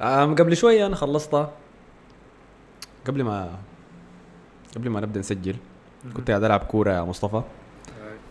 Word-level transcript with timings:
قبل 0.00 0.56
شوية 0.56 0.86
أنا 0.86 0.96
خلصتها. 0.96 1.50
قبل 3.06 3.22
ما 3.22 3.58
قبل 4.76 4.90
ما 4.90 5.00
نبدأ 5.00 5.20
نسجل 5.20 5.56
كنت 6.16 6.30
قاعد 6.30 6.44
ألعب 6.44 6.60
كورة 6.60 6.92
يا 6.92 7.02
مصطفى. 7.02 7.42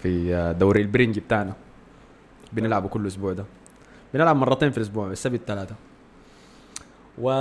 في 0.04 0.36
آه، 0.36 0.52
دوري 0.52 0.82
ال 0.82 0.87
bridge 0.87 1.20
بتاعنا. 1.20 1.54
بنلعبه 2.54 2.88
كل 2.88 3.08
أسبوع 3.08 3.34
ده. 3.34 3.46
بنلعب 4.14 4.36
مرتين 4.36 4.72
في 4.72 4.78
الأسبوع 4.78 5.08
السبت 5.08 5.42
ثلاثة 5.48 5.76
و 7.18 7.32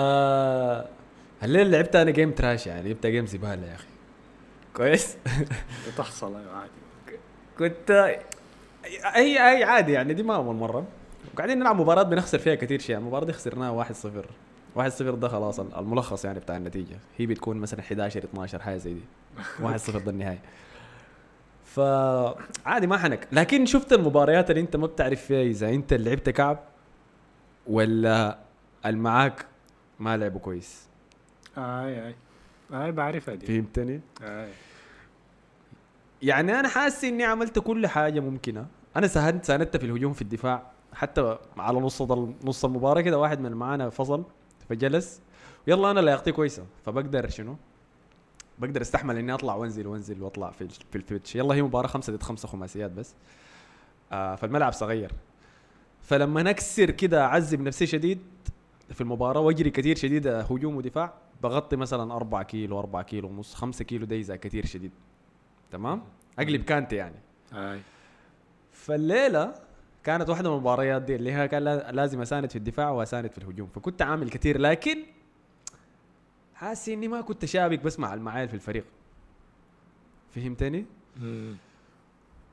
الليل 1.43 1.71
لعبت 1.71 1.96
أنا 1.96 2.11
game 2.11 2.30
trash 2.30 2.66
يعني 2.66 2.89
لعبت 2.89 3.07
game 3.07 3.27
زباله 3.27 3.66
يا 3.66 3.75
أخي. 3.75 3.87
كويس؟ 4.77 5.16
بتحصل 5.95 6.37
أيوه 6.37 6.57
عادي. 6.57 6.71
كنت 7.59 7.91
أي 9.16 9.48
أي 9.50 9.64
عادي 9.64 9.93
يعني 9.93 10.14
دي 10.14 10.23
ما 10.23 10.37
أول 10.37 10.55
مرة. 10.57 10.84
وقاعدين 11.34 11.59
نلعب 11.59 11.80
مباراة 11.80 12.02
بنخسر 12.02 12.39
فيها 12.39 12.55
كثير 12.55 12.79
شيء 12.80 12.91
يعني 12.91 13.03
المباراه 13.05 13.25
دي 13.27 13.32
خسرناها 13.32 13.84
1-0 13.84 13.91
1-0 14.77 15.03
ده 15.03 15.29
خلاص 15.29 15.61
الملخص 15.61 16.25
يعني 16.25 16.39
بتاع 16.40 16.57
النتيجة. 16.57 16.96
هي 17.18 17.27
بتكون 17.27 17.57
مثلا 17.57 17.81
11 17.81 18.25
12 18.25 18.63
حاجة 18.63 18.77
زي 18.77 18.94
دي. 18.94 19.00
1-0 19.79 19.96
ده 19.96 20.11
النهاية. 20.11 20.41
فعادي 21.64 22.86
ما 22.86 22.99
حنك. 22.99 23.29
لكن 23.32 23.67
شفت 23.67 23.93
المباريات 23.93 24.50
اللي 24.50 24.61
انت 24.61 24.77
ما 24.77 24.86
بتعرف 24.86 25.25
فيها 25.25 25.43
إذا 25.43 25.68
انت 25.68 25.93
اللي 25.93 26.11
لعبت 26.11 26.30
كعب 26.30 26.58
ولا 27.66 28.39
المعاك 28.86 29.46
ما 29.99 30.16
لعبوا 30.16 30.41
كويس؟ 30.41 30.86
آي 31.58 32.06
آي. 32.06 32.14
آي 32.72 32.92
بعرفها 32.92 33.34
دي. 33.34 33.47
فهمتني؟ 33.47 34.00
آي. 34.22 34.48
يعني 36.22 36.61
أنا 36.61 36.69
حاسس 36.69 37.05
إني 37.05 37.25
عملت 37.25 37.58
كل 37.58 37.86
حاجة 37.86 38.20
ممكنة. 38.20 38.66
أنا 38.97 39.06
ساهمت 39.06 39.44
ساندت 39.44 39.77
في 39.77 39.86
الهجوم 39.86 40.12
في 40.12 40.22
الدفاع. 40.22 40.70
حتى 40.92 41.39
على 41.56 41.78
نص 41.80 42.03
نص 42.44 42.64
المباراة 42.64 43.00
كده 43.00 43.19
واحد 43.19 43.41
من 43.41 43.53
معانا 43.53 43.91
فصل 43.91 44.25
فجلس. 44.69 45.20
يلا 45.66 45.91
أنا 45.91 46.00
لياقتي 46.00 46.33
كويسه 46.33 46.64
فبقدر 46.84 47.28
شنو؟ 47.28 47.56
بقدر 48.58 48.80
أستحمل 48.80 49.16
إني 49.16 49.34
أطلع 49.34 49.55
وانزل 49.55 49.86
وأنزل 49.86 50.22
وأطلع 50.22 50.50
في 50.50 50.68
في 50.68 50.96
البيتش 50.96 51.36
يلا 51.36 51.55
هي 51.55 51.62
مباراة 51.62 51.86
خمسة 51.86 52.12
ضد 52.12 52.22
خمسة 52.22 52.48
خماسيات 52.48 52.91
بس. 52.91 53.14
آه 54.12 54.34
فالملعب 54.34 54.72
صغير. 54.72 55.12
فلما 56.00 56.42
نكسر 56.42 56.91
كده 56.91 57.24
أعذب 57.24 57.61
نفسي 57.61 57.86
شديد 57.86 58.18
في 58.92 59.00
المباراة 59.00 59.41
وأجري 59.41 59.70
كثير 59.70 59.96
شديد 59.96 60.27
آه، 60.27 60.42
هجوم 60.42 60.77
ودفاع 60.77 61.12
بغطي 61.42 61.77
مثلا 61.77 62.14
4 62.16 62.42
كيلو 62.42 62.78
4 62.78 63.02
كيلو 63.02 63.28
ونص 63.28 63.55
5 63.55 63.84
كيلو 63.84 64.06
ده 64.06 64.16
اذا 64.16 64.36
كثير 64.36 64.66
شديد. 64.66 64.91
تمام؟ 65.70 66.02
أقلب 66.38 66.62
كانتي 66.64 66.96
يعني. 66.96 67.16
اي 67.52 67.80
فالليلة 68.72 69.55
كانت 70.04 70.28
واحدة 70.28 70.48
من 70.50 70.54
المباريات 70.56 71.02
دي 71.02 71.14
اللي 71.16 71.32
هي 71.32 71.48
كان 71.48 71.62
لا- 71.64 71.92
لازم 71.92 72.20
أساند 72.20 72.50
في 72.50 72.56
الدفاع 72.56 72.90
وأساند 72.90 73.30
في 73.30 73.38
الهجوم 73.38 73.68
فكنت 73.74 74.02
عامل 74.02 74.30
كثير 74.30 74.58
لكن 74.58 74.98
حاسس 76.54 76.88
إني 76.88 77.08
ما 77.08 77.20
كنت 77.20 77.44
شابك 77.44 77.78
بس 77.82 77.98
مع 77.98 78.14
المعايل 78.14 78.48
في 78.48 78.54
الفريق. 78.54 78.84
فهمتني؟ 80.34 80.84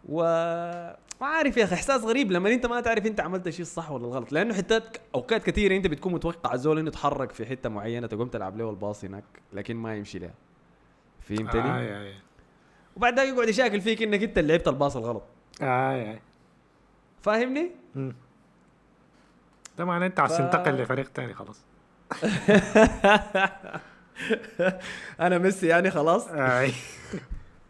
و 0.09 0.21
ما 1.21 1.27
عارف 1.27 1.57
يا 1.57 1.63
أخي 1.63 1.75
إحساس 1.75 2.03
غريب 2.03 2.31
لما 2.31 2.53
أنت 2.53 2.65
ما 2.65 2.81
تعرف 2.81 3.05
أنت 3.05 3.19
عملت 3.19 3.47
الشيء 3.47 3.61
الصح 3.61 3.91
ولا 3.91 4.05
الغلط 4.05 4.31
لأنه 4.31 4.53
حتات 4.53 4.97
أوقات 5.15 5.43
كثيرة 5.43 5.75
أنت 5.75 5.87
بتكون 5.87 6.13
متوقع 6.13 6.53
الزول 6.53 6.79
إنه 6.79 6.87
يتحرك 6.87 7.31
في 7.31 7.45
حتة 7.45 7.69
معينة 7.69 8.07
تقوم 8.07 8.27
تلعب 8.27 8.57
له 8.57 8.69
الباص 8.69 9.05
هناك 9.05 9.23
لكن 9.53 9.75
ما 9.75 9.95
يمشي 9.95 10.19
لها 10.19 10.33
فهمتني؟ 11.21 11.77
اي 11.79 12.01
اي 12.07 12.13
وبعد 12.95 13.19
ذاك 13.19 13.27
يقعد 13.27 13.49
يشاكل 13.49 13.81
فيك 13.81 14.01
إنك 14.03 14.23
أنت 14.23 14.37
اللي 14.37 14.53
لعبت 14.53 14.67
ال 14.67 14.73
pass 14.73 14.95
الغلط. 14.97 15.23
اي 15.61 16.11
اي 16.11 16.19
فاهمني؟ 17.21 17.71
مم. 17.95 18.15
ده 19.77 19.85
معناه 19.85 20.07
انت 20.07 20.19
عايز 20.19 20.33
ف- 20.33 20.37
تنتقل 20.37 20.73
لفريق 20.81 21.09
تاني 21.11 21.33
خلاص. 21.33 21.61
أنا 25.19 25.37
ميسي 25.37 25.67
يعني 25.67 25.91
خلاص. 25.91 26.27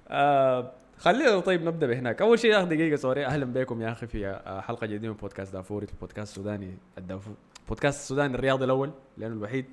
آه 0.09 0.71
خلينا 0.97 1.39
طيب 1.39 1.63
نبدأ 1.63 1.87
بهناك. 1.87 2.21
أول 2.21 2.39
شيء 2.39 2.51
يا 2.51 2.57
أخي 2.63 2.75
دقيقة 2.75 2.95
sorry. 2.95 3.25
أهلا 3.25 3.45
بكم 3.45 3.81
يا 3.81 3.91
أخي 3.91 4.07
في 4.07 4.27
آه، 4.27 4.61
حلقة 4.61 4.87
جديدة 4.87 5.07
من 5.07 5.13
بودكاست 5.13 5.53
دافوري 5.53 5.87
البودكاست 5.93 6.31
السوداني 6.31 6.77
الدافور 6.97 7.33
بودكاست 7.69 7.99
السوداني 7.99 8.35
الرياضي 8.35 8.65
الأول 8.65 8.91
لأنه 9.17 9.33
الوحيد. 9.33 9.65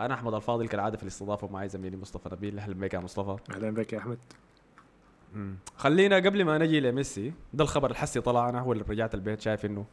أنا 0.00 0.14
أحمد 0.14 0.34
الفاضل 0.34 0.68
كالعادة 0.68 0.96
في 0.96 1.02
الاستضافة 1.02 1.46
ومعي 1.46 1.68
زميلي 1.68 1.96
مصطفى 1.96 2.28
نبيل. 2.34 2.58
أهلا 2.58 2.74
بك 2.74 2.94
يا 2.94 2.98
مصطفى. 2.98 3.36
أهلا 3.54 3.70
بك 3.70 3.92
يا 3.92 3.98
أحمد. 3.98 4.18
خلينا 5.76 6.16
قبل 6.16 6.44
ما 6.44 6.58
نجي 6.58 6.80
لميسي 6.80 7.32
ده 7.54 7.64
الخبر 7.64 7.90
الحسي 7.90 8.20
طلع 8.20 8.48
أنا 8.48 8.60
هو 8.60 8.72
اللي 8.72 8.84
رجعت 8.88 9.14
البيت 9.14 9.40
شايف 9.40 9.64
إنه 9.64 9.84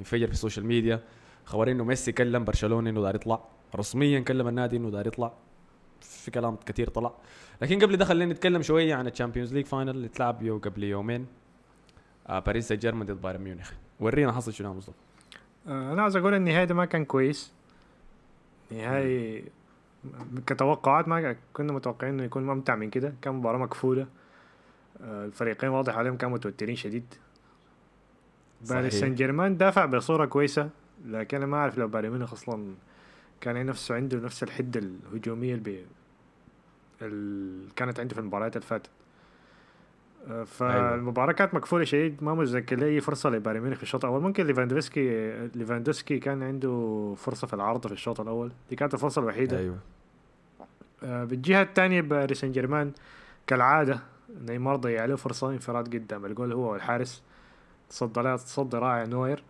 انفجر 0.00 0.26
في 0.26 0.32
السوشيال 0.32 0.66
ميديا. 0.66 1.00
خبر 1.44 1.70
إنه 1.70 1.84
ميسي 1.84 2.12
كلم 2.12 2.44
برشلونة 2.44 2.90
إنه 2.90 3.00
دار 3.00 3.14
يطلع. 3.14 3.40
رسميا 3.76 4.20
كلم 4.20 4.48
النادي 4.48 4.76
إنه 4.76 4.90
دار 4.90 5.06
يطلع. 5.06 5.32
في 6.00 6.30
كلام 6.30 6.56
كثير 6.56 6.88
طلع. 6.88 7.12
لكن 7.62 7.78
قبل 7.78 7.96
ده 7.96 8.04
خلينا 8.04 8.32
نتكلم 8.32 8.62
شوية 8.62 8.94
عن 8.94 9.06
ال 9.06 9.11
Champions 9.11 9.54
League 9.54 9.66
final 9.66 9.90
اللي 9.90 10.08
تلعب 10.08 10.42
يو 10.42 10.58
قبل 10.58 10.84
يومين 10.84 11.26
آه 12.26 12.38
باريس 12.38 12.68
سان 12.68 12.78
جيرمان 12.78 13.06
ضد 13.06 13.22
بايرن 13.22 13.40
ميونخ. 13.40 13.72
ورينا 14.00 14.32
حصل 14.32 14.52
شنو 14.52 14.74
مصطفى. 14.74 14.96
آه، 15.66 15.92
أنا 15.92 16.02
عاوز 16.02 16.16
أقول 16.16 16.34
النهائي 16.34 16.66
ده 16.66 16.74
ما 16.74 16.84
كان 16.84 17.04
كويس. 17.04 17.52
نهائي 18.70 19.44
كتوقعات 20.46 21.08
ما 21.08 21.36
كنا 21.52 21.72
متوقعين 21.72 22.14
إنه 22.14 22.24
يكون 22.24 22.46
ممتع 22.46 22.74
من 22.74 22.90
كده. 22.90 23.14
كان 23.22 23.34
مباراة 23.34 23.58
مقفولة. 23.58 24.02
آه، 24.02 24.06
الفريقين 25.00 25.70
واضح 25.70 25.96
عليهم 25.96 26.16
كانوا 26.16 26.34
متوترين 26.34 26.76
شديد. 26.76 27.14
باريس. 28.68 28.94
سان 28.94 29.14
جيرمان 29.14 29.56
دافع 29.56 29.84
بصورة 29.84 30.24
كويسة 30.24 30.70
لكن 31.06 31.36
أنا 31.36 31.46
ما 31.46 31.56
أعرف 31.56 31.78
لو 31.78 31.88
بايرن 31.88 32.10
ميونخ 32.10 32.32
أصلا 32.32 32.74
كان 33.40 33.66
نفسه 33.66 33.94
عنده 33.94 34.18
نفس 34.18 34.42
الحدة 34.42 34.80
الهجومية 34.80 35.62
اللي 37.02 37.68
كانت 37.76 38.00
عنده 38.00 38.14
في 38.14 38.20
المباريات 38.20 38.56
اللي 38.56 38.66
فاتت. 38.66 38.90
آه، 40.28 40.44
فالمباراة 40.44 41.32
كانت 41.32 41.54
مقفولة 41.54 41.84
شديد 41.84 42.24
ما 42.24 42.34
متذكر 42.34 42.76
لي 42.76 43.00
فرصة 43.00 43.30
لبايرن 43.30 43.60
ميونخ 43.60 43.76
في 43.76 43.82
الشوط 43.82 44.04
الأول. 44.04 44.22
ممكن 44.22 44.46
ليفاندوفسكي 44.46 45.32
ليفاندوفسكي 45.54 46.18
كان 46.18 46.42
عنده 46.42 47.14
فرصة 47.16 47.46
في 47.46 47.54
العارضة 47.54 47.88
في 47.88 47.94
الشوط 47.94 48.20
الأول. 48.20 48.52
دي 48.70 48.76
كانت 48.76 48.94
الفرصة 48.94 49.22
الوحيدة. 49.22 49.58
أيوه. 49.58 49.78
آه، 51.02 51.24
بالجهة 51.24 51.62
الثانية 51.62 52.00
باريس 52.00 52.40
سان 52.40 52.52
جيرمان 52.52 52.92
كالعادة 53.46 54.00
نيمار 54.40 54.76
ضيع 54.76 55.04
له 55.04 55.16
فرصة 55.16 55.50
انفراد 55.50 55.94
قدام 55.94 56.24
الجول 56.26 56.52
هو 56.52 56.72
والحارس. 56.72 57.22
تصدى 57.90 58.20
لها 58.20 58.36
تصدي 58.36 58.76
رائع 58.76 59.04
نوير 59.04 59.42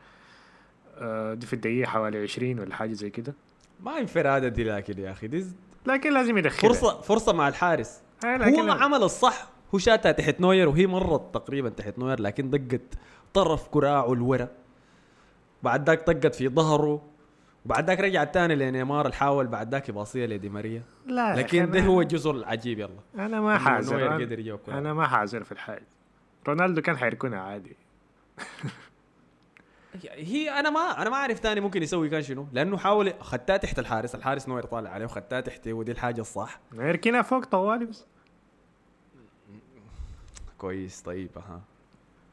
آه، 0.98 1.34
دي 1.34 1.46
في 1.46 1.52
الدقيقة 1.52 1.88
حوالي 1.88 2.22
20 2.22 2.58
ولا 2.60 2.74
حاجة 2.74 2.92
زي 2.92 3.10
كده. 3.10 3.34
ما 3.80 3.98
انفراد 3.98 4.44
دي 4.44 4.64
لكن 4.64 4.98
يا 4.98 5.10
أخي 5.10 5.26
دي 5.26 5.46
لكن 5.86 6.14
لازم 6.14 6.38
يدخلها. 6.38 6.72
فرصه 6.72 7.00
فرصة 7.00 7.32
مع 7.32 7.48
الحارس. 7.48 8.00
آه، 8.24 8.36
هو 8.36 8.40
لكن 8.42 8.70
عمل 8.70 9.02
الصح. 9.02 9.48
هو 9.74 9.78
شاتها 9.78 10.12
تحت 10.12 10.40
نوير 10.40 10.68
وهي 10.68 10.86
مرت 10.86 11.34
تقريبا 11.34 11.68
تحت 11.68 11.98
نوير 11.98 12.20
لكن 12.20 12.50
دقت 12.50 12.94
طرف 13.34 13.68
كراعه 13.68 14.14
لورا 14.14 14.48
بعد 15.62 15.86
ذاك 15.86 16.02
طقت 16.06 16.34
في 16.34 16.48
ظهره. 16.48 17.02
وبعد 17.64 17.86
ذاك 17.86 18.00
رجع 18.00 18.24
تاني 18.24 18.56
لنيمار 18.56 19.06
اللي 19.06 19.16
حاول 19.16 19.46
بعد 19.46 19.70
ذاك 19.70 19.88
يباصيها 19.88 20.26
لدي 20.26 20.48
ماريا. 20.48 20.82
لا 21.06 21.36
لكن 21.36 21.70
ده 21.70 21.80
هو 21.80 22.00
الجزء 22.00 22.30
العجيب 22.30 22.78
يلا. 22.78 23.00
أنا 23.14 23.40
ما 23.40 23.58
نوير 23.92 24.16
أنا-. 24.68 24.74
أنا 24.74 24.94
ما 24.94 25.06
حازر 25.06 25.44
في 25.44 25.52
الحاجة 25.52 25.86
رونالدو 26.48 26.82
كان 26.82 26.96
حيركنها 26.96 27.40
عادي. 27.40 27.76
هي 30.10 30.50
أنا 30.50 30.70
ما 30.70 31.02
أنا 31.02 31.10
ما 31.10 31.16
أعرف 31.16 31.38
تاني 31.38 31.60
ممكن 31.60 31.82
يسوي 31.82 32.08
كان 32.08 32.22
شنو. 32.22 32.46
لأنه 32.52 32.76
حاول 32.76 33.14
خدتها 33.20 33.56
تحت 33.56 33.78
الحارس 33.78 34.14
الحارس 34.14 34.48
نوير 34.48 34.62
طالع 34.62 34.90
عليه 34.90 35.04
وخدتها 35.04 35.40
تحته 35.40 35.72
ودي 35.72 35.92
الحاجة 35.92 36.20
الصح. 36.20 36.60
يركنها 36.72 37.22
فوق 37.22 37.44
طوالي 37.44 37.86
بس. 37.86 38.06
كويس 40.58 41.00
طيب 41.00 41.30
أها. 41.36 41.60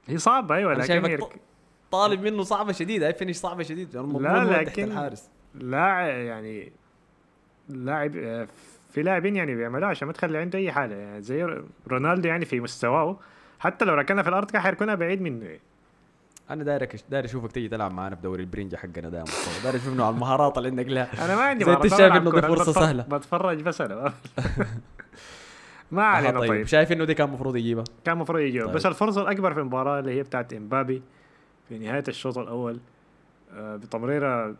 هي 0.08 0.18
صعبة 0.18 0.56
أيوه 0.56 0.74
لكن 0.74 1.06
يرك... 1.06 1.42
طالب 1.91 2.22
منه 2.22 2.44
صعبة 2.44 2.72
شديدة 2.72 3.07
هاي 3.07 3.13
فينش 3.13 3.35
صعبة 3.35 3.63
شديد 3.63 3.96
يعني 3.96 4.19
لا، 4.19 4.63
تحت 4.63 4.79
لكن- 4.79 4.91
الحارس 4.91 5.29
لاعب 5.56 6.07
يعني 6.09 6.72
لاعب 7.69 8.15
آه، 8.18 8.48
في 8.92 9.04
لاعبين 9.04 9.36
يعني 9.36 9.56
بيعملوها 9.56 9.89
عشان 9.89 10.07
ما 10.07 10.13
تخلي 10.13 10.38
عنده 10.38 10.60
أي 10.60 10.71
حاجة 10.71 10.94
يعني 10.95 11.21
زي 11.21 11.57
رونالدو 11.88 12.27
يعني 12.30 12.45
في 12.45 12.60
مستواه. 12.60 13.18
حتى 13.60 13.86
لو 13.86 13.94
ركنها 13.94 14.24
في 14.24 14.30
الأرض 14.30 14.51
كان 14.51 14.62
حيركنها 14.62 14.95
بعيد 14.95 15.21
منه. 15.21 15.48
أنا 16.50 16.63
دايرك 16.63 16.95
داير 17.10 17.25
أشوفك 17.25 17.51
تيجي 17.51 17.68
تلعب 17.69 17.94
معانا 17.94 18.15
في 18.15 18.21
دوري 18.21 18.42
البرنجة 18.44 18.75
حقنا 18.75 19.21
مصطفى. 19.24 19.63
داير 19.63 19.75
أشوف 19.75 19.94
إنه 19.94 20.06
على 20.06 20.15
المهارات 20.15 20.57
اللي 20.57 20.69
عندك 20.69 20.86
لها 20.88 21.25
أنا 21.25 21.36
ما 21.36 21.42
عندي 21.42 21.65
زي 21.65 21.71
انت 21.71 21.86
مهارات، 21.86 22.00
شايف 22.00 22.13
إنه 22.13 22.31
دي 22.31 22.38
أنا 22.39 22.48
فرصة 22.48 22.71
بتفرج- 22.71 23.62
بس 23.63 23.81
أنا 23.81 24.13
ما 25.92 26.04
علينا 26.04 26.39
طيب. 26.39 26.50
طيب. 26.50 26.68
شايف 26.68 26.92
إنه 26.92 27.06
دي 27.06 27.13
كان 27.13 27.27
المفروض 27.27 27.56
يجيبها؟ 27.56 27.83
كان 28.06 28.15
المفروض 28.15 28.39
يجيب 28.39 28.65
طيب. 28.65 28.75
بس 28.75 28.86
الفرصة 28.86 29.21
الأكبر 29.21 29.54
في 29.54 29.60
المباراة 29.60 30.00
اللي 30.00 30.12
هي 30.18 30.24
بتاعت 30.24 30.54
إمبابي. 30.54 31.01
في 31.71 31.77
نهاية 31.77 32.03
الشوط 32.07 32.38
الأول 32.38 32.79
آه، 33.53 33.75
بتمريرة 33.75 34.56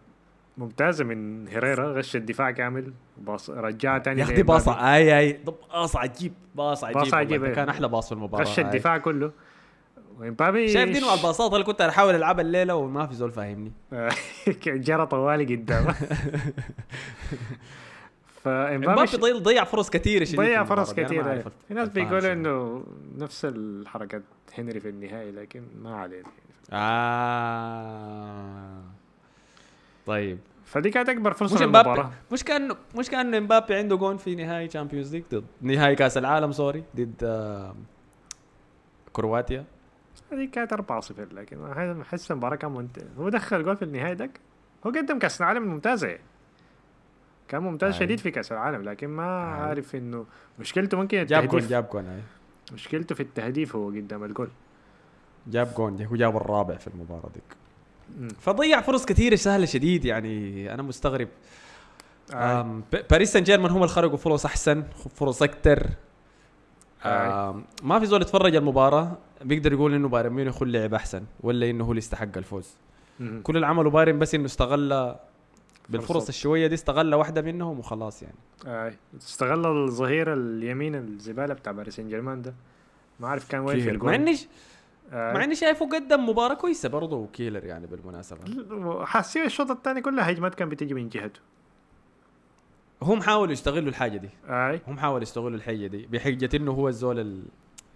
ممتازة 0.58 1.04
من 1.04 1.48
هيريرا 1.48 1.94
غش 1.94 2.16
الدفاع 2.16 2.52
كامل 2.52 2.94
باص 3.18 3.50
رجعها 3.50 3.98
تاني 4.00 4.20
يا 4.20 4.26
أخي. 4.26 4.44
باصة 4.44 4.96
اي 4.96 5.20
اي 5.20 5.40
باص 5.74 5.96
عجيب 5.96 6.34
باص 6.56 6.84
عجيب 6.84 6.98
باص 6.98 7.14
عجيب،. 7.14 7.48
كان 7.48 7.70
أحلى 7.70 7.88
باص 7.88 8.08
في 8.08 8.12
المباراة 8.12 8.44
غش 8.44 8.60
آي. 8.60 8.66
الدفاع 8.66 8.98
كله 8.98 9.32
وإمبابي 10.20 10.68
شايف 10.68 10.90
دي 10.90 11.00
نوع 11.00 11.14
الباصات 11.14 11.54
اللي 11.54 11.64
كنت 11.64 11.82
أحاول 11.82 12.16
العبها 12.16 12.42
الليلة 12.42 12.76
وما 12.76 13.08
في 13.08 13.16
زول 13.16 13.32
فاهمني 13.32 13.72
جرى 14.66 15.06
طوالي 15.06 15.56
قدامه 15.56 15.94
فإمبابي 18.44 18.86
إمبابي 18.86 19.08
ش- 19.08 19.16
ضيع 19.16 19.64
فرص 19.64 19.90
كثيره 19.90 20.24
شديد 20.24 20.40
ضيع 20.40 20.64
فرص 20.64 21.00
أعرف 21.00 21.48
في 21.68 21.74
ناس 21.74 21.90
بيقولوا. 21.90 22.34
إنه 22.34 22.84
نفس 23.18 23.46
الحركات 23.46 24.24
هنري 24.58 24.80
في 24.80 24.90
النهائي 24.90 25.32
لكن 25.32 25.64
ما 25.82 25.96
عليه 25.96 26.24
آه 26.74 28.82
طيب 30.06 30.40
فدي 30.66 30.90
كانت 30.90 31.10
أكبر 31.10 31.34
فرصة 31.34 31.56
مش 31.56 31.62
للمباراة 31.62 32.12
مش 32.32 32.44
كان 32.44 32.76
مش 32.96 33.10
كأن 33.10 33.36
امبابي 33.36 33.76
عنده 33.76 33.96
جون 33.96 34.18
في 34.18 34.36
نهائي 34.36 34.68
Champions 34.68 35.16
League 35.16 35.24
ضد 35.32 35.46
نهائي 35.62 35.96
كأس 35.96 36.18
العالم 36.18 36.52
sorry 36.52 36.84
ضد 36.96 37.14
آه، 37.24 37.76
كرواتيا 39.14 39.66
دي 40.32 40.48
كانت 40.48 40.74
4-0 40.74 40.78
لكن 41.34 41.58
ما 41.58 42.02
أحس 42.02 42.32
المباراة 42.32 42.56
كان 42.56 42.72
منتهي 42.72 43.06
هو 43.18 43.30
دخل 43.30 43.64
جول 43.64 43.78
في 43.78 43.86
النهائي 43.86 44.16
دك 44.16 44.40
هو 44.88 44.92
قدم 44.92 45.20
كأس 45.20 45.42
العالم 45.42 45.64
ممتازة. 45.64 46.18
كان 47.48 47.62
ممتاز 47.64 47.94
أي. 47.94 48.00
شديد 48.00 48.20
في 48.20 48.32
كأس 48.32 48.52
العالم 48.52 48.82
لكن 48.84 49.08
ما 49.08 49.24
أي. 49.24 49.62
عارف 49.62 49.96
إنه 49.96 50.26
مشكلته 50.60 50.98
ممكن 50.98 51.26
جاب 51.26 51.48
جون 51.48 51.60
التهديف 51.60 51.70
جاب 51.70 51.90
جون. 51.94 52.22
مشكلته 52.74 53.16
في 53.16 53.24
التهديف 53.24 53.76
هو 53.76 53.88
قدام 53.88 54.24
الجول 54.24 54.50
جاب 55.48 55.74
جون 55.78 56.02
هو 56.06 56.16
جاب 56.16 56.36
الرابع 56.38 56.76
في 56.76 56.88
المباراة 56.88 57.30
ديك. 57.34 57.44
فضيع 58.40 58.82
فرص 58.82 59.06
كثيرة 59.06 59.36
سهلة 59.36 59.66
شديد 59.66 60.06
يعني 60.06 60.74
أنا 60.74 60.82
مستغرب 60.84 61.28
باريس 63.10 63.34
سان 63.34 63.44
جيرمان 63.44 63.72
هم 63.72 63.78
اللي 63.78 63.88
خرجوا 63.88 64.18
فرص 64.18 64.46
أحسن 64.46 64.84
فرص 65.16 65.44
أكثر 65.44 65.88
آه. 67.06 67.62
ما 67.84 68.00
في 68.00 68.06
زول 68.06 68.22
يتفرج 68.22 68.56
المباراة 68.56 69.18
بيقدر 69.42 69.74
يقول 69.74 69.94
إنه 69.94 70.08
بايرن 70.10 70.34
ميونخ 70.34 70.58
هو 70.58 70.66
لعب 70.66 70.94
أحسن 70.94 71.24
ولا 71.42 71.70
إنه 71.70 71.84
هو 71.86 71.92
اللي 71.92 72.00
استحق 72.00 72.38
الفوز 72.38 72.70
مم. 73.20 73.42
كل 73.44 73.56
اللي 73.56 73.68
عمله 73.68 73.90
بايرن 73.90 74.20
بس 74.20 74.36
إنه 74.36 74.46
استغل 74.46 75.16
بالفرص 75.90 76.12
فرصة. 76.12 76.30
الشوية 76.30 76.68
دي 76.68 76.74
استغل 76.76 77.16
واحدة 77.16 77.42
منهم 77.42 77.80
وخلاص 77.80 78.24
يعني 78.24 78.36
آه. 78.68 78.94
استغل 79.18 79.66
الظهير 79.86 80.34
اليمين 80.34 80.96
الزبالة 80.96 81.54
بتاع 81.54 81.72
باريس 81.72 81.96
سان 81.96 82.10
جيرمان 82.10 82.42
ده 82.42 82.54
ما 83.20 83.28
أعرف 83.28 83.50
كان 83.50 83.62
وين 83.62 83.80
في. 83.80 83.90
الجول 83.90 84.20
مع. 84.20 84.34
مع 85.12 85.44
إني 85.44 85.56
شايفه 85.56 85.90
قدم 85.90 86.30
مباراة 86.30 86.54
كويسة 86.54 86.90
برضه 86.90 87.28
كيلر 87.34 87.66
يعني 87.66 87.88
بالمناسبة. 87.88 89.06
حاسين 89.06 89.46
الشوط 89.46 89.72
الثاني 89.72 90.02
كلها 90.02 90.32
هجمات 90.32 90.56
كان 90.56 90.70
بتيجي 90.70 90.94
من 90.94 91.10
جهته. 91.10 91.40
هم 93.02 93.22
حاولوا 93.22 93.54
يستغلوا 93.54 93.90
الحاجة 93.90 94.18
دي. 94.18 94.30
أي. 94.50 94.82
هم 94.88 95.00
حاولوا 95.00 95.22
يستغلوا 95.22 95.58
الحاجة 95.58 95.88
دي 95.88 96.08
بحجة 96.12 96.58
إنه 96.58 96.72
هو 96.72 96.88
الزول 96.88 97.20
ال... 97.20 97.44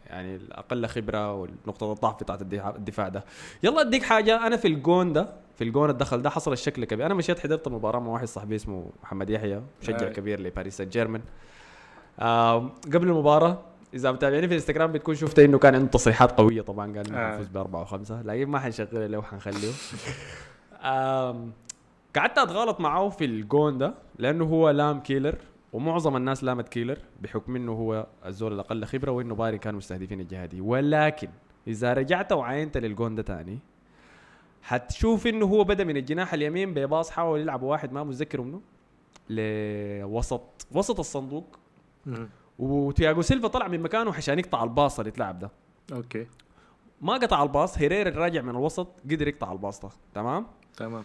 يعني 0.08 0.36
الأقل 0.36 0.88
خبرة 0.88 1.34
ونقطه 1.34 1.92
الضعف 1.94 2.24
بتاعت 2.24 2.42
الدفاع, 2.42 3.08
ده. 3.10 3.26
يلا 3.64 3.82
أديك 3.82 4.04
حاجة 4.04 4.48
أنا 4.48 4.58
في 4.58 4.68
الجون 4.68 5.14
ده 5.14 5.30
في 5.56 5.64
الجون 5.64 5.90
الدخل 5.90 6.22
ده 6.22 6.30
حصل 6.30 6.54
الشكل 6.54 6.86
كبير. 6.86 7.06
أنا 7.06 7.14
مشيت 7.14 7.40
حضرت 7.40 7.68
مباراة 7.68 8.00
مع 8.00 8.12
واحد 8.12 8.28
صاحبي 8.28 8.56
اسمه 8.56 8.92
محمد 9.04 9.30
يحيى 9.30 9.62
مشجع 9.82 10.08
آه. 10.08 10.12
كبير 10.12 10.40
لباريس 10.40 10.78
سان 10.78 10.90
جيرمان. 10.90 11.22
آه 12.20 12.72
قبل 12.94 13.08
المباراة 13.08 13.62
إذا 13.96 14.12
متابعيني 14.12 14.48
في 14.48 14.54
الإنستغرام 14.54 14.92
بتكون 14.92 15.16
شفت 15.16 15.40
إنه 15.40 15.58
كان 15.58 15.76
عنده 15.76 15.88
تصريحات 15.88 16.38
قوية 16.38 16.62
طبعا 16.62 16.98
قال 16.98 17.08
إنه 17.08 17.18
آه. 17.18 17.32
حنفوز 17.32 17.48
بأربعة 17.48 17.82
وخمسة 17.82 18.22
لكن 18.22 18.46
ما 18.46 18.60
حنشتغل 18.60 19.08
له 19.08 19.18
وحنخليه 19.18 19.72
قعدت 22.16 22.38
اتغلط 22.38 22.80
معه 22.80 23.10
في 23.10 23.26
الجون 23.26 23.78
ده 23.78 23.94
لأنه 24.20 24.46
هو 24.46 24.70
لام 24.70 25.00
كيلر 25.00 25.36
ومعظم 25.74 26.18
الناس 26.18 26.44
لامت 26.44 26.70
كيلر 26.70 26.98
بحكم 27.22 27.56
إنه 27.56 27.72
هو 27.72 28.08
الزول 28.26 28.54
الأقل 28.54 28.86
خبرة 28.86 29.12
وإنه 29.12 29.36
بايرن 29.36 29.58
كانوا 29.58 29.78
مستهدفين 29.78 30.20
الجهه 30.20 30.46
دي 30.46 30.62
ولكن 30.62 31.30
إذا 31.68 31.94
رجعت 31.94 32.32
وعاينت 32.32 32.78
للجون 32.78 33.16
ده 33.16 33.22
تاني 33.22 33.60
حتشوف 34.64 35.28
إنه 35.28 35.46
هو 35.46 35.64
بدأ 35.64 35.84
من 35.84 35.98
الجناح 35.98 36.34
اليمين 36.34 36.74
ب 36.74 36.81
pass 36.81 37.10
حاول 37.10 37.40
يلعب 37.40 37.62
واحد 37.64 37.94
ما 37.94 38.04
متذكر 38.04 38.42
منه 38.42 38.62
لوسط 39.30 40.68
وسط 40.72 41.00
الصندوق. 41.00 41.60
وتياجو 42.60 43.22
سيلفا 43.22 43.48
طلع 43.48 43.68
من 43.68 43.82
مكانه 43.82 44.14
عشان 44.14 44.40
يقطع 44.40 44.64
ال 44.64 44.71
pass 44.71 45.00
اللي 45.00 45.10
اتلعب 45.10 45.40
ده. 45.40 45.52
أوكي. 45.94 46.28
ما 47.02 47.14
قطع 47.14 47.44
ال 47.44 47.50
pass 47.50 47.78
هيرير 47.78 48.08
الراجع 48.08 48.42
من 48.42 48.50
الوسط 48.50 48.88
قدر 49.12 49.28
يقطع 49.28 49.52
ال 49.52 49.57
pass 49.57 49.80
ده. 49.80 49.90
تمام؟ 50.14 50.48
تمام. 50.78 51.04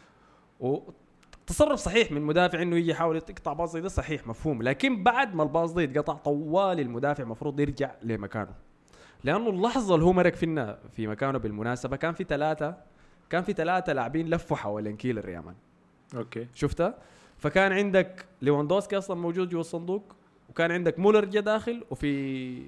وتصرف 0.60 1.78
صحيح 1.78 2.12
من 2.12 2.22
مدافع 2.22 2.62
إنه 2.62 2.76
يجي 2.76 2.90
يحاول 2.90 3.16
يقطع 3.16 3.52
pass 3.52 3.72
زي 3.72 3.80
ده 3.80 3.88
صحيح 3.88 4.26
مفهوم. 4.26 4.62
لكن 4.62 5.02
بعد 5.02 5.34
ما 5.34 5.42
ال 5.42 5.48
pass 5.48 5.72
ده 5.72 5.82
يتقطع 5.82 6.14
طوالي 6.14 6.80
المدافع 6.80 7.22
المفروض 7.22 7.60
يرجع 7.60 7.90
لمكانه. 8.02 8.54
لأنه 9.24 9.50
اللحظة 9.50 9.94
اللي 9.94 10.06
هو 10.06 10.12
مرق 10.12 10.34
فينا 10.34 10.78
في 10.92 11.06
مكانه 11.06 11.38
بالمناسبة 11.38 11.96
كان 11.96 12.14
في 12.14 12.24
ثلاثة 12.24 12.76
كان 13.30 13.42
في 13.42 13.52
ثلاثة 13.52 13.92
لاعبين 13.92 14.30
لفوا 14.30 14.56
حوالين 14.56 14.96
كيلر 14.96 15.28
يا 15.28 15.40
man. 15.40 15.54
أوكي. 16.16 16.48
شفتها 16.54 16.94
فكان 17.38 17.72
عندك 17.72 18.26
ليفاندوفسكي 18.42 18.98
أصلا 18.98 19.16
موجود 19.16 19.48
جوا 19.48 19.60
الصندوق 19.60 20.16
وكان 20.50 20.72
عندك 20.72 20.98
مولر 20.98 21.24
جا 21.24 21.40
داخل 21.40 21.84
وفي 21.90 22.62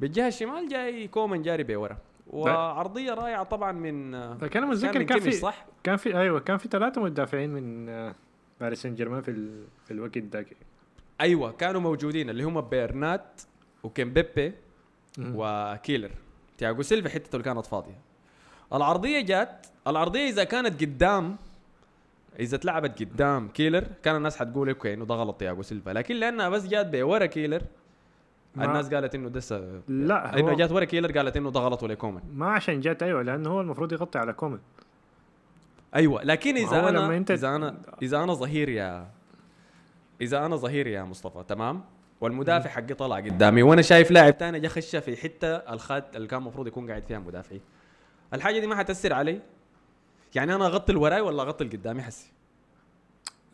بالجهة 0.00 0.28
الشمال 0.28 0.68
جاي 0.68 1.08
كومان 1.08 1.42
جاري 1.42 1.62
بورا. 1.62 1.96
وعرضية 2.30 3.14
رائعة 3.14 3.42
طبعا 3.42 3.72
من 3.72 4.14
لكن 4.42 4.62
أنا 4.62 4.70
متذكر 4.70 5.02
كان 5.02 5.18
كيميش 5.18 5.34
في 5.34 5.40
صح؟ 5.40 5.66
كان 5.84 5.96
في 5.96 6.18
أيوه 6.18 6.40
كان 6.40 6.58
في 6.58 6.68
ثلاثة 6.68 7.02
مدافعين 7.02 7.50
من 7.50 7.88
آه، 7.88 8.14
باريس 8.60 8.82
سان 8.82 8.94
جيرمان 8.94 9.22
في 9.22 9.30
ال... 9.30 9.64
في 9.84 9.90
الوقت 9.90 10.18
ذاك. 10.18 10.46
أيوه 11.20 11.52
كانوا 11.52 11.80
موجودين 11.80 12.30
اللي 12.30 12.44
هم 12.44 12.60
بيرنات 12.60 13.42
وكيمبيمبي. 13.82 14.52
وكيلر. 15.18 16.10
تياجو 16.58 16.82
سيلفا 16.82 17.08
حتته 17.08 17.36
اللي 17.36 17.44
كانت 17.44 17.66
فاضية. 17.66 17.98
العرضية 18.72 19.20
جات 19.20 19.66
العرضية 19.86 20.28
إذا 20.28 20.44
كانت 20.44 20.82
قدام 20.82 21.36
إذا 22.40 22.56
اتلعبت 22.56 23.02
قدام 23.02 23.48
كيلر 23.48 23.84
كان 24.02 24.16
الناس 24.16 24.36
حتقول 24.36 24.68
أوكي 24.68 24.94
إنه 24.94 25.04
ده 25.04 25.14
غلط 25.14 25.36
تياجو 25.36 25.62
سيلفا. 25.62 25.90
لكن 25.90 26.14
لأنها 26.16 26.48
بس 26.48 26.66
جات 26.66 26.86
بورا 26.86 27.26
كيلر 27.26 27.62
الناس 28.56 28.94
قالت 28.94 29.14
إنه 29.14 29.28
ده. 29.28 29.40
لا 29.88 30.38
إنه 30.38 30.54
جات 30.56 30.72
ورا 30.72 30.84
كيلر 30.84 31.18
قالت 31.18 31.36
إنه 31.36 31.50
ده 31.50 31.60
غلط 31.60 31.82
ولا 31.82 31.94
كومان 31.94 32.22
ما 32.32 32.46
عشان 32.50 32.80
جات 32.80 33.02
أيوه 33.02 33.22
لأنه 33.22 33.50
هو 33.50 33.60
المفروض 33.60 33.92
يغطي 33.92 34.18
على 34.18 34.32
كومان 34.32 34.60
أيوه 35.94 36.22
لكن 36.22 36.56
إذا 36.56 36.88
أنا 36.88 36.98
لما 36.98 37.24
أنت- 37.24 37.30
إذا 37.30 37.56
أنا 37.56 37.76
إذا 38.02 38.22
أنا 38.22 38.34
ظهير 38.34 38.68
يا 38.68 39.08
إذا 40.20 40.46
أنا 40.46 40.56
ظهير 40.56 40.86
يا 40.86 41.02
مصطفى 41.02 41.44
تمام؟ 41.48 41.84
والمدافع 42.20 42.70
حقي 42.70 42.94
طلع 42.94 43.16
قدامي 43.16 43.62
وأنا 43.62 43.82
شايف 43.82 44.10
لاعب 44.10 44.38
تاني 44.38 44.60
جا 44.60 44.68
خش 44.68 44.96
في 44.96 45.16
حتة 45.16 45.56
الخات 45.56 46.16
اللي 46.16 46.28
كان 46.28 46.38
المفروض 46.40 46.66
يكون 46.66 46.88
قاعد 46.90 47.04
فيها 47.08 47.18
مدافعي. 47.18 47.60
الحاجة 48.34 48.58
دي 48.60 48.66
ما 48.66 48.76
حتأثر 48.76 49.12
علي. 49.12 49.40
يعني 50.34 50.54
أنا 50.54 50.66
أغطي 50.66 50.92
الوراي 50.92 51.20
ولا 51.20 51.42
أغطي 51.42 51.64
اللي 51.64 51.76
قدامي 51.76 52.02
حسي؟ 52.02 52.32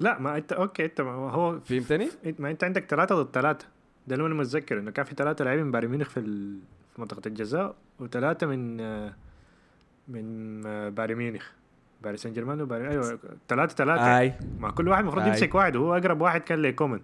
لا 0.00 0.18
ما 0.18 0.36
أنت 0.36 0.52
أوكي 0.52 0.84
أنت 0.84 1.00
ما 1.00 1.10
هو 1.12 1.60
فهمتني؟ 1.60 2.08
انت- 2.26 2.40
ما 2.40 2.50
أنت 2.50 2.64
عندك 2.64 2.84
ثلاثة 2.84 3.22
ضد 3.22 3.30
ثلاثة. 3.34 3.66
ده 4.06 4.14
اللي 4.16 4.26
أنا 4.26 4.34
متذكر 4.34 4.78
إنه 4.78 4.90
كان 4.90 5.04
في 5.04 5.14
ثلاثة 5.14 5.44
لاعبين 5.44 5.64
من 5.64 5.70
بايرن 5.70 5.88
ميونخ 5.88 6.08
في 6.10 6.20
ال... 6.20 6.58
في 6.94 7.00
منطقة 7.00 7.22
الجزاء 7.28 7.74
وثلاثة 8.00 8.46
من 8.46 8.76
من 10.08 10.66
آه، 10.66 10.88
بايرن 10.88 11.14
ميونخ. 11.14 11.50
باريس 12.02 12.22
سان 12.22 12.32
جيرمان 12.32 12.60
وبايرن 12.60 12.86
أيوه 12.90 13.18
ثلاثة 13.48 13.74
ثلاثة. 13.74 14.18
أي. 14.18 14.34
ما 14.58 14.70
كل 14.70 14.88
واحد 14.88 15.02
المفروض. 15.02 15.26
يمسك 15.26 15.54
واحد 15.54 15.76
وهو 15.76 15.96
أقرب 15.96 16.20
واحد 16.20 16.40
كان 16.40 16.62
لكومان. 16.62 17.00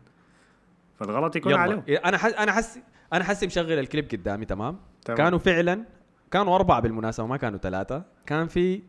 فالغلط 0.99 1.37
يكون 1.37 1.54
عليه 1.54 1.83
يلا 1.88 2.09
أنا 2.09 2.18
حس 2.18 2.33
أنا 2.33 2.52
حسي 2.52 2.83
أنا 3.12 3.25
حسي 3.25 3.47
مشغل 3.47 3.73
الكليب 3.73 4.09
قدامي 4.12 4.45
تمام؟ 4.45 4.76
تمام. 5.04 5.18
كانوا 5.18 5.38
فعلا 5.38 5.85
كانوا 6.30 6.54
أربعة 6.56 6.80
بالمناسبة 6.80 7.26
ما 7.26 7.37
كانوا 7.37 7.59
ثلاثة. 7.59 8.02
كان 8.26 8.47
في 8.47 8.83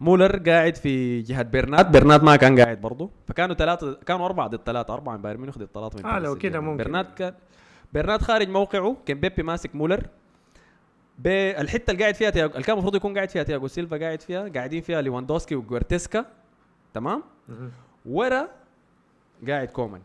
مولر 0.00 0.36
قاعد 0.50 0.76
في 0.76 1.22
جهة 1.22 1.42
برنات 1.42 1.86
برنات 1.86 2.24
ما 2.24 2.36
كان 2.36 2.60
قاعد 2.60 2.80
برضه 2.80 3.10
فكانوا 3.28 3.54
ثلاثة 3.54 3.94
كانوا 3.94 4.26
أربعة 4.26 4.48
ضد 4.48 4.60
ثلاثة 4.66 4.94
أربعة 4.94 5.16
من 5.16 5.22
بايرن 5.22 5.40
ميونخ 5.40 5.58
ضد 5.58 5.68
ثلاثة 5.74 5.96
من 5.96 6.02
باريس 6.02 6.24
لو 6.24 6.34
كده. 6.34 6.60
ممكن. 6.60 6.84
برنات 6.84 7.14
كان 7.14 7.34
برنات 7.92 8.22
خارج 8.22 8.48
موقعه 8.48 8.96
كيمبيمبي 9.06 9.42
ماسك 9.42 9.74
مولر. 9.74 10.06
بالحته 11.18 11.90
اللي 11.90 12.02
قاعد 12.02 12.14
فيها 12.14 12.30
تياجو 12.30 12.52
اللي 12.52 12.62
كان 12.62 12.74
المفروض 12.74 12.96
يكون 12.96 13.14
قاعد 13.14 13.30
فيها 13.30 13.42
تياجو 13.42 13.66
سيلفا 13.66 13.96
قاعد 13.96 14.20
فيها 14.20 14.48
قاعدين 14.48 14.82
فيها 14.82 15.02
ليواندوسكي 15.02 15.54
وجوريتسكا 15.54 16.26
تمام. 16.94 17.22
ورا 18.06 18.48
قاعد 19.48 19.68
كومان. 19.68 20.00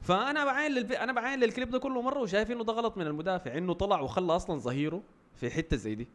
فأنا 0.00 0.44
بعين 0.44 0.72
للف... 0.72 0.92
أنا 0.92 1.12
بعين 1.12 1.40
للكليب 1.40 1.70
ده 1.70 1.78
كله 1.78 2.02
مرة 2.02 2.20
وشايف 2.20 2.50
إنه 2.50 2.64
ده 2.64 2.72
غلط 2.72 2.98
من 2.98 3.06
المدافع 3.06 3.58
إنه 3.58 3.72
طلع 3.72 4.00
وخلى 4.00 4.36
أصلا 4.36 4.58
ظهيره 4.58 5.02
في 5.36 5.50
حتة 5.50 5.76
زي 5.76 5.94
دي. 5.94 6.08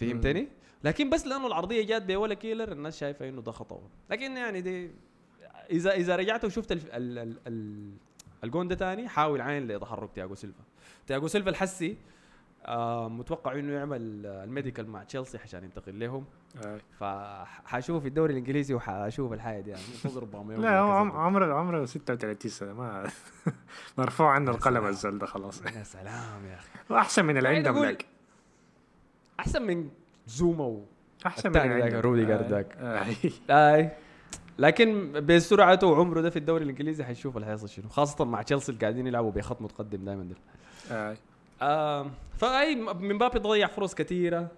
فهمتني؟ 0.00 0.48
لكن 0.84 1.10
بس 1.10 1.26
لأنه 1.26 1.46
العرضية 1.46 1.86
جات 1.86 2.02
بورا 2.02 2.34
كيلر 2.34 2.72
الناس 2.72 2.98
شايفة 2.98 3.28
إنه 3.28 3.42
ده 3.42 3.52
خطأ. 3.52 3.80
لكن 4.10 4.36
يعني 4.36 4.60
دي 4.60 4.90
اذا 5.70 5.90
إذا 5.92 6.16
رجعت 6.16 6.44
وشفت 6.44 6.72
الف... 6.72 6.86
ال... 6.86 7.18
ال... 7.18 7.36
ال... 7.46 7.90
الجون 8.44 8.68
ده 8.68 8.74
تاني 8.74 9.08
حاول 9.08 9.40
عين 9.40 9.68
لتحرك 9.68 10.10
تياجو 10.14 10.34
سيلفا. 10.34 10.62
تياجو 11.06 11.28
سيلفا 11.28 11.50
الحسي 11.50 11.96
آه 12.66 13.08
متوقع 13.08 13.52
إنه 13.52 13.72
يعمل 13.72 14.26
ال 14.26 14.34
medical 14.34 14.88
مع 14.90 15.02
تشيلسي 15.04 15.38
عشان 15.38 15.64
ينتقل 15.64 16.00
لهم. 16.00 16.24
آي. 16.66 16.78
فحشوف 16.98 18.02
في 18.02 18.08
الدوري 18.08 18.32
الإنجليزي 18.32 18.74
وحشوف 18.74 19.32
الحاجة 19.32 19.60
دي 19.60 19.70
يعني 19.70 19.82
أوباميانج 20.32 20.62
لا 20.64 20.78
هو 20.78 20.90
عمره 20.92 21.54
عمره 21.54 21.84
36 21.84 22.50
سنة 22.50 22.72
ما 22.72 23.10
مرفوع 23.98 24.30
عنه 24.30 24.50
القلم. 24.50 24.86
الزول 24.86 25.18
ده 25.18 25.26
خلاص. 25.26 25.62
يا 25.62 25.82
سلام 25.82 26.46
يا 26.46 26.54
أخي. 26.54 26.68
واحسن 26.90 27.24
من 27.24 27.36
اللي 27.36 27.48
قاعد 27.48 27.66
عندهم 27.66 27.96
أحسن 29.40 29.62
من 29.62 29.88
زوما. 30.26 30.80
أحسن 31.26 31.48
الثاني 31.48 31.80
ذاك،. 31.80 31.92
روديجر 32.04 32.40
آه، 32.44 32.48
ذاك. 32.48 32.76
آه. 32.76 33.06
أي 33.74 33.90
لكن 34.58 35.12
بسرعته 35.26 35.86
وعمره 35.86 36.20
ده 36.20 36.30
في 36.30 36.38
الدوري 36.38 36.64
الإنجليزي 36.64 37.04
حنشوف 37.04 37.36
اللي 37.36 37.46
حيصل 37.46 37.68
شنو 37.68 37.88
خاصة 37.88 38.24
مع 38.24 38.42
تشيلسي 38.42 38.72
اللي 38.72 38.80
قاعدين 38.80 39.06
يلعبوا 39.06 39.30
بخط 39.30 39.62
متقدم 39.62 40.04
دائما 40.04 40.24
دل. 40.24 40.36
آه. 40.90 41.16
آه 41.62 42.10
فأي 42.36 42.74
إمبابي 42.74 43.38
ضيع 43.38 43.66
فرص 43.66 43.94
كثيرة 43.94 44.48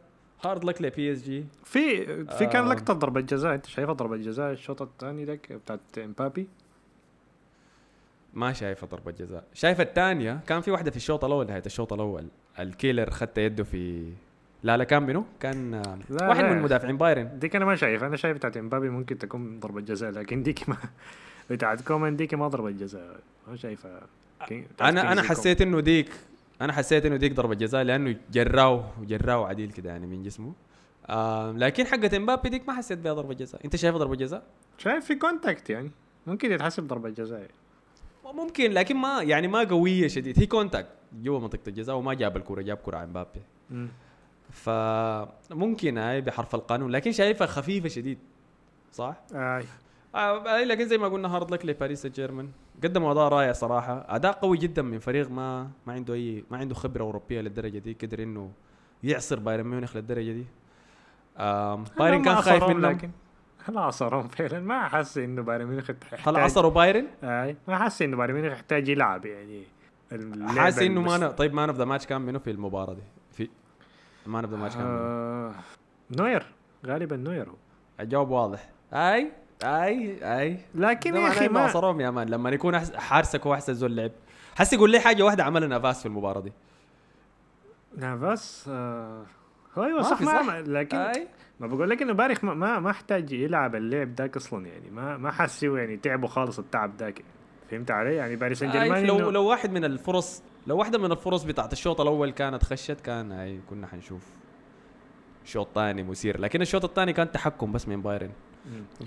hard 0.45 0.65
luck 0.65 0.83
ل 0.83 1.13
PSG 1.13 1.45
في 1.65 2.07
في 2.27 2.47
كان. 2.47 2.69
لقطه 2.69 2.95
ضربة 2.95 3.21
جزاء 3.21 3.55
أنت 3.55 3.67
شايفها 3.67 3.95
ضربة 3.95 4.17
جزاء 4.17 4.53
الشوط 4.53 4.83
الثاني 4.83 5.25
ذاك 5.25 5.53
بتاعت 5.53 5.81
إمبابي 5.99 6.49
ما 8.35 8.53
شايفه 8.53 8.87
ضربة 8.87 9.11
جزاء 9.11 9.45
شايفه 9.55 9.83
الثانية 9.83 10.41
كان 10.47 10.61
في 10.61 10.71
واحدة 10.71 10.91
في 10.91 10.97
الشوط 10.97 11.25
الأول 11.25 11.47
نهاية 11.47 11.63
الشوط 11.67 11.93
الأول 11.93 12.27
الكيلر 12.59 13.11
خدت 13.11 13.39
يده 13.39 13.65
في 13.65 14.13
لا 14.63 14.77
لا 14.77 14.85
كان 14.85 15.03
منو؟ 15.03 15.25
كان 15.41 15.75
آه، 15.75 15.99
لا، 16.11 16.29
واحد 16.29 16.45
لا. 16.45 16.53
من 16.55 16.63
مدافعين 16.63 16.97
بايرن. 16.97 17.39
ديك 17.39 17.57
أنا 17.57 17.65
ما 17.65 17.77
شايف. 17.77 18.05
أنا 18.05 18.17
شايف 18.17 18.37
بتاعت 18.37 18.57
امبابي 18.57 18.89
ممكن 18.91 19.19
تكون 19.19 19.61
ضربة 19.61 19.81
جزاء 19.81 20.11
لكن 20.11 20.43
ديك 20.43 20.69
ما 20.69 20.77
بتاعت 21.51 21.81
كومان 21.83 22.17
ديك 22.17 22.35
ما 22.35 22.49
ضربة 22.49 22.71
جزاء. 22.71 23.21
ما 23.49 23.57
شايفها. 23.57 24.01
أنا 24.81 25.13
أنا 25.13 25.23
حسيت 25.23 25.61
إنه 25.61 25.81
ديك 25.81 26.09
أنا 26.61 26.73
حسيت 26.73 27.07
إنه 27.07 27.17
ديك 27.17 27.33
ضربة 27.33 27.55
جزاء 27.55 27.83
لأنه 27.83 28.17
جراو 28.33 28.83
جراو 29.03 29.45
عديل 29.45 29.73
كده 29.73 29.91
يعني 29.91 30.07
من 30.07 30.23
جسمه. 30.23 30.53
آه 31.09 31.53
لكن 31.53 31.87
حقت 31.87 32.15
إمبابي 32.15 32.49
ديك 32.49 32.69
ما 32.69 32.75
حسيت 32.75 32.99
بها 32.99 33.13
ضربة 33.13 33.35
جزاء. 33.35 33.65
أنت 33.65 33.77
شايفها 33.77 33.99
ضربة 33.99 34.17
جزاء. 34.17 34.43
شايف 34.79 35.05
في 35.05 35.15
contact 35.15 35.71
يعني. 35.71 35.91
ممكن 36.27 36.53
يتحسب 36.53 36.87
ضربة 36.87 37.09
جزاء. 37.11 37.49
ممكن 38.35 38.71
لكن 38.73 38.97
ما 38.97 39.23
يعني 39.23 39.49
ما 39.49 39.65
قوية 39.65 40.09
شديد. 40.09 40.39
هي 40.39 40.47
contact 40.47 40.89
جوا 41.23 41.41
منطقة 41.41 41.61
الجزاء 41.69 41.97
وما 41.97 42.15
جاب 42.15 42.37
الكرة 42.37 42.63
جاب 42.63 42.77
كرة 42.77 43.05
إمبابي. 43.05 43.41
فممكن 44.53 45.99
هاي 45.99 46.21
بحرف 46.21 46.55
القانون 46.55 46.91
لكن 46.91 47.13
شايفها 47.13 47.47
خفيفة 47.47 47.89
شديد 47.89 48.19
صح؟ 48.93 49.17
آه. 49.35 49.63
آه 50.15 50.65
لكن 50.65 50.87
زي 50.89 50.99
ما 50.99 51.09
قلنا 51.09 51.37
hard 51.37 51.51
luck 51.51 51.67
لباريس 51.67 52.03
سان 52.03 52.13
جيرمان 52.13 52.49
قدموا 52.83 53.13
أداء 53.13 53.29
رائع 53.29 53.53
صراحة 53.53 54.07
أداء 54.09 54.33
قوي 54.33 54.59
جدا 54.59 54.83
من 54.83 54.99
فريق 54.99 55.31
ما 55.31 55.71
ما 55.87 55.93
عنده 55.93 56.15
أي 56.15 56.45
ما 56.51 56.59
عنده 56.59 56.75
خبرة 56.75 57.03
أوروبية 57.03 57.41
للدرجة 57.41 57.79
دي 57.79 57.97
قدر 58.03 58.23
إنه 58.23 58.51
يعصر 59.03 59.39
بايرن 59.39 59.65
ميونخ 59.67 59.97
للدرجة 59.97 60.33
دي 60.33 60.45
بايرن 61.99 62.23
كان 62.23 62.35
ما 62.35 62.41
خايف 62.41 62.65
منهم 62.65 62.81
لكن 62.87 63.11
هل 63.65 63.79
عصرهم 63.79 64.29
فعلا 64.29 64.61
ما 64.61 64.89
حس 64.89 65.19
إنه 65.19 65.43
بايرن 65.43 65.67
ميونخ 65.67 65.91
هل 66.27 66.37
عصروا 66.37 66.71
بايرن؟ 66.71 67.07
آه. 67.25 67.57
ما 67.69 67.79
حس 67.85 68.03
إنه 68.03 68.17
بايرن 68.17 68.35
ميونخ 68.35 68.53
يحتاج 68.53 68.89
يلعب 68.89 69.27
يعني 69.27 69.63
حاسس 70.47 70.79
إنه 70.79 71.01
المس- 71.01 71.21
man 71.21 71.31
طيب 71.31 71.55
man 71.55 71.69
of 71.69 71.79
the 71.79 71.85
match 71.85 72.07
كان 72.07 72.21
منه 72.21 72.39
في 72.39 72.51
المباراة 72.51 72.95
دي 72.95 73.03
of 74.27 74.45
the 74.45 74.57
match 74.57 74.75
كان 74.75 74.85
منو؟ 74.85 74.97
آه. 74.99 75.55
نوير 76.11 76.47
غالبا 76.87 77.17
نوير 77.17 77.49
هو 77.49 77.55
الجواب 78.01 78.31
واضح 78.31 78.69
أي 78.93 79.33
أي 79.65 80.19
أي 80.41 80.59
لكن 80.75 81.17
يا 81.17 81.29
أخي 81.29 81.49
ما 81.49 81.61
عصرهم 81.61 82.01
يا 82.01 82.11
man 82.11 82.29
لما 82.29 82.51
يكون 82.51 82.79
حارسك 82.97 83.47
هو 83.47 83.55
أحسن 83.55 83.75
زول 83.75 83.97
لعب 83.97 84.11
حس 84.55 84.73
يقول 84.73 84.91
لي 84.91 85.01
حاجة 85.01 85.23
واحدة 85.23 85.45
عملها 85.45 85.69
نافاس 85.69 86.01
في 86.01 86.07
المباراة 86.07 86.41
دي 86.41 86.53
نافاس 87.97 88.65
آه. 88.69 89.23
هو 89.79 89.85
أيوه 89.85 89.97
ما 89.97 90.03
صح 90.03 90.21
ما 90.23 90.27
صح؟ 90.33 90.43
ما- 90.47 90.61
لكن 90.61 90.97
أي 90.97 91.29
ما 91.61 91.67
بقول 91.67 91.91
لك 91.91 92.03
إنه 92.03 92.13
بايرن 92.13 92.45
ما, 92.45 92.55
ما 92.55 92.79
ما 92.81 92.91
أحتاج 92.91 93.33
يلعب 93.33 93.75
اللعب 93.75 94.15
ذاك 94.15 94.37
أصلا 94.37 94.67
يعني 94.67 94.91
ما 94.91 95.17
ما 95.17 95.31
حس 95.31 95.65
هو 95.65 95.77
يعني 95.77 95.97
تعبه 95.97 96.27
خالص 96.27 96.59
التعب 96.59 96.97
ذاك 96.99 97.23
فهمت 97.71 97.91
علي 97.91 98.15
يعني 98.15 98.37
باريس 98.37 98.59
سان 98.59 98.71
جيرمان 98.71 99.07
لو 99.07 99.31
لو 99.31 99.45
واحد 99.45 99.73
من 99.73 99.85
الفرص 99.85 100.43
لو 100.67 100.77
واحدة 100.77 100.99
من 100.99 101.13
الفرص 101.13 101.43
بتاعت 101.43 101.73
الشوط 101.73 102.01
الأول 102.01 102.31
كانت 102.31 102.65
خشت 102.65 103.01
كان 103.01 103.33
اي 103.33 103.61
كنا 103.71 103.87
حنشوف 103.87 104.23
شوط 105.45 105.69
ثاني 105.75 106.03
مثير 106.03 106.41
لكن 106.41 106.63
الشوط 106.63 106.85
الثاني 106.85 107.13
كان 107.13 107.33
تحكم 107.33 107.73
بس 107.73 107.89
من 107.89 108.03
بايرن. 108.03 108.31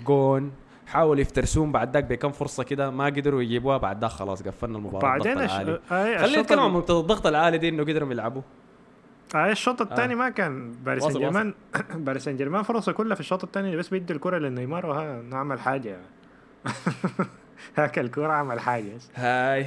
جون 0.06 0.52
حاولوا 0.86 1.20
يفترسون 1.20 1.72
بعد 1.72 1.94
ذاك 1.94 2.04
بكم 2.04 2.32
فرصة 2.32 2.62
كده 2.62 2.90
ما 2.90 3.04
قدروا 3.06 3.42
يجيبوها 3.42 3.76
بعد 3.76 4.00
ذاك 4.00 4.10
خلاص 4.10 4.42
قفلنا 4.42 4.78
المباراة 4.78 5.02
بعدين 5.02 5.32
الضغط. 5.32 5.50
العالي. 5.50 5.72
آه 5.72 6.04
خلينا 6.04 6.24
الشوط 6.24 6.38
نتكلم 6.38 6.60
عن 6.60 6.70
منطقه 6.70 7.00
الضغط 7.00 7.26
العالي 7.26 7.58
دي 7.58 7.68
إنه 7.68 7.82
قدروا 7.82 8.10
يلعبوا. 8.12 8.42
آه 9.34 9.50
الشوط 9.50 9.80
الثاني 9.82 10.14
ما 10.14 10.28
كان 10.28 10.72
باريس 10.72 11.04
سان 11.04 11.12
جيرمان. 11.12 11.54
باريس 12.06 12.24
سان 12.24 12.36
جيرمان 12.36 12.62
فرصة 12.62 12.92
كلها 12.92 13.14
في 13.14 13.20
الشوط 13.20 13.44
الثاني 13.44 13.76
بس 13.76 13.88
بيدي 13.88 14.12
الكرة 14.12 14.38
لنيمار 14.38 14.86
وهاك 14.86 15.22
اعمل 15.22 15.60
حاجة. 15.60 15.98
هاك 17.76 17.98
الكرة 17.98 18.32
اعمل 18.32 18.60
حاجة. 18.60 18.98
هاي. 19.14 19.66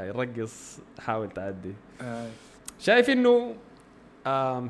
هاي 0.00 0.10
رقص 0.10 0.78
حاول 1.00 1.30
تعدي 1.30 1.72
آه. 2.02 2.28
شايف 2.78 3.10
إنه 3.10 3.54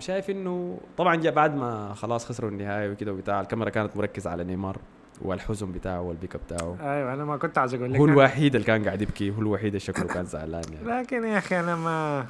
شايف 0.00 0.31
إنه 0.31 0.81
طبعا 0.99 1.16
جاء 1.16 1.33
بعد 1.33 1.57
ما 1.57 1.95
خلاص 1.95 2.26
خسروا 2.26 2.50
النهائي 2.50 2.90
وكده 2.90 3.12
وبتاع 3.12 3.40
الكاميرا 3.40 3.71
كانت 3.71 3.97
مركزة 3.97 4.31
على 4.31 4.45
نيمار 4.45 4.76
والحزن 5.23 5.73
بتاعه 5.73 6.00
والبكي 6.00 6.37
بتاعه 6.37 6.76
أيوه 6.81 7.14
أنا 7.14 7.25
ما 7.25 7.37
كنت 7.37 7.59
عايز 7.59 7.75
أقول 7.75 7.93
لك 7.93 7.99
هو 8.00 8.04
الوحيد 8.04 8.54
اللي 8.54 8.66
كان 8.66 8.85
قاعد 8.85 9.02
يبكي 9.02 9.31
هو 9.31 9.38
الوحيد 9.38 9.66
اللي 9.66 9.81
شكله 9.81 10.07
كان 10.07 10.25
زعلان 10.25 10.62
يعني 10.73 11.00
لكن 11.02 11.25
يا 11.25 11.38
أخي 11.38 11.61
أنا 11.61 11.76
ما. 11.76 12.26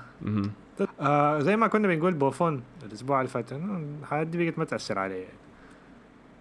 آه 1.01 1.39
زي 1.39 1.57
ما 1.57 1.67
كنا 1.67 1.89
بنقول 1.89 2.15
بوفون 2.15 2.63
الأسبوع 2.87 3.21
اللي 3.21 3.31
فات 3.31 3.53
الحاجة 3.53 4.23
دي 4.23 4.45
بقت 4.45 4.59
ما 4.59 4.65
تأثر 4.65 4.99
عليه 4.99 5.15
يعني. 5.23 5.35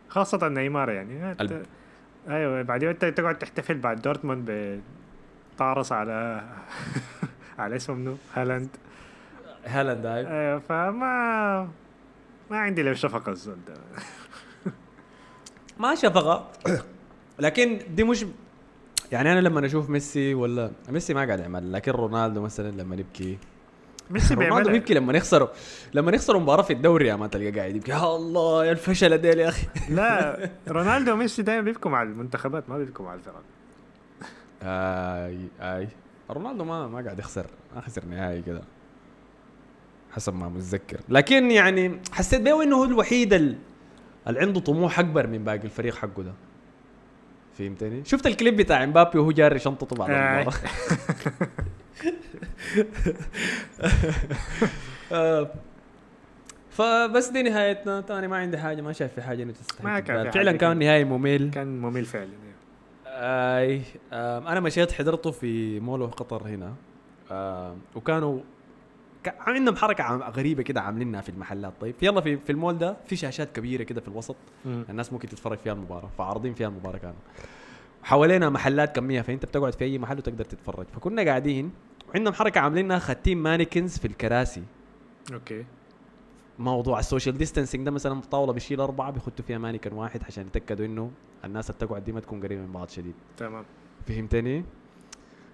خاصة 0.10 0.48
نيمار 0.48 0.90
يعني 0.90 1.32
الب- 1.42 1.66
أيوه 2.30 2.62
بعدين 2.62 2.90
أنت 2.90 3.06
تقعد 3.06 3.38
تحتفل 3.40 3.78
بعد 3.78 4.02
دورتموند 4.02 4.82
بطارس 5.56 5.92
على 5.92 6.44
على 7.60 7.76
اسمه 7.76 7.96
منو؟ 7.96 8.16
هالاند. 8.34 8.70
هالاند 9.66 10.06
هاي 10.06 10.28
أيوه 10.28 10.60
فما 10.60 11.68
ما 12.52 12.58
عندي 12.58 12.84
له 12.84 12.94
شفقة 12.94 13.32
الزول 13.32 13.58
ده. 13.68 13.74
ما 15.80 15.96
شفقة. 15.96 16.50
لكن 17.40 17.80
دي 17.96 18.04
مش 18.04 18.26
يعني 19.12 19.32
أنا 19.32 19.40
لما 19.40 19.66
أشوف 19.66 19.90
ميسي 19.90 20.34
ولا 20.34 20.72
ميسي 20.90 21.14
ما 21.14 21.26
قاعد 21.26 21.40
يعمل 21.40 21.74
لكن 21.74 21.92
رونالدو 21.92 22.42
مثلا 22.42 22.72
لما 22.72 22.96
يبكي. 22.96 23.38
ميسي 24.10 24.34
رونالدو 24.34 24.54
بيعملها 24.56 24.72
بيبكي 24.74 24.94
لما 24.94 25.14
يخسروا 25.18 25.48
لما 25.94 26.12
يخسروا 26.12 26.42
مباراة 26.42 26.62
في 26.64 26.74
الدوري 26.74 27.08
يا 27.08 27.16
ما 27.16 27.28
تلقى 27.28 27.52
قاعد 27.52 27.76
يبكي. 27.76 27.92
يا 27.92 28.16
الله 28.16 28.66
يا 28.66 28.72
الفشل 28.72 29.18
ديل 29.18 29.40
يا 29.40 29.50
أخي. 29.50 29.68
لا 29.90 30.40
رونالدو 30.68 31.14
وميسي 31.14 31.42
دايما 31.42 31.62
بيبكوا 31.62 31.92
مع 31.92 32.04
المنتخبات 32.04 32.70
ما 32.70 32.78
بيبكوا 32.78 33.06
مع 33.06 33.14
الفرق. 33.14 33.44
آي 34.64 35.38
آي. 35.62 35.88
رونالدو 36.30 36.64
ما 36.64 36.88
ما 36.88 37.02
قاعد 37.04 37.20
يخسر 37.20 37.46
ما 37.76 37.82
خسر 37.82 38.06
نهائي 38.06 38.42
كده. 38.42 38.62
حسب 40.12 40.36
ما 40.36 40.50
متذكر. 40.50 41.00
لكن 41.10 41.52
يعني 41.52 42.00
حسيت 42.12 42.42
بيه 42.42 42.64
انه 42.64 42.76
هو 42.76 42.84
الوحيد 42.84 43.34
ال- 43.34 43.58
اللي 44.28 44.40
عنده 44.40 44.60
طموح 44.60 45.00
أكبر 45.00 45.28
من 45.28 45.44
باقي 45.44 45.64
الفريق 45.64 45.96
حقه 45.96 46.24
ده. 46.24 46.34
فهمتني؟ 47.58 48.06
شفت 48.06 48.28
الكليب 48.28 48.56
بتاع 48.58 48.84
إمبابي 48.84 49.20
وهو 49.20 49.32
جاري 49.32 49.60
شنطته 49.60 49.96
بعد. 49.96 50.10
المباراه 50.10 50.54
فبس 56.70 57.28
دي 57.30 57.44
نهايتنا. 57.44 58.02
تاني 58.02 58.28
ما 58.28 58.38
عندي 58.38 58.58
حاجة 58.58 58.82
ما 58.82 58.94
شايف 58.94 59.14
في 59.14 59.22
حاجة 59.22 59.44
تستحق. 59.52 60.02
فعلا 60.32 60.52
كان. 60.52 60.78
نهائي 60.80 61.04
ممل. 61.04 61.52
كان 61.54 61.82
ممل 61.82 62.06
فعلا. 62.06 62.30
آي 63.26 63.82
أنا 64.12 64.60
مشيت 64.60 64.92
حضرته 64.92 65.32
في 65.32 65.80
مول 65.80 66.08
قطر 66.08 66.48
هنا. 66.48 66.74
وكانوا 67.96 68.40
كا- 69.24 69.34
عندهم 69.40 69.76
حركة 69.76 70.16
غريبة 70.30 70.64
كده 70.64 70.82
عاملينها 70.82 71.22
في 71.22 71.30
المحلات. 71.30 71.74
طيب 71.82 71.96
يلا 72.02 72.22
في 72.22 72.38
في 72.38 72.52
المول 72.52 72.78
ده 72.78 72.98
في 73.06 73.16
شاشات 73.16 73.56
كبيرة 73.56 73.84
كده 73.84 74.02
في 74.02 74.08
الوسط. 74.08 74.36
الناس 74.66 75.14
ممكن 75.14 75.28
تتفرج 75.30 75.58
فيها 75.58 75.74
المباراة 75.74 76.10
فعارضين 76.18 76.54
فيها 76.54 76.68
المباراة 76.68 76.98
كانوا. 76.98 77.16
حوالينا 78.04 78.50
محلات 78.50 78.96
كمية 78.96 79.22
فأنت 79.22 79.46
بتقعد 79.46 79.74
في 79.76 79.84
أي 79.86 79.98
محل 80.00 80.18
وتقدر 80.18 80.46
تتفرج. 80.46 80.86
فكنا 80.96 81.24
قاعدين 81.24 81.72
وعندهم 82.10 82.34
حركة 82.34 82.60
عاملينها 82.62 83.00
خاتين 83.00 83.38
mannequins 83.38 83.98
في 83.98 84.06
الكراسي. 84.08 84.64
Okay. 85.34 85.66
موضوع 86.60 87.00
ال 87.00 87.05
social 87.05 87.38
distancing 87.38 87.86
ده 87.86 87.92
مثلا 87.92 88.22
طاولة 88.32 88.54
بيشيل 88.54 88.82
أربعة 88.82 89.12
بيخطوا 89.12 89.46
فيها 89.46 89.58
مانيكن 89.58 89.94
واحد 89.94 90.22
عشان 90.28 90.48
يتأكدوا 90.48 90.86
إنه 90.86 91.12
الناس 91.46 91.70
اللي 91.70 91.80
تقعد 91.80 92.04
دي 92.04 92.12
ما 92.12 92.20
تكون 92.20 92.44
قريبة 92.44 92.62
من 92.62 92.72
بعض 92.72 92.90
شديد. 92.90 93.14
تمام. 93.38 93.66
فهمتني؟ 94.08 94.66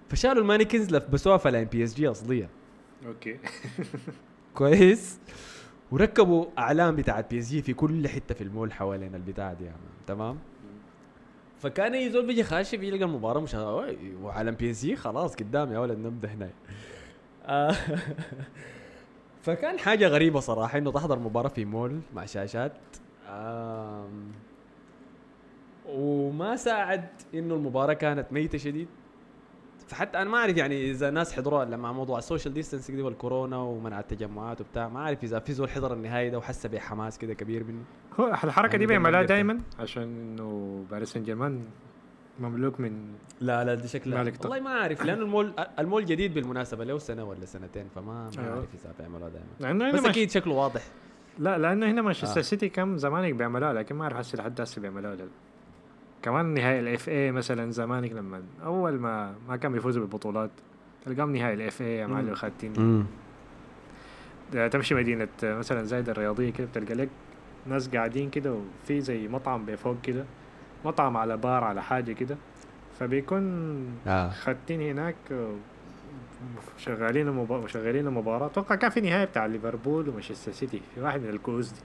فشالوا 0.08 0.42
ال 0.42 0.47
mannequins 0.47 0.94
لبسوها 0.94 1.36
فنايل 1.36 1.64
بي 1.64 1.84
إس 1.84 1.94
جي 1.94 2.08
أصلية. 2.08 2.48
Okay. 3.06 3.38
كويس؟ 4.54 5.18
وركبوا 5.90 6.46
اعلام 6.58 6.96
بتاعت 6.96 7.30
بي 7.30 7.38
إس 7.38 7.50
جي 7.50 7.62
في 7.62 7.74
كل 7.74 8.08
حتة 8.08 8.34
في 8.34 8.44
المول 8.44 8.72
حوالين 8.72 9.14
البتاع 9.14 9.52
دي 9.52 9.64
يعني. 9.64 9.76
تمام؟ 10.06 10.38
فكان 11.58 11.94
اي 11.94 12.10
زول 12.10 12.26
بيجي 12.26 12.42
خاش 12.44 12.82
فيلقى 12.82 13.04
المباراة 13.04 13.40
مش 13.40 13.54
وعلم 14.22 14.54
بي 14.54 14.70
إس 14.70 14.82
جي 14.84 14.96
خلاص 14.96 15.34
قدام 15.34 15.72
يا 15.72 15.78
ولد 15.78 15.98
نبدا 15.98 16.28
هنا. 16.28 16.50
فكان 19.42 19.78
حاجة 19.78 20.08
غريبة 20.08 20.40
صراحة 20.40 20.78
إنه 20.78 20.92
تحضر 20.92 21.18
مباراة 21.18 21.48
في 21.48 21.64
مول 21.64 22.00
مع 22.14 22.24
شاشات. 22.24 22.72
وما 25.94 26.56
ساعد 26.56 27.04
إنه 27.34 27.54
المباراة 27.54 27.94
كانت 27.94 28.32
ميتة 28.32 28.58
شديد 28.58 28.88
فحتى 29.88 30.18
أنا 30.18 30.30
ما 30.30 30.38
أعرف 30.38 30.56
يعني 30.56 30.90
إذا 30.90 31.10
ناس 31.10 31.32
حضروها 31.32 31.64
ولا 31.64 31.76
مع 31.76 31.92
موضوع 31.92 32.18
ال 32.18 32.23
social 32.23 32.54
distancing 32.54 32.96
دي 32.96 33.02
والكورونا 33.02 33.56
ومنع 33.56 34.00
التجمعات 34.00 34.60
وبتاع 34.60 34.88
ما 34.88 35.00
أعرف 35.00 35.24
إذا 35.24 35.38
في 35.38 35.52
زول 35.52 35.70
حضر 35.70 35.92
النهائي 35.94 36.30
ده 36.30 36.38
وحس 36.38 36.66
بحماس 36.66 37.18
كده 37.18 37.34
كبير 37.34 37.64
منه 37.64 37.82
هو 38.20 38.28
الحركة 38.28 38.78
دي 38.78 38.84
يعني 38.84 39.04
بيبقى. 39.04 39.26
دائما 39.26 39.60
عشان 39.78 40.02
إنه 40.02 40.84
باريس 40.90 41.08
سان 41.12 41.24
جيرمان 41.24 41.64
مملوك 42.40 42.80
من 42.80 43.12
لا 43.40 43.64
لا 43.64 43.74
دي 43.74 43.88
شكلها. 43.88 44.32
والله 44.42 44.60
ما 44.60 44.70
أعرف 44.70 45.04
لأنه 45.04 45.22
المول 45.22 45.52
المول 45.78 46.04
جديد 46.04 46.34
بالمناسبة 46.34 46.84
له 46.84 46.98
سنة 46.98 47.24
ولا 47.24 47.44
سنتين 47.44 47.88
فما 47.94 48.30
ما 48.36 48.42
أيوه. 48.42 48.54
أعرف 48.54 48.68
إذا 48.74 48.94
بيعملوها 48.98 49.30
دائما 49.60 49.92
بس. 49.92 50.04
أكيد 50.04 50.30
شكله 50.30 50.54
واضح 50.54 50.82
لا 51.38 51.58
لأنه 51.58 51.86
هنا 51.90 52.02
مانشستر 52.02 52.38
آه. 52.40 52.42
سيتي 52.42 52.68
كم 52.68 52.96
زمانك 52.96 53.34
بيعملوها 53.34 53.72
لكن 53.72 53.94
ما 53.94 54.04
أعرف 54.04 54.16
هسه 54.16 54.38
لحد 54.38 54.60
هسه 54.60 54.80
بيعملوها 54.80 55.12
ولا 55.12 55.22
لا 55.22 55.28
كمان 56.22 56.54
نهائي 56.54 56.80
ال 56.80 57.08
FA 57.08 57.32
مثلا 57.32 57.70
زمانك 57.70 58.12
لما 58.12 58.42
أول 58.64 58.92
ما 58.98 59.34
ما 59.48 59.56
كان 59.56 59.72
بيفوزوا 59.72 60.02
بالبطولات 60.02 60.50
تلقاهم 61.06 61.36
نهائي 61.36 61.54
ال 61.54 61.82
FA 61.82 61.96
يا 61.96 62.06
معلم. 62.06 62.34
خاتين. 62.34 63.06
تمشي 64.70 64.94
مدينة 64.94 65.28
مثلا 65.42 65.84
زايدة 65.84 66.12
الرياضية 66.12 66.50
كده 66.50 66.66
بتلقى 66.66 66.94
لك 66.94 67.08
ناس 67.66 67.88
قاعدين 67.88 68.30
كده 68.30 68.52
وفي 68.52 69.00
زي 69.00 69.28
مطعم 69.28 69.64
بفوق 69.66 69.96
كده 70.02 70.24
مطعم 70.84 71.16
على 71.16 71.36
بار 71.36 71.64
على 71.64 71.82
حاجة 71.82 72.12
كده. 72.12 72.36
فبيكون 72.98 73.42
آه. 74.06 74.30
خاتين 74.30 74.80
هناك 74.80 75.16
شغالين 76.78 77.28
المبا... 77.28 77.66
شغالين 77.66 78.06
المباراة 78.06 78.46
أتوقع 78.46 78.74
كان 78.74 78.90
في 78.90 79.00
نهاية 79.00 79.24
بتاع 79.24 79.46
ليفربول 79.46 80.08
ومانشستر 80.08 80.52
سيتي 80.52 80.80
في 80.94 81.00
واحد 81.00 81.20
من 81.20 81.28
الكؤوس 81.28 81.70
دي. 81.70 81.80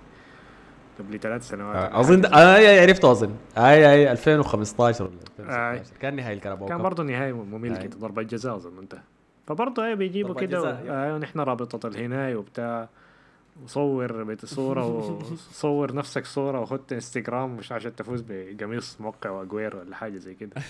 قبل 0.99 1.19
ثلاث 1.19 1.47
سنوات. 1.47 1.75
ولا 1.75 1.99
أظن. 1.99 2.25
آه 2.25 2.55
أي 2.55 2.79
عرفته 2.81 3.11
أظن. 3.11 3.35
آي 3.57 3.91
أي 3.91 4.11
2015 4.11 5.03
ولا 5.03 5.13
آه. 5.39 5.73
2016 5.73 5.99
كان 6.01 6.15
نهائي 6.15 6.33
الكاراباو 6.33 6.67
كان. 6.67 6.81
برضه 6.81 7.03
نهاية 7.03 7.33
ممل. 7.33 7.77
كده 7.77 7.97
ضربة 7.97 8.21
جزاء 8.21 8.55
أظن 8.55 8.77
انتهى 8.77 9.01
فبرضه 9.47 9.85
إيه 9.85 9.93
بيجيبوا 9.93 10.35
كده 10.35 10.71
آه 10.71 11.15
ونحن 11.15 11.39
رابطة 11.39 11.87
الهناية 11.87 12.35
وبتاع. 12.35 12.89
وصور 13.63 14.23
بيت 14.23 14.45
صورة 14.45 14.85
وصور 14.85 15.93
نفسك 15.99 16.25
صورة 16.25 16.59
وخدت 16.61 16.93
إنستغرام 16.93 17.57
مش 17.57 17.71
عشان 17.71 17.95
تفوز 17.95 18.23
بقميص 18.29 19.01
موقع 19.01 19.29
واجوير 19.29 19.75
ولا 19.75 19.95
حاجة 19.95 20.17
زي 20.17 20.33
كده. 20.33 20.51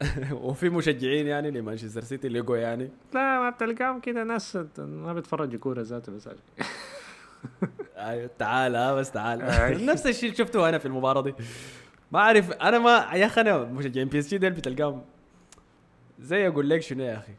وفي 0.42 0.68
مشجعين 0.68 1.26
يعني 1.26 1.50
لمانشستر 1.50 2.00
سيتي 2.00 2.28
لقوا 2.28 2.56
يعني؟ 2.56 2.90
لا 3.14 3.38
ما 3.40 3.50
بتلقاهم 3.50 4.00
كده 4.00 4.24
ناس 4.24 4.58
ما 4.78 5.12
بيتفرجوا 5.12 5.60
كورة 5.60 5.82
ذاته 5.82 6.12
بس 6.12 6.28
تعال 8.38 8.76
ها 8.76 8.94
بس 8.94 9.10
تعال. 9.10 9.38
نفس 9.90 10.06
الشيء 10.06 10.24
اللي 10.24 10.36
شفته 10.36 10.68
أنا 10.68 10.78
في 10.78 10.86
المباراة 10.86 11.22
دي. 11.22 11.34
ما 12.12 12.18
أعرف 12.20 12.52
أنا 12.52 12.78
ما 12.78 12.90
يا 13.14 13.26
أخي 13.26 13.40
أنا 13.40 13.58
مشجعين 13.58 14.08
بي 14.08 14.18
اس 14.18 14.28
جي 14.28 14.38
ديل 14.38 14.50
بتلقاهم. 14.50 15.02
زي 16.20 16.48
أقول 16.48 16.70
لك 16.70 16.80
شنو 16.82 17.04
يا 17.04 17.16
أخي؟ 17.18 17.32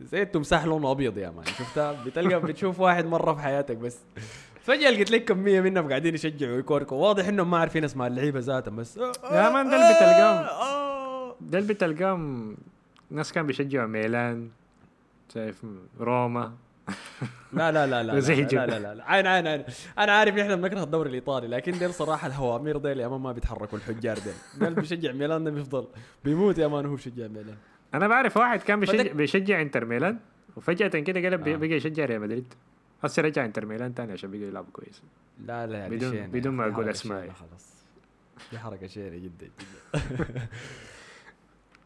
زي 0.00 0.22
التمساح 0.22 0.64
لونه 0.64 0.90
أبيض 0.90 1.18
يا 1.18 1.30
مان 1.30 1.44
شفتها؟ 1.44 2.04
بتلقى 2.04 2.40
بتشوف 2.40 2.80
واحد 2.80 3.06
مرة 3.06 3.34
في 3.34 3.40
حياتك 3.40 3.76
بس. 3.76 3.98
فجأة 4.60 4.90
لقيت 4.90 5.10
لك 5.10 5.24
كمية 5.24 5.60
منهم 5.60 5.88
قاعدين 5.88 6.14
يشجعوا 6.14 6.56
ويكوركوا 6.56 6.98
واضح 6.98 7.28
إنهم 7.28 7.50
ما 7.50 7.58
عارفين 7.58 7.84
اسماء 7.84 8.08
اللعيبة 8.08 8.40
ذاتهم 8.40 8.76
بس. 8.76 8.96
يا 9.32 9.50
مان 9.50 9.70
ده 9.70 9.76
اللي 9.76 9.94
بتلقاهم. 9.94 10.44
آه. 10.44 11.36
ده 11.40 11.58
اللي 11.58 11.74
بتلقاهم 11.74 12.56
ناس 13.10 13.32
كان 13.32 13.46
بيشجعوا 13.46 13.86
ميلان 13.86 14.50
شايف 15.34 15.62
روما. 16.00 16.52
لا 17.56 17.72
لا 17.72 17.86
لا 17.86 18.02
لا 18.02 18.12
لا. 18.12 18.20
لا 18.20 18.66
لا 18.66 18.78
لا, 18.78 18.94
لا. 18.94 19.04
عين 19.10 19.26
عين 19.26 19.46
عين 19.46 19.64
أنا 19.98 20.12
عارف 20.12 20.34
نحن 20.34 20.56
بنكره 20.60 20.82
الدوري 20.82 21.08
الإيطالي 21.10 21.46
لكن 21.46 21.78
ديل 21.78 21.94
صراحة 21.94 22.26
الهوامير 22.26 22.76
ديل 22.78 23.00
يا 23.00 23.08
مان 23.08 23.20
ما 23.20 23.32
بيتحركوا 23.32 23.78
الحجار 23.78 24.18
ديل 24.18 24.32
ديل 24.58 24.74
بيشجع 24.74 25.12
ميلان 25.12 25.50
بيفضل 25.54 25.86
بيموت 26.24 26.58
يا 26.58 26.66
مان 26.66 26.86
هو 26.86 26.94
بيشجع 26.94 27.26
ميلان 27.28 27.56
أنا 27.94 28.08
بعرف 28.08 28.36
واحد 28.36 28.62
كان 28.62 28.80
بيشجع 28.80 29.12
بيشجع 29.12 29.60
إنتر 29.60 29.84
ميلان 29.84 30.18
وفجأة 30.56 30.88
كده 30.88 31.28
قلب 31.28 31.48
آه. 31.48 31.56
بقى 31.56 31.68
يشجع 31.68 32.04
ريال 32.04 32.20
مدريد 32.20 32.54
هسه 33.04 33.22
رجع 33.22 33.44
إنتر 33.44 33.66
ميلان 33.66 33.94
تاني 33.94 34.12
عشان 34.12 34.30
بقى 34.30 34.40
يلعبوا 34.40 34.70
كويس 34.72 35.02
لا 35.46 35.66
لا 35.66 35.78
يعني 35.78 35.96
بدون-. 35.96 36.16
بدون 36.16 36.54
ما 36.54 36.74
حركة 36.74 36.90
أسماء. 36.90 37.20
شينة 37.22 37.32
خلاص 37.32 37.74
دي 38.52 38.58
حركة 38.58 38.86
شينة 38.86 39.16
جدا 39.16 39.48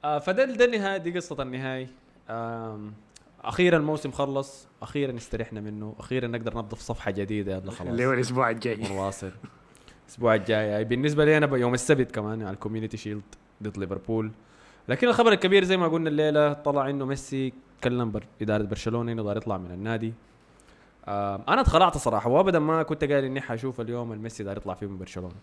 جدا 0.03 0.19
فده 0.19 0.45
ده 0.45 0.65
النهايه 0.65 0.97
دي 0.97 1.13
قصة 1.13 1.43
النهايه 1.43 1.89
أخيرا 3.49 3.77
الموسم 3.77 4.11
خلص 4.11 4.69
أخيرا 4.83 5.17
استرحنا 5.17 5.61
منه 5.61 5.95
أخيرا 5.99 6.27
نقدر 6.27 6.63
نفتح 6.63 6.83
صفحة 6.85 7.11
جديدة 7.11 7.53
يلا 7.53 7.71
خلاص. 7.71 7.91
اللي 7.91 8.07
هو 8.07 8.13
الأسبوع 8.13 8.51
الجاي. 8.51 8.79
ونواصل 8.91 9.31
الأسبوع 10.05 10.35
الجاي. 10.35 10.69
يعني 10.69 10.85
بالنسبة 10.85 11.25
لي 11.25 11.37
أنا 11.37 11.57
يوم 11.57 11.75
السبت 11.75 12.11
كمان 12.11 12.43
على 12.43 12.55
ال 12.55 12.59
Community 12.59 12.97
Shield 12.97 13.23
ضد 13.63 13.79
ليفربول. 13.79 14.31
لكن 14.89 15.09
الخبر 15.09 15.33
الكبير 15.33 15.65
زي 15.65 15.77
ما 15.77 15.89
قلنا 15.89 16.09
الليلة 16.09 16.53
طلع 16.53 16.91
إنه 16.91 17.05
ميسي 17.05 17.53
كلم 17.85 18.11
بر... 18.11 18.25
إدارة 18.43 18.63
برشلونة 18.63 19.13
إنه 19.13 19.33
يطلع 19.33 19.59
من 19.59 19.71
النادي. 19.71 20.13
أنا 21.09 21.61
اتخلعت 21.61 21.97
صراحة 21.97 22.31
وابدا 22.31 22.59
ما 22.59 22.83
كنت 22.83 23.05
قايل 23.05 23.25
إني 23.25 23.41
حأشوف 23.41 23.81
اليوم 23.81 24.13
الميسي 24.13 24.45
داير 24.45 24.57
يطلع 24.57 24.75
فيه 24.75 24.87
من 24.87 24.99
برشلونة. 24.99 25.35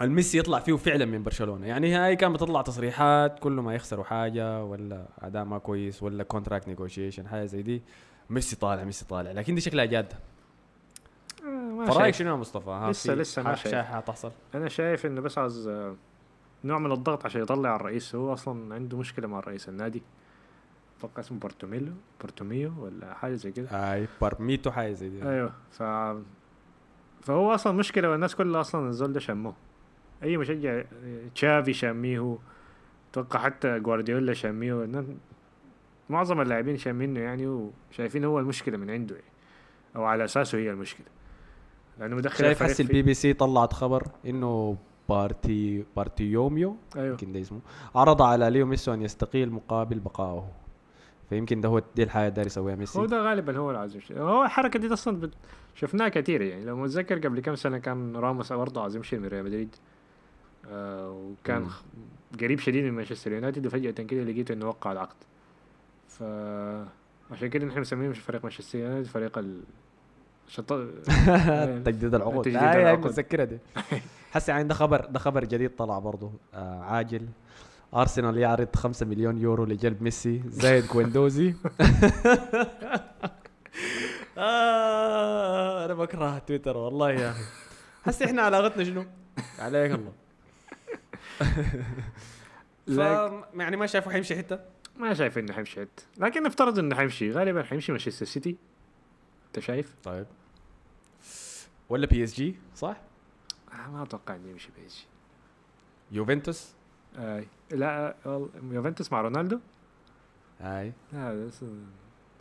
الميسي 0.00 0.38
يطلع 0.38 0.58
فيه 0.58 0.76
فعلا 0.76 1.04
من 1.04 1.22
برشلونة. 1.22 1.66
يعني 1.66 1.94
هاي 1.94 2.16
كانت 2.16 2.34
بتطلع 2.34 2.62
تصريحات 2.62 3.38
كل 3.38 3.52
ما 3.52 3.74
يخسروا 3.74 4.04
حاجة 4.04 4.64
ولا 4.64 5.06
أداء 5.18 5.44
ما 5.44 5.58
كويس 5.58 6.02
ولا 6.02 6.24
contract 6.24 6.68
negotiation 6.68 7.28
حاجة 7.28 7.44
زي 7.44 7.62
دي. 7.62 7.82
ميسي 8.30 8.56
طالع 8.56 8.84
ميسي 8.84 9.04
طالع. 9.04 9.32
لكن 9.32 9.54
دي 9.54 9.60
شكلها 9.60 9.84
جادة. 9.84 10.16
آه، 11.46 11.84
فرأيك. 11.86 12.14
شنو 12.14 12.30
يا 12.30 12.36
مصطفى؟ 12.36 12.70
ها 12.70 12.90
لسه- 12.90 13.14
لسه 13.14 13.42
ما 13.42 13.54
شايف. 13.54 13.74
حتحصل 13.74 14.32
أنا 14.54 14.68
شايف 14.68 15.06
إنه 15.06 15.20
بس 15.20 15.38
عاوز 15.38 15.68
آه، 15.68 15.96
نوع 16.64 16.78
من 16.78 16.92
الضغط 16.92 17.24
عشان 17.24 17.42
يطلع 17.42 17.76
الرئيس. 17.76 18.14
هو 18.14 18.32
أصلا 18.32 18.74
عنده 18.74 18.98
مشكلة 18.98 19.28
مع 19.28 19.40
رئيس 19.40 19.68
النادي. 19.68 20.02
أتوقع 20.98 21.20
اسمه 21.20 21.38
بورتوميلو 21.38 21.92
بورتوميو 22.20 22.72
ولا 22.78 23.14
حاجة 23.14 23.34
زي 23.34 23.52
كده. 23.52 23.68
اي 23.94 24.08
بارميتو 24.20 24.70
حاجة 24.70 24.92
زي 24.92 25.08
دي. 25.08 25.22
أيوه 25.28 25.52
ف 25.70 25.82
فهو 27.22 27.54
أصلا 27.54 27.72
مشكلة 27.72 28.10
والناس 28.10 28.34
كلها 28.34 28.60
أصلا 28.60 28.88
الزول 28.88 29.12
ده 29.12 29.20
شموه. 29.20 29.54
أي 30.22 30.36
مشجع 30.36 30.82
تشافي 31.34 31.72
شاميه 31.72 32.38
أتوقع 33.10 33.40
حتى 33.40 33.78
جوارديولا 33.80 34.32
شاميه 34.32 35.04
معظم 36.10 36.40
اللاعبين 36.40 36.76
شامينه 36.76 37.20
يعني 37.20 37.46
وشايفين 37.90 38.24
هو 38.24 38.38
المشكلة 38.38 38.76
من 38.76 38.90
عنده 38.90 39.14
يعني 39.14 39.28
أو 39.96 40.04
على 40.04 40.24
أساسه 40.24 40.58
هي 40.58 40.70
المشكلة. 40.70 41.06
لأنه 42.00 42.16
مدخل 42.16 42.44
شايف 42.44 42.62
في- 42.62 42.80
البي 42.82 43.02
بي 43.02 43.14
سي 43.14 43.32
طلعت 43.32 43.72
خبر 43.72 44.06
إنه 44.26 44.76
بارتي 45.08 45.84
بارتيوميو 45.96 46.76
أيوه. 46.96 47.06
يمكن 47.08 47.32
ده 47.32 47.40
اسمه 47.40 47.60
عرض 47.94 48.22
على 48.22 48.50
ليو 48.50 48.66
ميسي 48.66 48.94
أن 48.94 49.02
يستقيل 49.02 49.50
مقابل 49.52 49.98
بقائه. 49.98 50.48
فيمكن 51.30 51.60
ده 51.60 51.68
هو 51.68 51.82
دي 51.96 52.02
الحاجة 52.02 52.28
داير 52.28 52.46
يسويها 52.46 52.74
هو 52.74 52.78
ميسي 52.78 53.06
ده 53.06 53.22
غالبا 53.22 53.56
هو 53.58 53.70
العظيم 53.70 54.00
شيء 54.00 54.18
هو 54.18 54.44
الحركة 54.44 54.78
دي 54.78 54.92
أصلا 54.92 55.20
بت... 55.20 55.30
شفناها 55.74 56.08
كثير 56.08 56.42
يعني. 56.42 56.64
لو 56.64 56.76
متذكر 56.76 57.18
قبل 57.18 57.40
كم 57.40 57.54
سنة 57.54 57.78
كان 57.78 58.16
راموس 58.16 58.52
برضه 58.52 58.82
عايز 58.82 58.96
يمشي 58.96 59.18
من 59.18 59.26
ريال 59.28 59.44
مدريد. 59.44 59.76
آه 60.70 61.10
وكان 61.10 61.62
مم. 61.62 61.68
قريب 62.40 62.58
شديد 62.60 62.84
من 62.84 62.92
مانشستر 62.92 63.32
يونايتد 63.32 63.66
وفجأة 63.66 63.90
كده 63.90 64.22
لقيته 64.24 64.52
إنه 64.52 64.66
وقع 64.68 64.92
العقد. 64.92 65.16
ف 66.08 66.22
عشان 67.32 67.48
كده 67.50 67.66
نحن 67.66 67.80
مسمينه 67.80 68.10
مش 68.10 68.18
فريق 68.18 68.42
مانشستر 68.42 68.78
يونايتد 68.78 69.06
فريق 69.08 69.38
ال 69.38 69.60
شط... 70.48 70.72
تجديد 71.86 72.14
العقود. 72.14 72.44
تجديد 72.44 72.62
آه، 72.62 72.82
العقود. 72.82 73.06
متذكرها 73.06 73.44
دي. 73.44 73.58
هسه 74.32 74.50
يعني 74.52 74.68
ده 74.68 74.74
خبر 74.74 75.04
ده 75.04 75.18
خبر 75.18 75.44
جديد 75.44 75.70
طلع 75.76 75.98
برضه. 75.98 76.30
آه 76.54 76.80
عاجل. 76.82 77.28
أرسنال 77.94 78.38
يعرض 78.38 78.76
5 78.76 79.06
مليون 79.06 79.38
يورو 79.38 79.64
لجلب 79.64 80.02
ميسي 80.02 80.42
زايد 80.46 80.86
قويندوزي 80.86 81.54
آه 84.38 85.84
أنا 85.84 85.94
بكره 85.94 86.38
تويتر 86.38 86.76
والله 86.76 87.10
يا 87.10 87.30
أخي. 87.30 87.42
هسه 88.04 88.26
إحنا 88.26 88.42
علاقتنا 88.42 88.84
شنو؟ 88.84 89.04
عليك 89.58 89.90
الله. 89.92 90.12
ف 92.96 92.98
يعني 93.54 93.76
ما 93.76 93.86
شايفه 93.86 94.10
حيمشي 94.10 94.36
حتة؟ 94.36 94.58
ما 94.96 95.14
شايف 95.14 95.38
إنه 95.38 95.52
حيمشي 95.52 95.80
حت. 95.80 96.00
لكن 96.18 96.42
نفترض 96.42 96.78
إنه 96.78 96.96
حيمشي. 96.96 97.30
غالبا 97.32 97.62
حيمشي 97.62 97.92
مانشستر 97.92 98.26
سيتي. 98.26 98.56
أنت 99.46 99.58
شايف؟ 99.58 99.94
طيب. 100.04 100.26
ولا 101.88 102.06
بي 102.06 102.24
اس 102.24 102.34
جي 102.34 102.56
صح؟ 102.74 102.96
آه 103.72 103.90
ما 103.90 104.02
أتوقع 104.02 104.36
إنه 104.36 104.48
يمشي 104.50 104.68
بي 104.76 104.86
اس 104.86 104.96
جي 104.96 105.06
يوفنتوس؟ 106.16 106.74
آه 107.18 107.44
لا 107.70 108.14
يوفنتوس 108.70 109.12
مع 109.12 109.20
رونالدو؟ 109.20 109.60
هاي 110.60 110.92
لا 111.12 111.46
بس 111.46 111.64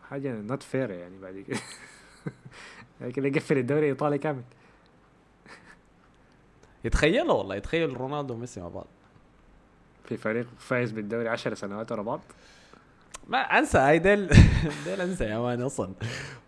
حاجة 0.10 0.42
not 0.41 0.63
fair 0.63 0.91
يعني 0.92 1.18
بعد 1.20 1.46
كده 1.48 3.10
كده 3.12 3.28
يقفل 3.28 3.58
الدوري 3.58 3.86
الإيطالي 3.86 4.18
كامل. 4.18 4.44
يتخيلوا 6.86 7.34
والله 7.34 7.56
يتخيل 7.56 7.98
رونالدو 7.98 8.34
وميسي 8.34 8.62
مع 8.62 8.67
بعض. 8.67 8.88
في 10.06 10.17
فريق 10.17 10.48
فايز 10.60 10.91
بالدوري 10.91 11.30
عشر 11.30 11.54
سنوات 11.54 11.91
ورا 11.91 12.02
بعض؟ 12.02 12.21
ما 13.28 13.38
أنسى 13.38 13.78
هاي 13.78 14.00
ديل 14.00 14.28
ديل 14.86 15.02
أنسى 15.02 15.24
يا 15.24 15.39
مان 15.39 15.62
أصلا. 15.62 15.93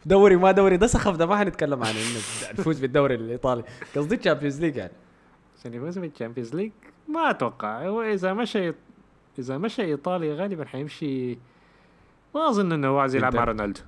دوري 0.05 0.35
ما 0.35 0.51
دوري 0.51 0.77
ده 0.77 0.87
سخف 0.87 1.15
ده 1.15 1.25
ما 1.25 1.37
حنتكلم 1.37 1.83
عن 1.83 1.89
إنه 1.89 2.19
نفوز 2.59 2.79
بالدوري 2.79 3.15
الإيطالي. 3.15 3.63
قصدي 3.95 4.17
Champions 4.17 4.61
League 4.61 4.75
يعني. 4.75 4.93
عشان 5.59 5.73
يفوز 5.73 5.97
بال 5.99 6.09
Champions 6.09 6.55
League 6.55 6.71
ما 7.07 7.29
أتوقع. 7.29 7.87
هو 7.87 8.01
إذا 8.01 8.33
مشى 8.33 8.73
إذا 9.39 9.57
مشى 9.57 9.81
إيطاليا 9.81 10.35
غالبا 10.35 10.65
حيمشي. 10.65 11.37
ما 12.35 12.49
أظن 12.49 12.71
إنه 12.71 12.87
هو 12.87 12.99
عايز 12.99 13.15
يلعب 13.15 13.35
مع. 13.35 13.43
رونالدو. 13.43 13.81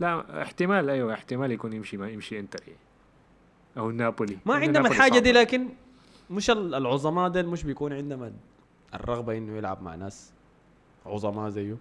لا 0.00 0.42
احتمال 0.42 0.90
أيوه 0.90 1.14
احتمال 1.14 1.52
يكون 1.52 1.72
يمشي 1.72 1.96
ما 1.96 2.10
يمشي 2.10 2.40
إنتر 2.40 2.60
يعني. 2.66 2.78
أو 3.78 3.90
نابولي. 3.90 4.38
ما 4.46 4.54
عندهم 4.54 4.86
الحاجة 4.86 5.18
دي. 5.18 5.32
لكن 5.32 5.68
مش 6.30 6.50
ال- 6.50 6.74
العظماء 6.74 7.28
ديل 7.28 7.48
مش 7.48 7.62
بيكون 7.64 7.92
عندهم 7.92 8.32
الرغبة 8.94 9.38
إنه 9.38 9.56
يلعب 9.56 9.82
مع 9.82 9.94
ناس 9.94 10.32
عظماء 11.06 11.48
زيه. 11.48 11.76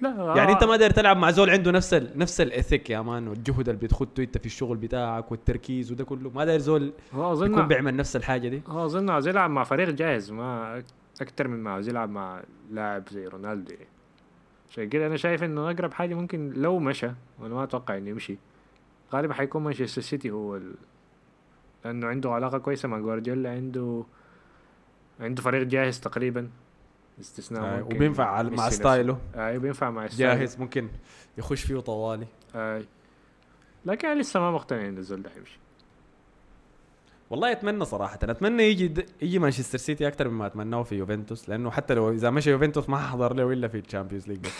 لا 0.00 0.34
يعني 0.36 0.52
أنت 0.52 0.64
ما 0.64 0.76
داير 0.76 0.90
تلعب 0.90 1.16
مع 1.16 1.30
زول 1.30 1.50
عنده 1.50 1.70
نفس 1.70 1.94
ال... 1.94 2.18
نفس 2.18 2.40
الإثيك 2.40 2.90
يا 2.90 3.00
مان 3.00 3.28
والجهد 3.28 3.68
اللي 3.68 3.80
بتخده 3.80 4.22
أنت 4.22 4.38
في 4.38 4.46
الشغل 4.46 4.76
بتاعك 4.76 5.30
والتركيز 5.30 5.92
وده 5.92 6.04
كله. 6.04 6.30
ما 6.30 6.44
داير 6.44 6.60
زول 6.60 6.92
هو 7.14 7.44
يكون 7.44 7.68
بيعمل 7.68 7.96
نفس 7.96 8.16
الحاجة 8.16 8.48
دي. 8.48 8.62
هو 8.68 8.84
أظن 8.84 9.10
عاوز 9.10 9.28
يلعب 9.28 9.50
مع 9.50 9.64
فريق 9.64 9.90
جاهز 9.90 10.30
ما 10.30 10.82
أكتر 11.20 11.48
من 11.48 11.62
ما 11.62 11.70
عاوز 11.70 11.88
يلعب 11.88 12.10
مع 12.10 12.42
لاعب 12.70 13.08
زي 13.10 13.26
رونالدو. 13.26 13.74
عشان 14.70 14.88
كده 14.88 15.06
أنا 15.06 15.16
شايف 15.16 15.42
إنه 15.42 15.70
أقرب 15.70 15.92
حاجة 15.92 16.14
ممكن 16.14 16.52
لو 16.56 16.78
مشى 16.78 17.10
وأنا 17.38 17.54
ما 17.54 17.62
أتوقع 17.62 17.96
إنه 17.96 18.10
يمشي 18.10 18.38
غالبا 19.14 19.34
حيكون 19.34 19.62
مانشستر 19.62 20.02
سيتي 20.02 20.30
هو 20.30 20.60
ال... 21.90 22.00
لأنه 22.00 22.06
عنده 22.06 22.30
علاقة 22.30 22.58
كويسة 22.58 22.88
مع 22.88 22.98
جوارديولا 22.98 23.50
عنده 23.50 24.04
عنده 25.20 25.42
فريق 25.42 25.62
جاهز 25.62 26.00
تقريبا. 26.00 26.48
استثناء 27.20 27.64
آه، 27.64 27.80
ممكن 27.80 27.96
وبينفع 27.96 28.42
مع. 28.42 28.70
style 28.70 29.04
ه. 29.04 29.18
أيوه 29.34 29.62
بينفع 29.62 29.90
مع 29.90 30.06
style 30.06 30.26
ه. 30.26 30.34
جاهز 30.34 30.56
ممكن 30.58 30.88
يخش 31.38 31.62
فيه 31.62 31.80
طوالي 31.80 32.26
آه. 32.54 32.82
لكن 33.84 34.08
أنا 34.08 34.20
لسه 34.20 34.40
ما 34.40 34.50
مقتنع 34.50 34.88
إن 34.88 34.98
الزول 34.98 35.22
ده 35.22 35.30
حيمشي 35.30 35.58
والله 37.30 37.52
أتمنى 37.52 37.84
صراحة. 37.84 38.18
أتمنى 38.22 38.62
يجي 38.62 38.88
د... 38.88 39.06
يجي 39.22 39.38
مانشستر 39.38 39.78
سيتي 39.78 40.08
أكثر 40.08 40.28
مما 40.28 40.46
أتمناه 40.46 40.82
في 40.82 40.94
يوفنتوس 40.94 41.48
لأنه 41.48 41.70
حتى 41.70 41.94
لو 41.94 42.12
إذا 42.12 42.30
مشى 42.30 42.50
يوفنتوس 42.50 42.88
ما 42.88 42.98
حضر 42.98 43.34
له 43.34 43.52
إلا 43.52 43.68
في 43.68 43.78
ال 43.78 43.83
Champions 43.83 44.28
League. 44.28 44.46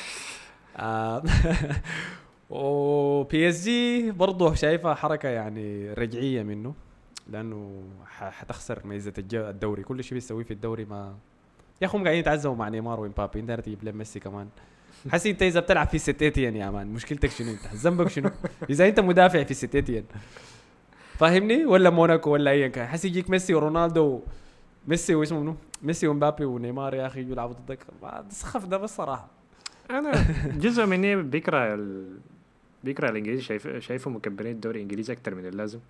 آه، 0.77 1.23
و 2.51 3.49
PSG 3.49 4.11
برضه 4.11 4.55
شايفها 4.55 4.95
حركة 4.95 5.29
يعني 5.29 5.93
رجعية 5.93 6.43
منه. 6.43 6.75
لأنه 7.31 7.83
حتخسر 8.07 8.87
ميزة 8.87 9.13
الدوري. 9.19 9.83
كل 9.83 10.05
شيء 10.05 10.15
بيسويه 10.15 10.45
في 10.45 10.51
الدوري 10.51 10.85
ما 10.85 11.17
يا 11.83 11.87
أخي 11.87 11.99
هم 11.99 12.03
قاعدين 12.03 12.21
يتعزموا 12.21 12.57
مع 12.57 12.69
نيمار 12.69 13.01
وامبابي 13.01 13.41
انت 13.41 13.51
تجيب 13.51 13.85
لهم 13.85 13.97
ميسي 13.97 14.21
كمان. 14.21 14.49
حسي 15.13 15.31
انت 15.31 15.43
إذا 15.43 15.61
بتلعب 15.61 15.87
في 15.89 15.99
سانت 15.99 16.24
ايتيان 16.24 16.57
يا 16.57 16.71
man. 16.71 16.87
مشكلتك 16.87 17.31
شنو 17.31 17.51
أنت؟ 17.51 17.75
ذنبك 17.75 18.09
شنو؟ 18.09 18.31
إذا 18.71 18.89
أنت 18.89 19.01
مدافع 19.01 19.43
في 19.43 19.55
سانت 19.55 19.76
ايتيان 19.76 20.05
فاهمني؟ 21.15 21.67
ولا 21.67 21.91
موناكو 21.91 22.31
ولا 22.31 22.51
ايا 22.51 22.69
كان. 22.69 22.87
حسي 22.87 23.09
يجيك 23.09 23.31
ميسي 23.31 23.55
ورونالدو. 23.55 24.21
ميسي 24.89 25.15
واسمه 25.15 25.41
منو؟ 25.41 25.57
ميسي 25.83 26.07
ومبابي 26.09 26.45
ونيمار 26.45 26.95
يا 26.95 27.07
أخي 27.07 27.21
يلعبوا 27.21 27.55
ضدك. 27.55 27.79
ما 28.03 28.25
سخف 28.31 28.65
ده 28.67 28.77
بس 28.77 28.97
صراحة 28.97 29.29
أنا 29.91 30.13
جزء 30.57 30.87
مني 30.87 31.23
بيكره 31.23 31.75
ال... 31.75 32.19
بيكره 32.85 33.11
الإنجليزي. 33.11 33.43
شايف 33.43 33.69
شايفه 33.69 34.11
مكبرين 34.11 34.53
الدوري 34.53 34.77
الإنجليزي 34.77 35.13
أكتر 35.13 35.35
من 35.35 35.47
اللازم. 35.47 35.81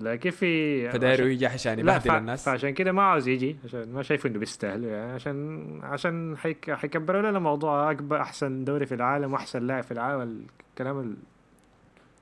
لكن 0.00 0.30
في 0.30 0.90
فدايروا 0.90 1.26
يجي 1.28 1.46
عشان 1.46 1.72
لا 1.74 1.80
يبهدل 1.80 2.10
ف... 2.10 2.14
الناس. 2.14 2.44
فعشان 2.44 2.70
كده 2.70 2.92
ما 2.92 3.02
عاوز 3.02 3.28
يجي 3.28 3.56
عشان 3.64 3.92
ما 3.92 4.02
شايفه 4.02 4.28
إنه 4.28 4.38
بيستاهل 4.38 4.84
يعني 4.84 5.12
عشان 5.12 5.80
عشان 5.82 6.36
حيك... 6.36 6.70
حيكبروا 6.70 7.30
لنا 7.30 7.38
موضوع 7.38 7.90
اكبر 7.90 8.20
أحسن 8.20 8.64
دوري 8.64 8.86
في 8.86 8.94
العالم 8.94 9.32
وأحسن 9.32 9.66
لاعب 9.66 9.82
في 9.82 9.92
العالم 9.92 10.46
الكلام 10.70 11.00
ال... 11.00 11.16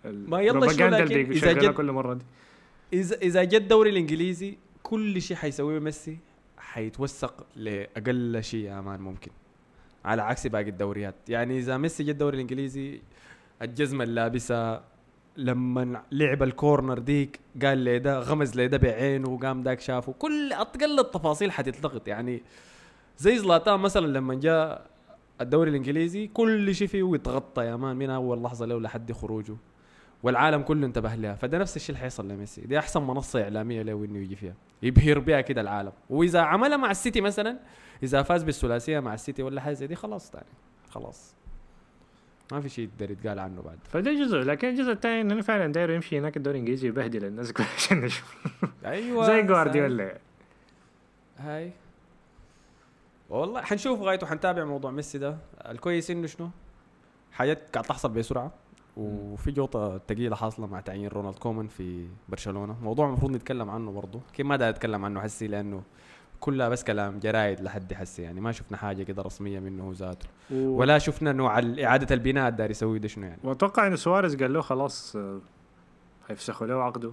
ال- 0.05 0.31
ما 0.31 0.41
يلا 0.41 0.69
شو 0.69 0.87
لكن 0.89 1.23
بيشغلها 1.23 1.63
جد- 1.63 1.75
كل 1.75 1.93
مرة 1.93 2.15
دي. 2.15 2.25
اذا 2.93 3.17
إذا 3.17 3.45
جاء 3.45 3.61
الدوري 3.61 3.91
الإنجليزي 3.91 4.59
كل 4.83 5.23
شيء 5.23 5.37
حيسويه 5.37 5.79
ميسي 5.79 6.19
حيتوثق 6.59 7.47
لأقل 7.57 8.39
شيء 8.45 8.65
يا 8.65 8.81
man 8.81 9.01
ممكن. 9.01 9.31
على 10.05 10.23
عكس 10.23 10.47
باقي 10.47 10.69
الدوريات. 10.71 11.15
يعني 11.29 11.59
إذا 11.59 11.77
ميسي 11.77 12.03
جاء 12.03 12.13
الدوري 12.13 12.35
الإنجليزي 12.35 13.01
الجزمة 13.63 14.05
اللي 14.05 14.15
لابسها 14.15 14.85
لما 15.37 16.03
لعب 16.13 16.43
ال 16.43 16.51
corner 16.51 16.99
ديك 16.99 17.41
قال 17.63 17.79
لي 17.79 17.99
ده 17.99 18.19
غمز 18.19 18.57
لي 18.57 18.69
ده 18.69 18.79
بعينه 18.79 19.31
وقام 19.31 19.63
داك 19.63 19.81
شافه. 19.81 20.13
كل 20.13 20.53
أقل 20.53 21.01
التفاصيل 21.01 21.53
حتتلقط 21.53 22.09
يعني 22.09 22.43
زي 23.19 23.39
زلاتان 23.39 23.81
مثلا 23.81 24.07
لما 24.07 24.35
جاء 24.35 24.87
الدوري 25.41 25.71
الإنجليزي 25.71 26.27
كل 26.27 26.75
شيء 26.75 26.89
فيه 26.89 27.11
يتغطى 27.15 27.65
يا 27.65 27.77
man 27.77 27.97
من 27.97 28.11
أول 28.11 28.43
لحظة 28.43 28.67
له 28.67 28.81
لحد 28.81 29.13
خروجه؟ 29.13 29.57
والعالم 30.23 30.63
كله 30.63 30.87
انتبه 30.87 31.15
لها 31.15 31.35
فده 31.35 31.59
نفس 31.59 31.77
الشيء 31.77 31.95
اللي 31.95 32.03
حيصل 32.03 32.29
لميسي. 32.29 32.61
دي 32.61 32.79
أحسن 32.79 33.03
منصة 33.03 33.43
إعلامية 33.43 33.83
له 33.83 34.05
إنه 34.05 34.19
يجي 34.19 34.37
فيها. 34.37 34.55
يبهر 34.83 35.19
بها 35.19 35.41
كده 35.41 35.61
العالم. 35.61 35.93
وإذا 36.11 36.41
عملها 36.41 36.77
مع 36.77 36.91
السيتي 36.91 37.21
مثلا 37.21 37.59
إذا 38.03 38.23
فاز 38.23 38.43
بالثلاثية 38.43 39.01
مع 39.01 39.15
السيتي 39.15 39.43
ولا 39.43 39.61
حاجة 39.61 39.85
دي 39.85 39.95
خلاص 39.95 40.31
تاني. 40.31 40.45
خلاص. 40.91 41.35
ما 42.53 42.61
في 42.61 42.69
شيء 42.69 42.89
يقدر 42.89 43.11
يتقال 43.11 43.39
عنه 43.39 43.63
بعد. 43.63 43.79
فده 43.85 44.13
جزء 44.13 44.39
لكن 44.39 44.69
الجزء 44.69 44.93
الثاني 44.93 45.21
إنه 45.21 45.41
فعلا 45.41 45.73
داير 45.73 45.91
يمشي 45.91 46.19
هناك 46.19 46.37
الدوري 46.37 46.57
الإنجليزي 46.57 46.89
يبهدل 46.89 47.25
الناس 47.25 47.53
كلها 47.53 47.69
عشان 47.77 48.01
نشوف. 48.01 48.37
أيوه 48.85 49.27
زي 49.27 49.43
جوارديولا. 49.43 50.19
هاي. 51.39 51.73
والله 53.31 53.63
حنشوف 53.63 54.01
غايته 54.01 54.27
حنتابع 54.27 54.65
موضوع 54.65 54.91
ميسي 54.91 55.19
ده. 55.19 55.37
الكويس 55.69 56.11
إنه 56.11 56.27
شنو؟ 56.27 56.51
حاجات 57.33 57.71
قاعد 57.73 57.85
تحصل 57.85 58.09
بسرعة 58.09 58.53
وفي 58.97 59.51
جوطة 59.51 60.01
ثقيله 60.09 60.37
حاصلة 60.37 60.67
مع 60.67 60.81
تعيين 60.81 61.09
رونالد 61.09 61.39
كومان 61.39 61.69
في 61.69 62.07
برشلونة. 62.29 62.77
موضوع 62.83 63.07
المفروض 63.07 63.31
نتكلم 63.31 63.71
عنه 63.71 63.93
برضه. 63.93 64.21
كيف 64.33 64.47
ما 64.47 64.57
داير 64.57 64.75
أتكلم 64.75 65.05
عنه 65.05 65.21
حسي 65.21 65.47
لأنه 65.47 65.83
كلها 66.45 66.69
بس 66.69 66.85
كلام 66.85 67.19
جرايد 67.19 67.61
لحد 67.61 67.93
حسي 67.93 68.23
يعني. 68.23 68.41
ما 68.41 68.53
شفنا 68.53 68.77
حاجة 68.77 69.03
كده 69.03 69.23
رسمية 69.23 69.61
منه 69.61 69.93
ذاته 69.97 70.29
و... 70.51 70.57
ولا 70.57 70.99
شفنا 70.99 71.33
نوع 71.33 71.59
إعادة 71.59 72.15
البناء 72.15 72.51
داير 72.51 72.71
يسوي 72.71 72.99
ده 72.99 73.09
شنو 73.09 73.27
يعني. 73.27 73.41
وأتوقع 73.45 73.87
ان 73.87 73.97
سواريز 73.97 74.37
قال 74.37 74.53
له 74.53 74.61
خلاص 74.61 75.17
آه، 75.17 75.41
هيفسخوا 76.29 76.67
له 76.67 76.83
عقده. 76.83 77.13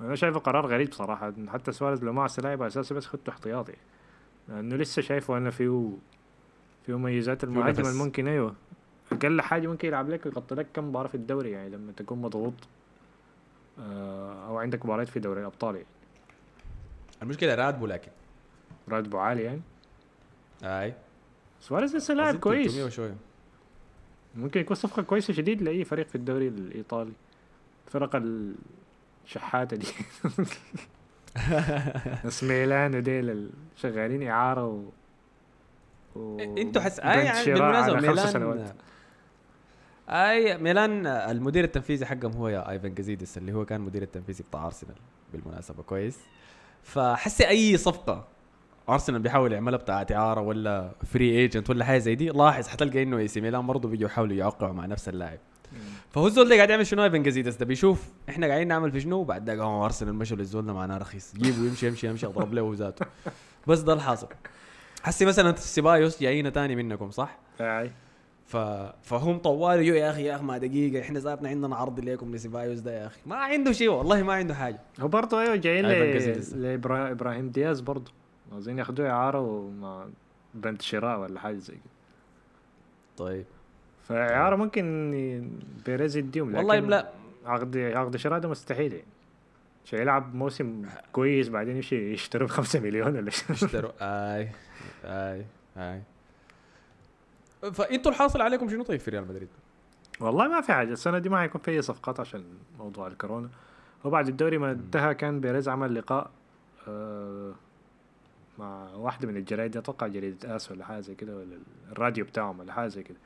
أنا 0.00 0.14
شايفه 0.14 0.38
قرار 0.38 0.66
غريب 0.66 0.92
صراحة. 0.92 1.32
حتى 1.48 1.72
سواريز 1.72 2.04
لو 2.04 2.12
ما 2.12 2.22
عسى 2.22 2.42
لاعب 2.42 2.62
اساسي 2.62 2.94
بس 2.94 3.06
خدته 3.06 3.30
احتياطي. 3.30 3.74
لأنه 4.48 4.76
لسه 4.76 5.02
شايفه 5.02 5.36
أنا 5.36 5.50
فيه 5.50 5.90
فيه 6.86 6.98
مميزات 6.98 7.44
المهاجم. 7.44 7.86
الممكن 7.86 8.28
أيوه. 8.28 8.54
أقل 9.12 9.40
حاجة 9.40 9.66
ممكن 9.66 9.88
يلعب 9.88 10.10
لك 10.10 10.26
يغطي 10.26 10.54
لك 10.54 10.66
كم 10.74 10.88
مباراة 10.88 11.08
في 11.08 11.14
الدوري 11.14 11.50
يعني 11.50 11.70
لما 11.70 11.92
تكون 11.92 12.22
مضغوط 12.22 12.54
آه، 13.80 14.48
أو 14.48 14.58
عندك 14.58 14.86
مباريات 14.86 15.08
في 15.08 15.20
دوري 15.20 15.40
الأبطال 15.40 15.74
يعني. 15.74 15.86
المشكلة 17.22 17.54
راتبه 17.54 17.86
لكن. 17.88 18.10
راتبه 18.88 19.18
عالي 19.20 19.42
يعني؟ 19.42 19.60
أي. 20.62 20.94
سواريز 21.60 21.96
لسه 21.96 22.14
لاعب 22.14 22.28
أظن 22.28 22.40
300 22.40 22.64
كويس 22.68 22.78
وشوية. 22.78 23.14
ممكن 24.34 24.60
يكون 24.60 24.76
صفقة 24.76 25.02
كويسة 25.02 25.32
شديد 25.32 25.62
لأي 25.62 25.84
فريق 25.84 26.06
في 26.08 26.14
الدوري 26.14 26.48
الإيطالي. 26.48 27.12
فرق 27.86 28.22
الشحاتة 29.24 29.76
دي. 29.76 29.86
ناس 32.24 32.44
ميلان 32.44 32.94
وديل 32.94 33.30
ال- 33.30 33.50
شغالين 33.76 34.28
إعارة 34.28 34.66
و... 34.66 34.82
و... 36.16 36.38
إنتوا 36.40 36.82
حس 36.82 37.00
أي 37.00 37.24
يعني 37.24 37.44
بالمناسبة 37.44 38.00
ميلان 38.00 38.26
سنوات. 38.26 38.74
أي 40.08 40.58
ميلان 40.58 41.06
المدير 41.06 41.64
التنفيذي 41.64 42.06
حقهم 42.06 42.32
هو 42.32 42.48
يا 42.48 42.70
ايفان 42.70 42.94
جازيدس 42.94 43.38
اللي 43.38 43.52
هو 43.52 43.64
كان 43.64 43.80
مدير 43.80 44.02
التنفيذي 44.02 44.44
بتاع 44.50 44.66
أرسنال 44.66 44.94
بالمناسبة. 45.32 45.82
كويس. 45.82 46.18
فحسي 46.82 47.48
أي 47.48 47.76
صفقة. 47.76 48.24
أرسنال 48.88 49.22
بيحاول 49.22 49.52
يعملها 49.52 49.78
بتاعت 49.78 50.12
إعارة 50.12 50.40
ولا 50.40 50.90
free 51.12 51.30
agent 51.30 51.70
ولا 51.70 51.84
حاجة 51.84 51.98
زي 51.98 52.14
دي. 52.14 52.28
لاحظ 52.28 52.68
حتلقى 52.68 53.02
إنه 53.02 53.18
AC 53.18 53.40
ميلان 53.40 53.66
برضه 53.66 53.88
بيجوا 53.88 54.08
يحاولوا 54.08 54.36
يوقعوا 54.36 54.72
مع 54.72 54.86
نفس 54.86 55.08
اللاعب. 55.08 55.38
فهو 56.10 56.26
الزول 56.26 56.48
ده 56.48 56.56
قاعد 56.56 56.70
يعمل 56.70 56.86
شنو 56.86 57.04
ايفان 57.04 57.22
جازيدس 57.22 57.54
ده 57.54 57.66
بيشوف 57.66 58.04
إحنا 58.28 58.46
قاعدين 58.46 58.68
نعمل 58.68 58.92
في 58.92 59.00
شنو؟ 59.00 59.16
وبعد 59.16 59.44
ده 59.44 59.62
قام 59.62 59.82
أرسنال 59.82 60.14
مشوا 60.14 60.36
للزول 60.36 60.66
ده 60.66 60.72
معناه 60.72 60.98
رخيص. 60.98 61.34
جيبه 61.36 61.58
يمشي 61.58 61.86
يمشي 61.86 62.06
يمشي 62.06 62.26
اضرب 62.26 62.54
له 62.54 62.72
ذاته. 62.74 63.06
بس 63.66 63.78
ده 63.78 63.92
الحاصل. 63.92 64.28
حسي 65.02 65.24
مثلا 65.24 65.56
سيبايوس 65.56 66.22
جاينا 66.22 66.50
تاني 66.50 66.76
منكم 66.76 67.10
صح؟ 67.10 67.38
أي. 67.60 67.90
ف... 68.48 68.56
فهم 69.02 69.38
طوالي 69.38 69.94
يا 69.94 70.10
أخي 70.10 70.24
يا 70.24 70.34
أخي 70.36 70.44
ما 70.44 70.58
دقيقة 70.58 71.00
إحنا 71.02 71.18
ذاتنا 71.18 71.48
عندنا 71.48 71.76
عرض 71.76 72.00
ليكم 72.00 72.34
لسيبايوس 72.34 72.78
ده 72.78 73.00
يا 73.00 73.06
أخي. 73.06 73.20
ما 73.26 73.36
عنده 73.36 73.72
شيء 73.72 73.88
والله 73.88 74.22
ما 74.22 74.32
عنده 74.32 74.54
حاجة. 74.54 74.80
هو 75.00 75.08
برضه 75.08 75.40
أيوه 75.40 75.56
جايين. 75.56 75.86
لابراهيم 76.62 77.50
دياز 77.50 77.80
برضه 77.80 78.12
عاوزين 78.52 78.78
ياخدوه 78.78 79.10
إعارة 79.10 79.40
ومع 79.40 80.06
بند 80.54 80.82
شراء 80.82 81.20
ولا 81.20 81.40
حاجة 81.40 81.56
زي 81.56 81.74
كده. 81.74 81.92
طيب. 83.16 83.44
فإعارة 84.02 84.56
ممكن 84.56 85.50
بيريز 85.86 86.16
يديهم 86.16 86.54
والله 86.54 86.78
لا. 86.78 87.08
عقد 87.46 87.76
عقد 87.76 88.16
شراء 88.16 88.38
ده 88.38 88.48
مستحيل 88.48 88.92
يعني. 88.92 89.04
عشان 89.84 89.98
يلعب 89.98 90.34
موسم 90.34 90.82
كويس 91.12 91.48
بعدين 91.48 91.76
يمشي 91.76 92.12
يشتروا 92.12 92.48
ب 92.48 92.50
5 92.50 92.80
مليون 92.80 93.16
ولا 93.16 93.30
شيء. 93.30 93.50
اشتروا 93.50 93.92
آي 94.00 94.48
آي 95.04 95.44
آي. 95.76 96.02
فانتوا 97.72 98.12
الحاصل 98.12 98.40
عليكم 98.42 98.68
شنو 98.68 98.82
طيب 98.82 99.00
في 99.00 99.10
ريال 99.10 99.28
مدريد؟ 99.28 99.48
والله 100.20 100.48
ما 100.48 100.60
في 100.60 100.72
حاجة 100.72 100.92
السنة 100.92 101.18
دي 101.18 101.28
ما 101.28 101.38
حيكون 101.40 101.60
في 101.60 101.70
أي 101.70 101.82
صفقات 101.82 102.20
عشان 102.20 102.44
موضوع 102.78 103.06
الكورونا. 103.06 103.48
وبعد 104.04 104.28
الدوري 104.28 104.58
ما 104.58 104.70
انتهى 104.72 105.14
كان 105.14 105.40
بيريز 105.40 105.68
عمل 105.68 105.94
لقاء 105.94 106.30
آه 106.88 107.52
مع 108.58 108.88
واحدة 108.94 109.28
من 109.28 109.36
الجرايد 109.36 109.76
أتوقع 109.76 110.06
جريدة 110.06 110.56
آس 110.56 110.70
ولا 110.72 110.84
حاجة 110.84 111.00
زي 111.00 111.14
كده 111.14 111.36
ولا 111.36 111.58
الراديو 111.92 112.24
بتاعهم 112.24 112.60
ولا 112.60 112.72
حاجة 112.72 112.88
زي 112.88 113.02
كده. 113.02 113.16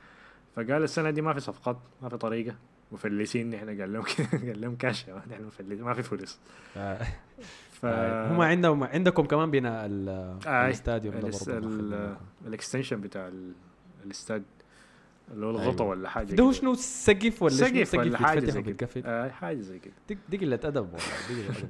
فقال 0.56 0.82
السنة 0.82 1.10
دي 1.10 1.22
ما 1.22 1.32
في 1.34 1.40
صفقات 1.40 1.76
ما 2.02 2.08
في 2.08 2.16
طريقة. 2.16 2.54
مفلسين 2.92 3.50
نحن 3.50 3.80
قال 3.80 3.92
لهم 3.92 4.02
قال 4.48 4.60
لهم 4.60 4.76
كاش. 4.76 5.06
نحن 5.30 5.44
مفلسين 5.44 5.82
ما 5.84 5.94
في 5.94 6.02
فلوس. 6.02 6.38
آه. 6.76 7.06
ف 7.72 7.86
هم 7.86 8.40
عندهم 8.40 8.84
عندكم 8.84 9.24
كمان 9.24 9.50
بناء 9.50 9.86
ال- 9.86 10.08
آه، 10.46 10.66
ال 10.66 10.72
stadium 10.72 11.14
مخلينكم. 11.16 12.16
ال 12.46 12.51
extension 12.51 13.00
بتاع 13.00 13.30
الاستاد 14.06 14.42
اللي 15.32 15.46
هو 15.46 15.50
الغطا 15.50 15.84
أيوة. 15.84 15.96
ولا 15.96 16.08
حاجة 16.08 16.34
ده. 16.34 16.44
هو 16.44 16.52
شنو 16.52 16.74
سقف 16.74 17.42
ولا 17.42 17.54
شنو 17.54 17.84
سقف 17.84 17.94
ولا 17.94 18.18
حاجة 18.18 18.38
يتفتح 18.38 18.54
زي 18.54 18.72
كده؟ 18.72 18.88
آه 19.04 19.28
حاجة 19.28 19.60
زي 19.60 19.78
كده 19.78 20.18
دي 20.28 20.36
قلة 20.36 20.60
أدب 20.64 20.88
والله 20.92 21.50
دي 21.50 21.66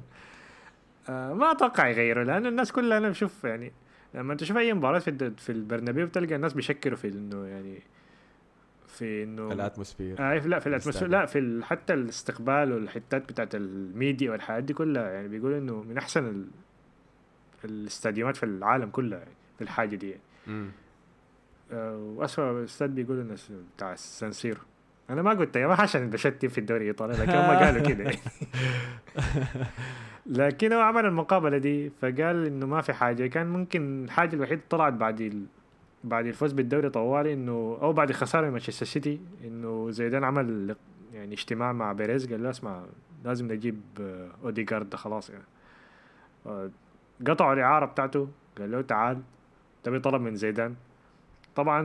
آه 1.09 1.33
ما 1.33 1.51
أتوقع 1.51 1.87
يغيروا 1.87 2.23
لأنه 2.23 2.49
الناس 2.49 2.71
كلها 2.71 2.97
أنا 2.97 3.09
بشوف 3.09 3.43
يعني 3.43 3.71
لما 4.13 4.35
تشوف 4.35 4.57
أي 4.57 4.73
مباراة 4.73 4.99
في 4.99 5.31
في 5.37 5.51
البرنابيو 5.51 6.07
بتلقى 6.07 6.35
الناس 6.35 6.53
بيشكروا 6.53 6.97
في 6.97 7.07
إنه 7.07 7.45
يعني 7.45 7.81
في 8.87 9.23
إنه 9.23 9.51
ال 9.51 9.57
atmosphere 9.57 10.19
آه 10.19 10.37
لا 10.37 10.59
في 10.59 10.67
ال 10.67 10.70
atmosphere. 10.70 11.07
لا 11.07 11.25
في 11.25 11.61
حتى 11.63 11.93
الاستقبال 11.93 12.71
والحتات 12.71 13.29
بتاعت 13.29 13.55
الميديا 13.55 14.31
والحاجات 14.31 14.63
دي 14.63 14.73
كلها 14.73 15.09
يعني 15.09 15.27
بيقولوا 15.27 15.57
إنه 15.57 15.83
من 15.83 15.97
أحسن 15.97 16.27
ال... 16.27 16.47
الاستاديومات 17.65 18.37
في 18.37 18.43
العالم 18.43 18.89
كلها 18.89 19.19
يعني 19.19 19.33
في 19.57 19.63
الحاجة 19.63 19.95
دي 19.95 20.09
يعني. 20.09 20.21
مم. 21.73 21.79
آه 21.79 22.13
واسوء 22.15 22.63
استاد 22.63 22.95
بيقولوا 22.95 23.23
إنه 23.23 23.35
بتاع 23.75 23.93
السانسيرو 23.93 24.61
أنا 25.09 25.21
ما 25.21 25.31
قلت 25.31 25.55
يا 25.55 25.67
ما 25.67 25.81
عشان 25.81 26.09
بشتم 26.09 26.47
في 26.47 26.57
الدوري 26.57 26.81
الإيطالي 26.81 27.13
لكن 27.13 27.31
هم 27.31 27.55
قالوا 27.55 27.81
كده 27.81 28.03
يعني. 28.03 28.17
لكن 30.25 30.73
هو 30.73 30.81
عمل 30.81 31.05
المقابلة 31.05 31.57
دي 31.57 31.89
فقال 31.89 32.45
إنه 32.45 32.65
ما 32.65 32.81
في 32.81 32.93
حاجة 32.93 33.27
كان 33.27 33.47
ممكن 33.47 34.03
الحاجة 34.03 34.35
الوحيدة 34.35 34.61
طلعت 34.69 34.93
بعد 34.93 35.21
ال... 35.21 35.45
بعد 36.03 36.25
الفوز 36.25 36.53
بالدوري 36.53 36.89
طوالي 36.89 37.33
إنه 37.33 37.77
أو 37.81 37.93
بعد 37.93 38.09
الخساره 38.09 38.45
من 38.45 38.51
مانشستر 38.51 38.85
سيتي 38.85 39.19
إنه 39.43 39.91
زيدان 39.91 40.23
عمل 40.23 40.75
يعني 41.13 41.33
اجتماع 41.33 41.73
مع 41.73 41.93
بيريز 41.93 42.31
قال 42.31 42.43
له 42.43 42.49
اسمع 42.49 42.83
لازم 43.25 43.51
نجيب 43.51 43.81
آه، 44.01 44.29
اوديجارد 44.43 44.89
ده 44.89 44.97
خلاص 44.97 45.29
يعني 45.29 45.43
آه، 46.45 46.69
قطعوا 47.27 47.53
الإعارة 47.53 47.85
بتاعته 47.85 48.27
قال 48.57 48.71
له 48.71 48.81
تعال 48.81 49.21
بطلب 49.83 50.21
من 50.21 50.35
زيدان 50.35 50.75
طبعا 51.55 51.81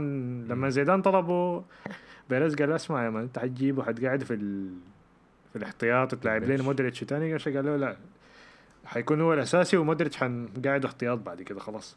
لما 0.49 0.69
زيدان 0.69 1.03
طلبه 1.03 1.65
بيريز 2.31 2.55
قال 2.55 2.73
اسمع 2.73 3.05
يا 3.05 3.11
man 3.11 3.23
انت 3.23 3.39
حتجيبه 3.39 3.83
حتقعد 3.83 4.25
في 4.25 4.35
ال... 4.35 4.71
في 5.53 5.57
الاحتياط 5.57 6.13
وتلعب 6.13 6.45
لنا 6.45 6.63
مودريتش. 6.63 7.05
قرش 7.05 7.49
قال 7.49 7.65
له 7.65 7.77
لا 7.77 7.97
حيكون 8.85 9.21
هو 9.21 9.35
الأساسي 9.35 9.77
ومودريتش 9.77 10.17
حنقعد 10.17 10.85
احتياط 10.85 11.19
بعد 11.19 11.43
كده 11.43 11.61
خلاص. 11.61 11.97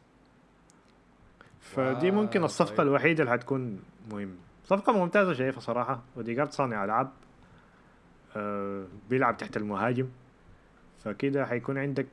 فدي 1.59 2.11
ممكن 2.11 2.43
الصفقة 2.43 2.75
طيب. 2.75 2.87
الوحيدة 2.87 3.23
اللي 3.23 3.33
حتكون 3.33 3.79
مهمة. 4.11 4.35
صفقة 4.65 4.93
ممتازة 4.93 5.33
شايفها 5.33 5.59
صراحة 5.59 6.01
وديجارد 6.15 6.51
صانع 6.51 6.83
ألعاب 6.83 7.11
آه 8.35 8.85
بيلعب 9.09 9.37
تحت 9.37 9.57
المهاجم. 9.57 10.07
فكده 11.03 11.45
حيكون 11.45 11.77
عندك 11.77 12.07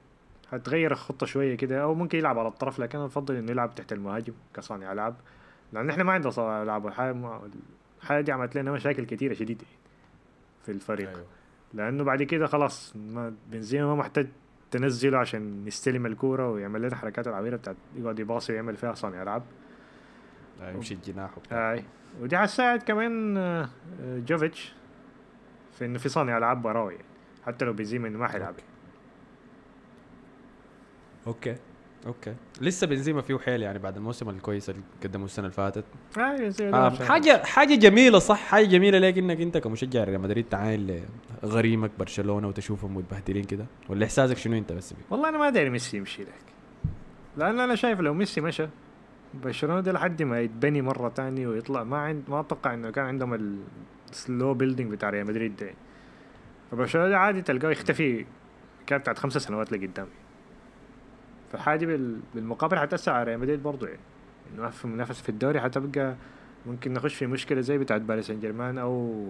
هتغير 0.52 0.92
الخطة 0.92 1.26
شوية 1.26 1.54
كده 1.54 1.82
أو 1.82 1.94
ممكن 1.94 2.18
يلعب 2.18 2.38
على 2.38 2.48
الطرف 2.48 2.78
لكن 2.78 2.98
أنا 2.98 3.06
بفضل 3.06 3.36
إنه 3.36 3.50
يلعب 3.50 3.74
تحت 3.74 3.92
المهاجم 3.92 4.32
كصانع 4.54 4.92
ألعاب. 4.92 5.14
لأن 5.72 5.90
إحنا 5.90 6.04
ما 6.04 6.12
عندنا 6.12 6.30
صانع 6.30 6.78
ما- 7.12 7.50
الحاجة 8.02 8.20
دي 8.20 8.32
عملت 8.32 8.56
لنا 8.56 8.72
مشاكل 8.72 9.04
كتيرة 9.06 9.34
شديدة 9.34 9.64
في 10.62 10.72
الفريق. 10.72 11.08
أيوه. 11.08 11.24
لأنه 11.74 12.04
بعد 12.04 12.22
كده 12.22 12.46
خلاص 12.46 12.96
ما 12.96 13.34
بنزيما 13.50 13.86
ما 13.86 13.94
محتاج 13.94 14.28
تنزله 14.70 15.18
عشان 15.18 15.66
يستلم 15.66 16.06
الكورة 16.06 16.50
ويعمل 16.50 16.82
لنا 16.82 16.96
حركات 16.96 17.28
العبيره 17.28 17.56
بتاعت 17.56 17.76
يقعد 17.96 18.18
يباصي 18.18 18.52
ويعمل 18.52 18.76
فيها 18.76 18.94
صانع 18.94 19.22
ألعاب. 19.22 19.42
يمشي 20.62 20.94
الجناح. 20.94 21.30
أي. 21.52 21.84
ودي 22.20 22.38
حتساعد 22.38 22.82
كمان 22.82 23.36
آه، 23.36 23.68
جوفيتش 24.02 24.72
في 25.72 25.84
انه 25.84 25.98
في 25.98 26.08
صانع 26.08 26.38
ألعاب 26.38 26.62
براوي 26.62 26.92
يعني. 26.94 27.04
حتى 27.46 27.64
لو 27.64 27.72
بنزيما 27.72 28.08
إنه 28.08 28.18
ما 28.18 28.28
حيلعب. 28.28 28.54
okay. 31.26 31.56
okay. 32.06 32.34
لسه 32.60 32.86
بنزيما 32.86 33.22
فيه 33.22 33.38
حيل 33.38 33.62
يعني 33.62 33.78
بعد 33.78 33.96
الموسم 33.96 34.28
الكويس 34.30 34.70
اللي 34.70 34.82
قدمه 35.02 35.24
السنة 35.24 35.44
اللي 35.44 35.54
فاتت. 35.56 35.84
آه 36.18 36.52
آه 36.60 36.90
حاجة 36.90 37.44
حاجة 37.44 37.74
جميلة 37.74 38.18
صح؟ 38.18 38.38
حاجة 38.38 38.66
جميلة 38.66 38.98
ليك 38.98 39.18
إنك 39.18 39.40
أنت 39.40 39.58
كمشجع 39.58 40.04
ريال 40.04 40.20
مدريد 40.20 40.48
تعاين 40.48 41.04
لغريمك 41.42 41.90
برشلونة 41.98 42.48
وتشوفهم 42.48 42.96
متبهدلين 42.96 43.44
كده؟ 43.44 43.66
ولا 43.88 44.04
إحساسك 44.04 44.36
شنو 44.36 44.58
أنت 44.58 44.72
بس؟ 44.72 44.92
بيه؟ 44.92 45.02
والله 45.10 45.28
أنا 45.28 45.38
ما 45.38 45.50
داري 45.50 45.70
ميسي 45.70 45.96
يمشي 45.96 46.22
لك. 46.22 46.32
لأن 47.36 47.60
أنا 47.60 47.74
شايف 47.74 48.00
لو 48.00 48.14
ميسي 48.14 48.40
مشى 48.40 48.68
برشلونة 49.34 49.80
ده 49.80 49.92
لحد 49.92 50.22
ما 50.22 50.40
يتبني 50.40 50.82
مرة 50.82 51.08
تاني 51.08 51.46
ويطلع. 51.46 51.84
ما 51.84 51.96
عند 51.98 52.22
ما 52.28 52.40
أتوقع 52.40 52.74
إنه 52.74 52.90
كان 52.90 53.04
عندهم 53.04 53.60
ال 54.10 54.19
slow 54.19 54.54
building 54.54 54.90
بتاع 54.90 55.10
ريال 55.10 55.26
مدريد 55.26 55.56
ده. 55.56 55.70
فبرشلونة 56.70 57.16
عادي 57.16 57.42
تلقاه 57.42 57.70
يختفي 57.70 58.26
كان 58.86 58.98
بتاعت 58.98 59.18
خمسة 59.18 59.40
سنوات 59.40 59.72
لقدام. 59.72 60.06
فحاجه 61.52 61.86
بال... 61.86 62.20
بالمقابل 62.34 62.78
حتأثر 62.78 63.12
على 63.12 63.24
ريال 63.24 63.40
مدريد 63.40 63.62
برضه 63.62 63.86
يعني. 63.86 64.00
إنه 64.54 64.62
ما 64.62 64.70
في 64.70 64.86
منافسه 64.86 65.22
في 65.22 65.28
الدوري 65.28 65.60
حتبقى 65.60 66.14
ممكن 66.66 66.92
نخش 66.92 67.14
في 67.14 67.26
مشكلة 67.26 67.60
زي 67.60 67.78
بتاعت 67.78 68.00
باريس 68.00 68.26
سان 68.26 68.40
جيرمان 68.40 68.78
أو 68.78 69.24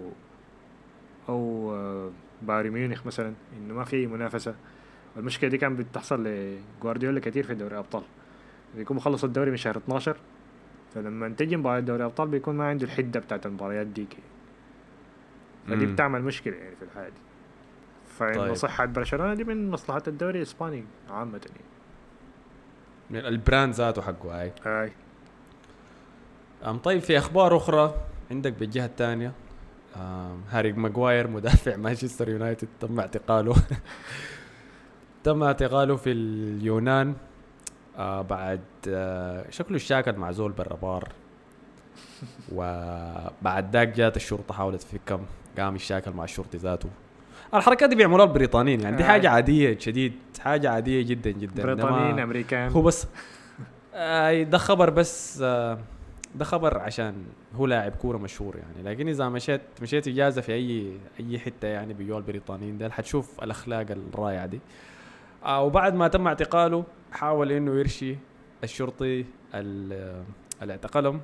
أو 1.28 1.72
آه، 1.74 2.10
بايرن 2.42 2.70
ميونخ 2.70 3.06
مثلا 3.06 3.32
إنه 3.56 3.74
ما 3.74 3.84
في 3.84 4.06
منافسة. 4.06 4.54
المشكلة 5.16 5.50
دي 5.50 5.58
كانت 5.58 5.78
بتحصل 5.78 6.24
لجوارديولا 6.26 7.20
كتير 7.20 7.44
في 7.44 7.54
دوري 7.54 7.74
الأبطال. 7.74 8.02
بيكون 8.76 8.96
مخلص 8.96 9.24
الدوري 9.24 9.50
من 9.50 9.56
شهر 9.56 9.76
12 9.76 10.16
فلما 10.94 11.28
تجي 11.28 11.56
مباراة 11.56 11.80
دوري 11.80 12.00
الأبطال 12.00 12.28
بيكون 12.28 12.54
ما 12.54 12.68
عنده 12.68 12.84
الحدة 12.84 13.20
بتاعت 13.20 13.46
المباريات 13.46 13.86
ديك 13.86 14.16
فدي. 15.68 15.86
بتعمل 15.86 16.22
مشكلة 16.22 16.56
يعني 16.56 16.76
في 16.76 16.82
الحاجة 16.82 17.08
دي. 17.08 17.20
فإنه 18.18 18.38
طيب. 18.38 18.54
صحة 18.54 18.84
برشلونة 18.84 19.34
دي 19.34 19.44
من 19.44 19.70
مصلحة 19.70 20.02
الدوري 20.08 20.38
الإسباني 20.38 20.84
عامة 21.10 21.40
يعني. 21.46 21.77
من 23.10 23.18
ال 23.18 23.28
brand 23.28 23.74
ذاته 23.74 24.02
حقه 24.02 24.40
هاي. 24.40 24.52
هاي. 24.64 24.92
أم 26.66 26.78
طيب 26.78 27.00
في 27.00 27.18
أخبار 27.18 27.56
أخرى 27.56 27.94
عندك 28.30 28.52
بالجهة 28.52 28.86
الثانية؟ 28.86 29.32
هاري 30.50 30.72
ماجواير 30.72 31.28
مدافع 31.28 31.76
مانشستر 31.86 32.28
يونايتد 32.28 32.68
تم 32.80 33.00
اعتقاله. 33.00 33.54
تم 35.24 35.42
اعتقاله 35.42 35.96
في 35.96 36.12
اليونان. 36.12 37.14
آه 37.96 38.22
بعد 38.22 38.60
آه 38.88 39.50
شكله 39.50 39.76
الشاكل 39.76 40.12
مع 40.12 40.30
زول 40.32 40.52
برا 40.52 40.76
بار. 40.76 41.08
وبعد 42.54 43.72
ذاك 43.72 43.88
جات 43.88 44.16
الشرطة 44.16 44.54
حاولت 44.54 44.82
تفكم 44.82 45.26
قام 45.58 45.74
الشاكل 45.74 46.10
مع 46.10 46.24
الشرطي 46.24 46.58
ذاته. 46.58 46.88
الحركات 47.54 47.88
دي 47.88 47.94
بيعملوها 47.96 48.24
البريطانيين 48.26 48.80
يعني 48.80 48.96
دي 48.96 49.02
آه. 49.02 49.06
حاجة 49.06 49.30
عادية 49.30 49.78
شديد 49.78 50.12
حاجة 50.40 50.70
عادية 50.70 51.02
جدا 51.02 51.30
جدا. 51.30 51.62
بريطانيين 51.62 52.18
أمريكان. 52.18 52.70
هو 52.70 52.82
بس 52.82 53.06
آه 53.94 54.42
ده 54.42 54.58
خبر 54.58 54.90
بس 54.90 55.40
آه 55.42 55.78
ده 56.34 56.44
خبر 56.44 56.78
عشان 56.78 57.14
هو 57.54 57.66
لاعب 57.66 57.92
كورة 57.92 58.18
مشهور 58.18 58.56
يعني. 58.56 58.90
لكن 58.90 59.08
إذا 59.08 59.28
مشيت 59.28 59.60
مشيت 59.82 60.08
إجازة 60.08 60.40
في 60.40 60.52
أي 60.52 60.92
أي 61.20 61.38
حتة 61.38 61.68
يعني 61.68 61.94
بيجوا 61.94 62.18
البريطانيين 62.18 62.78
ده 62.78 62.90
حتشوف 62.90 63.44
الأخلاق 63.44 63.86
الرائعة 63.90 64.46
دي. 64.46 64.60
آه 65.44 65.62
وبعد 65.62 65.94
ما 65.94 66.08
تم 66.08 66.26
اعتقاله 66.26 66.84
حاول 67.12 67.52
إنه 67.52 67.78
يرشي 67.78 68.16
الشرطي 68.64 69.24
ال- 69.54 70.22
اللي 70.62 70.72
اعتقلهم 70.72 71.20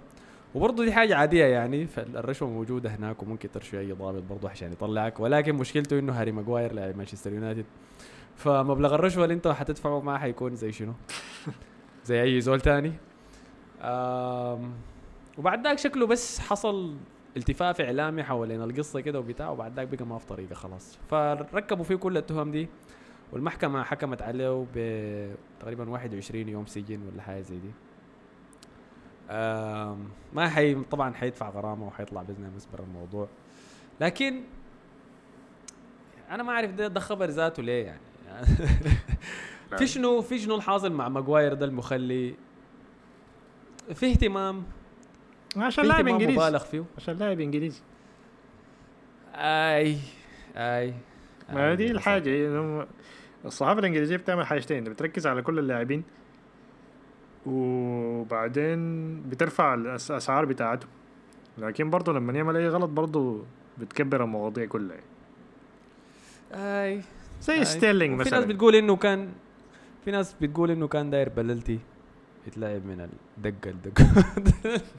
وبرضه 0.55 0.85
دي 0.85 0.93
حاجة 0.93 1.17
عادية 1.17 1.45
يعني 1.45 1.87
فالرشوة 1.87 2.49
موجودة 2.49 2.91
هناك 2.91 3.23
وممكن 3.23 3.51
ترشي 3.51 3.79
أي 3.81 3.93
ضابط 3.93 4.23
برضه 4.23 4.51
عشان 4.51 4.73
يطلعك. 4.73 5.21
ولكن 5.21 5.55
مشكلته 5.55 5.99
إنه 5.99 6.13
هاري 6.13 6.33
ماجواير 6.33 6.73
لاعب 6.73 6.97
مانشستر 6.97 7.33
يونايتد. 7.33 7.65
فمبلغ 8.37 8.95
الرشوة 8.95 9.25
اللي 9.25 9.35
أنت 9.35 9.49
حتدفعه 9.49 10.01
ما 10.01 10.19
حيكون 10.19 10.55
زي 10.55 10.73
شنو؟ 10.73 10.93
زي 12.07 12.23
أي 12.23 12.41
زول 12.41 12.61
تاني. 12.61 12.93
وبعد 15.39 15.65
ذاك 15.65 15.79
شكله 15.79 16.07
بس 16.07 16.41
حصل 16.41 16.95
التفاف 17.37 17.81
إعلامي 17.81 18.23
حوالين 18.23 18.63
القصة 18.63 19.01
كده 19.01 19.19
وبتاع 19.19 19.51
وبعد 19.51 19.75
ذاك 19.77 19.89
بقى 19.89 20.07
ما 20.07 20.19
في 20.19 20.27
طريقة 20.27 20.55
خلاص. 20.55 20.99
فركبوا 21.09 21.85
فيه 21.85 21.95
كل 21.95 22.17
التهم 22.17 22.51
دي 22.51 22.69
والمحكمة 23.33 23.83
حكمت 23.83 24.23
عليه 24.23 24.67
بتقريبا 24.75 25.91
21 25.91 26.49
يوم 26.49 26.67
سجن 26.67 27.01
ولا 27.13 27.23
حاجة 27.23 27.41
زي 27.41 27.59
دي. 27.59 27.71
ما 30.33 30.49
حي 30.49 30.75
طبعا 30.75 31.15
حيدفع 31.15 31.51
غرامة 31.51 31.87
وحيطلع 31.87 32.23
باذن 32.23 32.45
الله 32.45 32.59
برا 32.73 32.85
الموضوع. 32.85 33.29
لكن 34.01 34.41
أنا 36.31 36.43
ما 36.43 36.53
أعرف 36.53 36.71
ده, 36.71 36.89
ده 36.89 37.01
خبر 37.01 37.27
ذاته 37.27 37.63
ليه 37.63 37.85
يعني. 37.85 38.01
في 39.79 39.87
شنو 39.87 40.23
في 40.23 40.39
شنو 40.39 40.55
الحاصل 40.55 40.93
مع 40.93 41.09
ماجواير 41.09 41.55
ده 41.55 41.67
المخلي؟ 41.67 42.35
في 43.95 44.11
اهتمام. 44.11 44.65
عشان 45.57 45.85
لاعب 45.85 45.99
اهتمام 45.99 46.21
إنجليزي. 46.21 46.41
مبالغ 46.41 46.59
فيه. 46.65 46.85
عشان 46.97 47.17
لاعب 47.17 47.41
إنجليزي. 47.41 47.81
اي 49.35 49.99
اي 50.57 50.95
ما 51.53 51.75
دي. 51.75 51.91
الحاجة. 51.91 52.49
إنه 52.49 52.87
الصحافة 53.45 53.81
الإنجليزية 53.81 54.17
بتعمل 54.17 54.47
حاجتين. 54.47 54.85
بتركز 54.85 55.27
على 55.27 55.43
كل 55.43 55.59
اللاعبين. 55.59 56.05
وبعدين 57.47 58.81
بترفع 59.21 59.75
الأسعار 59.75 60.45
بتاعته 60.45 60.87
لكن 61.59 61.91
برضه 61.91 62.13
لما 62.13 62.33
يعمل 62.33 62.57
أي 62.57 62.69
غلط 62.69 62.91
برضه 62.91 63.43
بتكبر 63.79 64.25
المواضيع 64.25 64.65
كلها 64.67 64.97
أي 66.53 67.01
زي. 67.43 67.65
ستيرلينج 67.65 68.13
في 68.13 68.19
ناس 68.19 68.27
مثلا 68.27 68.47
بتقول 68.47 68.75
إنه 68.75 68.97
كان 68.97 69.29
في 70.05 70.11
ناس 70.11 70.35
بتقول 70.41 70.71
إنه 70.71 70.89
كان 70.89 71.11
داير 71.11 71.29
بلنتي 71.29 71.79
يتلعب 72.47 72.87
من 72.87 73.09
الدقة 73.39 73.71
الدقه 73.71 74.07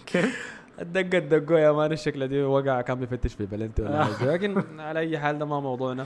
كيف؟ 0.05 0.55
الدقة 0.81 1.17
الدقه 1.17 1.59
يا 1.59 1.71
مان 1.71 1.91
الشكله 1.91 2.25
دي 2.25 2.43
وقع 2.43 2.81
كان 2.81 2.99
بيفتش 2.99 3.33
في 3.33 3.45
بلنتي 3.45 3.81
ولا. 3.81 4.05
حاجة 4.05 4.31
لكن 4.33 4.79
على 4.79 4.99
أي 4.99 5.19
حال 5.19 5.37
ده 5.39 5.45
ما 5.45 5.59
موضوعنا 5.59 6.05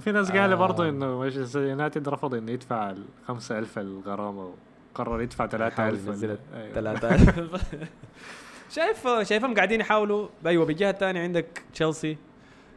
في 0.00 0.12
ناس 0.12 0.30
قال 0.32 0.52
آه. 0.52 0.54
برضه 0.54 0.88
انه 0.88 1.18
مانشستر 1.18 1.62
يونايتد 1.62 2.08
رفض 2.08 2.34
إنه 2.34 2.52
يدفع 2.52 2.90
ال 2.90 3.04
5000 3.28 3.78
الغرامة 3.78 4.52
وقرر 4.90 5.22
يدفع 5.22 5.46
3000 5.46 6.08
نزلت 6.08 6.40
أيوة. 6.54 6.72
ثلاثة 6.72 7.36
شايف 8.74 9.08
شايفهم 9.08 9.54
قاعدين 9.54 9.80
يحاولوا. 9.80 10.28
أيوه 10.46 10.64
بالجهه 10.64 10.90
الثانية 10.90 11.20
عندك 11.22 11.62
تشيلسي. 11.72 12.16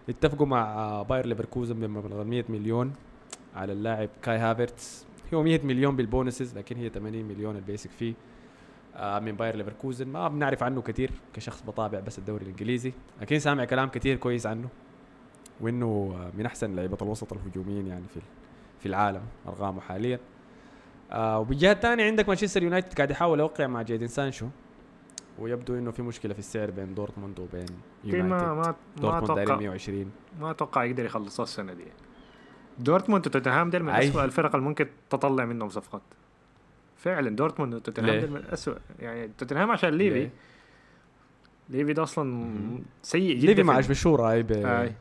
اتفقوا 0.10 0.45
مع 0.45 1.02
باير 1.02 1.26
ليفركوزن 1.26 1.80
بمبلغ 1.80 2.23
100 2.23 2.43
مليون 2.49 2.93
على 3.56 3.73
اللاعب 3.73 4.10
كاي 4.21 4.38
هافرتس. 4.38 5.06
هو 5.34 5.43
100 5.43 5.60
مليون 5.63 5.95
بال 5.95 6.09
bonuses 6.09 6.58
لكن 6.58 6.78
هي 6.78 6.89
80 6.89 7.26
مليون 7.26 7.56
ال 7.56 7.61
basic 7.61 7.89
فيه 7.89 8.13
آه، 8.95 9.19
من 9.19 9.32
باير 9.32 9.56
ليفركوزن. 9.56 10.08
ما 10.08 10.28
بنعرف 10.28 10.63
عنه 10.63 10.82
كثير 10.82 11.12
كشخص 11.34 11.62
بتابع 11.62 11.99
بس 11.99 12.19
الدوري 12.19 12.43
الإنجليزي 12.43 12.93
لكن 13.21 13.39
سامع 13.39 13.65
كلام 13.65 13.89
كثير 13.89 14.15
كويس 14.15 14.45
عنه 14.45 14.69
وإنه 15.62 16.15
آه، 16.15 16.32
من 16.38 16.45
أحسن 16.45 16.76
لعيبة 16.76 16.97
الوسط 17.02 17.34
الهجوميين 17.34 17.88
يعني 17.88 18.08
في 18.13 18.19
في 18.80 18.86
العالم 18.86 19.21
أرقامه 19.47 19.82
حاليا. 19.82 20.19
آه 21.12 21.39
وبالجهه 21.39 21.72
الثانية 21.72 22.06
عندك 22.06 22.28
مانشستر 22.28 22.63
يونايتد 22.63 22.94
قاعد 22.94 23.12
يحاول 23.12 23.39
يوقع 23.39 23.68
مع 23.68 23.82
جيدن 23.82 24.08
سانشو 24.08 24.48
ويبدو 25.39 25.76
إنه 25.78 25.92
في 25.92 26.02
مشكلة 26.02 26.34
في 26.34 26.39
السعر 26.39 26.72
بين 26.72 26.94
دورتموند 26.96 27.39
وبين 27.39 27.66
يونايتد 28.04 28.26
ما 28.30 28.54
ما 28.54 28.76
دورتموند 28.98 29.39
أتوقع 29.39 29.56
120 29.60 30.12
ما 30.39 30.52
أتوقع 30.52 30.84
يقدر 30.84 31.06
يخلصها 31.06 31.44
السنة 31.44 31.74
دي 31.74 31.84
دورتموند 32.80 33.28
وتوتنهام 33.28 33.70
ديل 33.70 33.84
من. 33.84 33.89
اسوء 33.89 34.24
الفرق 34.24 34.56
اللي 34.56 34.68
ممكن 34.68 34.88
تطلع 35.10 35.46
منهم 35.46 35.70
صفقات 35.70 36.02
فعلا 36.98 37.30
دورتموند 37.36 37.74
وتوتنهام؟ 37.74 38.20
ديل 38.20 38.32
من 38.32 38.44
اسوء 38.46 38.78
يعني 39.00 39.32
توتنهام 39.38 39.72
عشان 39.72 39.89
ليفي 39.89 40.20
ليه؟ 40.20 40.30
ليفي 41.70 41.94
ده 41.94 42.04
أصلا. 42.04 42.54
سيء 43.04 43.36
جدا 43.38 43.48
ليفي 43.48 43.56
في- 43.56 43.63
مع 43.63 43.80
بشوره 43.80 44.32
أي. 44.32 44.46
أي 44.52 44.94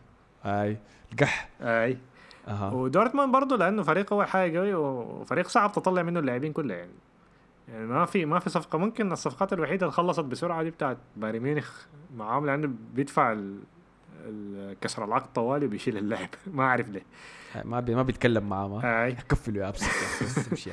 أي 0.45 0.77
القح 1.12 1.49
أي 1.61 1.99
أها. 2.48 2.70
ودورتموند 2.72 3.33
برضه 3.33 3.57
لأنه 3.57 3.83
فريق 3.83 4.12
اول 4.12 4.26
حاجة 4.26 4.59
قوي 4.59 4.74
وفريق 4.74 5.48
صعب 5.48 5.72
تطلع 5.72 6.02
منه 6.02 6.20
اللاعبين 6.20 6.52
كلها 6.52 6.76
يعني. 6.76 6.92
يعني 7.68 7.87
ما 7.87 8.05
في 8.07 8.24
ما 8.24 8.38
في 8.38 8.50
صفقة. 8.50 8.78
ممكن 8.78 9.12
الصفقات 9.12 9.52
الوحيدة 9.52 9.87
اللي 9.87 9.92
خلصت 9.92 10.24
بسرعة 10.24 10.62
دي 10.62 10.70
بتاعت 10.70 10.96
بايرن 11.16 11.40
ميونخ 11.40 11.70
معاهم 12.16 12.46
لأنه 12.46 12.70
بيدفع 12.94 13.37
كسر 14.81 15.05
العقد 15.05 15.33
طوالي 15.33 15.66
وبيشيل 15.66 15.96
اللاعب. 15.96 16.28
ما 16.55 16.62
أعرف 16.64 16.88
ليه. 16.88 17.02
ما 17.64 17.81
بي... 17.81 17.94
ما 17.94 18.02
بيتكلم 18.02 18.48
معاه 18.48 18.68
ما 18.68 19.05
اي 19.05 19.12
كفلوا 19.28 19.64
يا 19.64 19.68
امشي. 20.52 20.70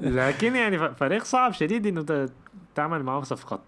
لكن 0.00 0.56
يعني 0.56 0.94
فريق 0.94 1.24
صعب 1.24 1.52
شديد 1.52 1.86
إنه 1.86 2.28
تعمل 2.74 3.02
معاه 3.02 3.22
صفقات. 3.22 3.60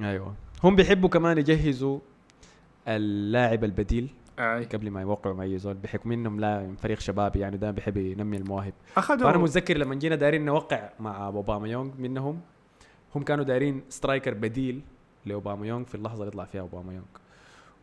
أيوه. 0.00 0.34
هم 0.64 0.76
بيحبوا 0.76 1.08
كمان 1.08 1.38
يجهزوا 1.38 1.98
اللاعب 2.88 3.64
البديل. 3.64 4.08
أي. 4.40 4.64
قبل 4.64 4.90
ما 4.90 5.00
يوقعوا 5.00 5.34
مع 5.36 5.42
اي 5.44 5.58
زول 5.58 5.74
بحكم 5.74 6.12
إنهم 6.12 6.40
لا 6.40 6.74
فريق 6.82 6.98
شبابي 7.00 7.38
يعني 7.38 7.56
ده 7.56 7.70
بيحب 7.70 7.96
ينمي 7.96 8.36
المواهب. 8.36 8.72
أخذوا 8.96 9.30
فانا 9.30 9.38
متذكر 9.42 9.78
لما 9.78 9.94
جينا 9.94 10.14
دايرين 10.16 10.44
نوقع 10.44 10.90
مع 11.00 11.26
أوباميانغ 11.26 11.90
منهم 11.98 12.40
هم 13.14 13.22
كانوا 13.22 13.44
دايرين 13.44 13.82
striker 13.88 14.34
بديل 14.34 14.80
لأوباميانغ 15.26 15.84
في 15.84 15.94
اللحظة 15.94 16.16
اللي 16.18 16.28
يطلع 16.28 16.44
فيها 16.44 16.60
أوباميانغ. 16.60 17.06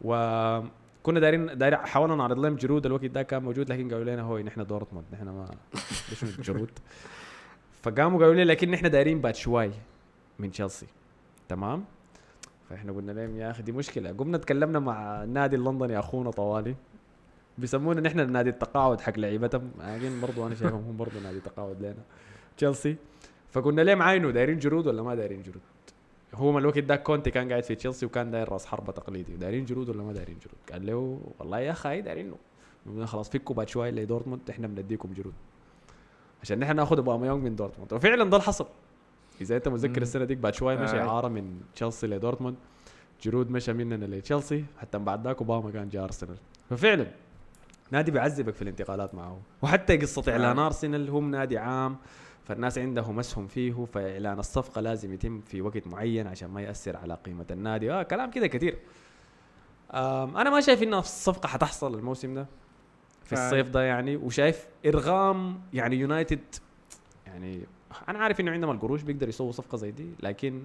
وكنا 0.01 1.19
دايرين 1.19 1.57
دايرين 1.57 1.79
حاولنا 1.79 2.15
نعرض 2.15 2.39
لهم 2.39 2.55
جيرو 2.55 2.85
الوقت 2.85 3.05
ده 3.05 3.23
كان 3.23 3.43
موجود 3.43 3.69
لكن 3.71 3.91
قالوا 3.91 4.13
لنا 4.13 4.21
هو 4.21 4.39
نحن 4.39 4.65
دورتموند 4.65 5.05
نحن 5.13 5.23
ما 5.29 5.45
شنو 6.13 6.29
الجيرو 6.29 6.71
فقاموا 7.83 8.19
قالوا 8.19 8.33
لي 8.33 8.43
لكن 8.43 8.71
نحن 8.71 8.89
دايرين 8.89 9.21
باتشواي 9.21 9.71
من 10.39 10.51
تشيلسي. 10.51 10.87
تمام؟ 11.49 11.85
فإحنا 12.69 12.91
قلنا 12.91 13.11
لهم 13.11 13.37
يا 13.37 13.51
أخي 13.51 13.63
دي 13.63 13.71
مشكلة. 13.71 14.11
قمنا 14.11 14.37
تكلمنا 14.37 14.79
مع 14.79 15.23
النادي 15.23 15.55
اللندني 15.55 15.99
أخونا 15.99 16.31
طوالي. 16.31 16.75
بيسمونا 17.57 18.01
نحن 18.01 18.31
نادي 18.31 18.49
التقاعد 18.49 19.01
حق 19.01 19.19
لعيبتهم. 19.19 19.71
لكن 19.79 20.21
برضو 20.21 20.47
أنا 20.47 20.55
شايفهم 20.55 20.83
هم 20.83 20.97
برضو 20.97 21.19
نادي 21.23 21.39
تقاعد 21.39 21.81
لنا. 21.81 22.03
تشيلسي. 22.57 22.95
فقلنا 23.51 23.81
ليه 23.81 23.95
معاينه 23.95 24.31
دايرين 24.31 24.59
جيرو 24.59 24.87
ولا 24.87 25.03
ما 25.03 25.15
دايرين 25.15 25.41
جيرو؟ 25.41 25.61
هو 26.33 26.51
من 26.51 26.57
الوقت 26.57 26.79
ده 26.79 26.95
كونتي 26.95 27.31
كان 27.31 27.49
قاعد 27.49 27.63
في 27.63 27.75
تشيلسي 27.75 28.05
وكان 28.05 28.31
داير 28.31 28.49
رأس 28.49 28.65
حربة 28.65 28.91
تقليدي. 28.91 29.33
دايرين 29.33 29.65
جيرو 29.65 29.89
ولا 29.89 30.03
ما 30.03 30.13
دايرين 30.13 30.37
جيرو؟ 30.39 30.57
قال 30.71 30.85
له 30.85 31.19
والله 31.39 31.59
يا 31.59 31.71
أخي 31.71 32.01
دايرينه. 32.01 32.35
خلاص 33.05 33.29
فكوا 33.29 33.55
بعد 33.55 33.69
شوية 33.69 33.91
لدورتموند 33.91 34.49
إحنا 34.49 34.67
بنديكم 34.67 35.13
جيرو. 35.13 35.33
عشان 36.41 36.59
نحن 36.59 36.75
ناخذ 36.75 36.97
أوبا 36.97 37.17
من 37.17 37.55
دورتموند. 37.55 37.93
وفعلا 37.93 38.23
ده 38.23 38.37
اللي 38.37 38.41
حصل. 38.41 38.67
إذا 39.41 39.55
أنت 39.55 39.67
متذكر. 39.67 40.01
السنة 40.01 40.25
ديك 40.25 40.37
بعد 40.37 40.53
شوية 40.55 40.77
مشى 40.77 40.99
آه. 40.99 41.09
اعاره 41.09 41.27
من 41.27 41.61
تشيلسي 41.75 42.07
لدورتموند. 42.07 42.55
جيرو 43.21 43.51
مشى 43.51 43.73
مننا 43.73 44.05
لتشيلسي 44.05 44.65
حتى 44.77 44.97
بعد 44.97 45.27
ذاك 45.27 45.37
أوباميانغ 45.37 45.89
جاء 45.89 46.03
أرسنال. 46.03 46.37
ففعلا 46.69 47.07
نادي 47.91 48.11
بيعذبك 48.11 48.53
في 48.53 48.61
الانتقالات 48.61 49.15
معه. 49.15 49.41
وحتى 49.61 49.97
قصة 49.97 50.31
إعلان 50.31 50.59
أرسنال 50.59 51.09
هم 51.09 51.31
نادي 51.31 51.57
عام 51.57 51.97
فالناس 52.43 52.77
عندهم 52.77 53.19
اسهم 53.19 53.47
فيه 53.47 53.85
فإعلان 53.93 54.39
الصفقة 54.39 54.81
لازم 54.81 55.13
يتم 55.13 55.41
في 55.41 55.61
وقت 55.61 55.87
معين 55.87 56.27
عشان 56.27 56.49
ما 56.49 56.61
يأثر 56.61 56.97
على 56.97 57.17
قيمة 57.25 57.45
النادي. 57.51 57.91
آه 57.91 58.03
كلام 58.03 58.31
كده 58.31 58.47
كثير 58.47 58.79
أنا 59.93 60.49
ما 60.49 60.61
شايف 60.61 60.83
إن 60.83 60.93
الصفقة 60.93 61.47
حتحصل 61.47 61.95
الموسم 61.95 62.33
ده 62.33 62.47
في 63.23 63.35
آه. 63.35 63.45
الصيف 63.45 63.69
ده 63.69 63.83
يعني. 63.83 64.15
وشايف 64.15 64.67
إرغام 64.85 65.61
يعني 65.73 65.95
يونايتد 65.95 66.55
يعني 67.25 67.67
أنا 68.09 68.19
عارف 68.19 68.39
إنه 68.39 68.51
عندهم 68.51 68.71
القروش 68.71 69.01
بيقدر 69.01 69.29
يسووا 69.29 69.51
صفقة 69.51 69.75
زي 69.77 69.91
دي 69.91 70.07
لكن 70.23 70.61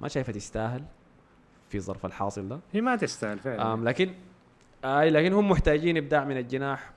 ما 0.00 0.08
شايفها 0.08 0.32
تستاهل 0.32 0.84
في 1.68 1.80
ظرف 1.80 2.06
الحاصل 2.06 2.48
ده. 2.48 2.60
هي 2.72 2.80
ما 2.80 2.96
تستاهل 2.96 3.38
فعلا. 3.38 3.72
آم 3.72 3.84
لكن 3.84 4.10
آي 4.84 5.10
لكن 5.10 5.32
هم 5.32 5.48
محتاجين 5.48 5.96
إبداع 5.96 6.24
من 6.24 6.36
الجناح 6.36 6.92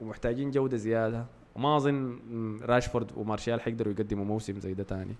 ومحتاجين 0.00 0.50
جودة 0.50 0.76
زيادة. 0.76 1.24
وما 1.54 1.76
أظن 1.76 2.18
راشفورد 2.62 3.12
ومارشال 3.16 3.60
حيقدروا 3.60 3.92
يقدموا 3.92 4.24
موسم 4.24 4.60
زي 4.60 4.74
ده 4.74 4.84
تاني. 4.84 5.14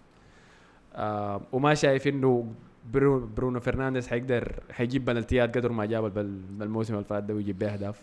آم 0.94 1.40
وما 1.52 1.74
شايف 1.74 2.06
إنه 2.06 2.52
برو 2.92 3.26
برونو 3.26 3.60
فرنانديز 3.60 4.08
حيقدر 4.08 4.60
حيجيب 4.70 5.04
بلنتيات 5.04 5.56
قدر 5.56 5.72
ما 5.72 5.86
جاب 5.86 6.18
الموسم 6.18 6.94
اللي 6.94 7.04
فات 7.04 7.22
ده 7.24 7.34
ويجيب 7.34 7.58
بيه 7.58 7.68
أهداف. 7.68 8.00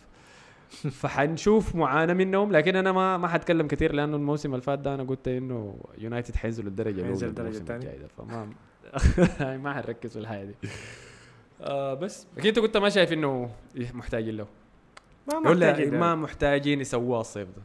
فحنشوف 0.74 1.76
معاناة 1.76 2.14
منهم 2.14 2.52
لكن 2.52 2.76
أنا 2.76 2.92
ما 2.92 3.18
ما 3.18 3.28
حتكلم 3.28 3.68
كثير 3.68 3.94
لأنه 3.94 4.16
الموسم 4.16 4.52
اللي 4.52 4.62
فات 4.62 4.80
ده 4.80 4.94
أنا 4.96 5.04
قلت 5.04 5.28
إنه 5.28 5.78
يونايتد 5.98 6.36
حينزلوا 6.36 6.70
الدرجة 6.70 6.90
الأولى 6.90 7.08
حينزل. 7.08 7.28
الجاي 7.76 7.98
ده 7.98 8.08
فما 8.08 8.50
ما 9.64 9.74
حنركز 9.74 10.14
في 10.14 10.20
الحاجة 10.20 10.44
دي. 10.44 10.56
آه 11.62 11.94
بس. 11.94 12.28
لكن 12.38 12.48
أنت 12.48 12.60
كنت 12.60 12.78
ما 12.78 12.90
شايف 12.90 13.14
إنه 13.14 13.50
محتاجين 13.94 14.38
له؟ 14.38 14.48
ما 15.28 15.38
ولا 15.50 15.70
محتاجين 15.72 16.00
ما 16.00 16.16
محتاجين 16.16 16.82
يسووها 16.82 17.22
الصيف 17.22 17.48
ده؟ 17.48 17.62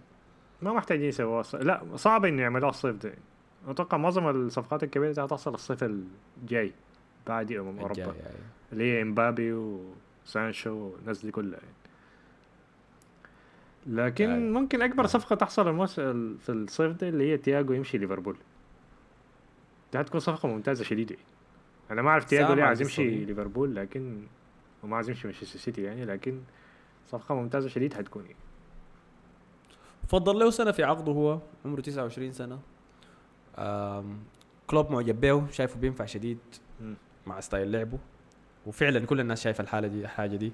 ما 0.63 0.73
محتاجين 0.73 1.09
يسووها 1.09 1.43
الص- 1.43 1.55
لا 1.55 1.83
صعب 1.97 2.25
إنه 2.25 2.43
يعملوها 2.43 2.71
الصيف 2.71 2.97
ده. 2.97 3.13
أتوقع 3.69 3.97
معظم 3.99 4.29
الصفقات 4.29 4.83
الكبيرة 4.83 5.13
دي 5.13 5.21
هتحصل 5.21 5.55
الصيف 5.55 5.85
الجاي 6.43 6.73
بعد 7.27 7.53
امم 7.53 7.79
أوروبا. 7.79 8.01
يعني. 8.01 8.15
اللي 8.73 8.85
هي 8.93 9.03
إمبابي 9.03 9.53
وسانشو 10.27 10.71
والناس 10.71 11.25
دي 11.25 11.31
كلها 11.31 11.59
يعني. 11.59 11.73
لكن 13.87 14.31
أي. 14.31 14.39
ممكن 14.41 14.83
أكبر. 14.83 15.07
صفقة 15.07 15.37
تحصل 15.37 15.89
في 16.39 16.49
الصيف 16.49 16.93
ده 16.93 17.09
اللي 17.09 17.33
هي 17.33 17.37
تياجو 17.37 17.73
يمشي 17.73 17.99
ليفربول 17.99 18.37
دي 19.93 20.01
هتكون 20.01 20.21
صفقة 20.21 20.49
ممتازة 20.49 20.85
شديدة 20.85 21.17
أنا 21.91 22.03
ما 22.03 22.11
أعرف 22.11 22.25
تياجو 22.25 22.53
ليه 22.53 22.63
عايز 22.63 22.81
يمشي. 22.81 23.25
ليفربول 23.25 23.77
لكن 23.77 24.23
وما 24.83 24.97
عايز 24.97 25.09
يمشي 25.09 25.27
مانشستر 25.29 25.59
سيتي 25.59 25.83
يعني 25.83 26.05
لكن 26.05 26.41
صفقة 27.07 27.35
ممتازة 27.35 27.69
شديد 27.69 27.95
هتكون 27.95 28.23
يعني. 28.23 28.37
فضل 30.09 30.39
له 30.39 30.51
سنه 30.51 30.71
في 30.73 30.85
عقده 30.85 31.13
هو 31.13 31.39
عمره 31.65 31.81
29 31.81 32.33
سنة 32.33 32.59
آم 33.59 34.19
كلوب 34.67 34.91
معجب 34.93 35.21
به 35.21 35.47
شايفه 35.51 35.81
بينفع 35.81 36.05
شديد. 36.05 36.39
مع 37.27 37.41
ستايل 37.41 37.73
لعبه 37.73 37.99
وفعلا 38.67 39.07
كل 39.07 39.21
الناس 39.21 39.43
شايفة 39.45 39.63
الحالة 39.63 39.89
دي 39.89 40.01
الحاجة 40.01 40.37
دي 40.37 40.53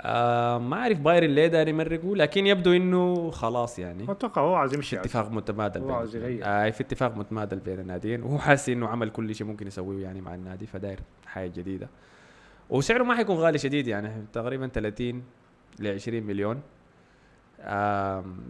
آم 0.00 0.70
ما 0.70 0.76
أعرف 0.76 0.98
بايرن 0.98 1.30
ليه 1.30 1.46
داير 1.46 1.70
يمرقوا 1.70 2.16
لكن 2.16 2.46
يبدو 2.46 2.72
إنه 2.72 3.30
خلاص 3.30 3.78
يعني 3.78 4.10
أتوقع 4.12 4.42
هو 4.42 4.54
عايز 4.54 4.74
يمشي 4.74 4.96
في 4.96 5.02
اتفاق 5.02 5.30
متبادل 5.30 5.80
هو. 5.82 6.02
يغير. 6.14 6.40
آه 6.44 6.70
في 6.70 6.80
اتفاق 6.80 7.16
متبادل 7.16 7.58
بين 7.58 7.80
الناديين 7.80 8.22
وهو 8.22 8.38
حاسس 8.38 8.68
إنه 8.68 8.88
عمل 8.88 9.10
كل 9.10 9.34
شيء 9.34 9.46
ممكن 9.46 9.66
يسويه 9.66 10.02
يعني 10.02 10.20
مع 10.20 10.34
النادي 10.34 10.66
فداير 10.66 11.00
حاجة 11.26 11.50
جديدة 11.56 11.88
وسعره 12.70 13.02
ما 13.02 13.14
حيكون 13.14 13.36
غالي 13.36 13.58
شديد 13.58 13.86
يعني 13.86 14.10
تقريبا 14.32 14.66
30 14.68 15.22
ل 15.80 15.86
20 15.86 16.22
مليون 16.22 16.60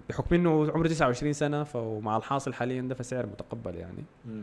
بحكم 0.08 0.34
إنه 0.34 0.70
عمره 0.74 0.88
29 0.88 1.32
سنة 1.32 1.64
فمع 1.64 2.16
الحاصل 2.16 2.52
حاليا 2.54 2.82
ده 2.82 2.94
فسعر 2.94 3.26
متقبل 3.26 3.74
يعني 3.74 4.04
مم. 4.26 4.42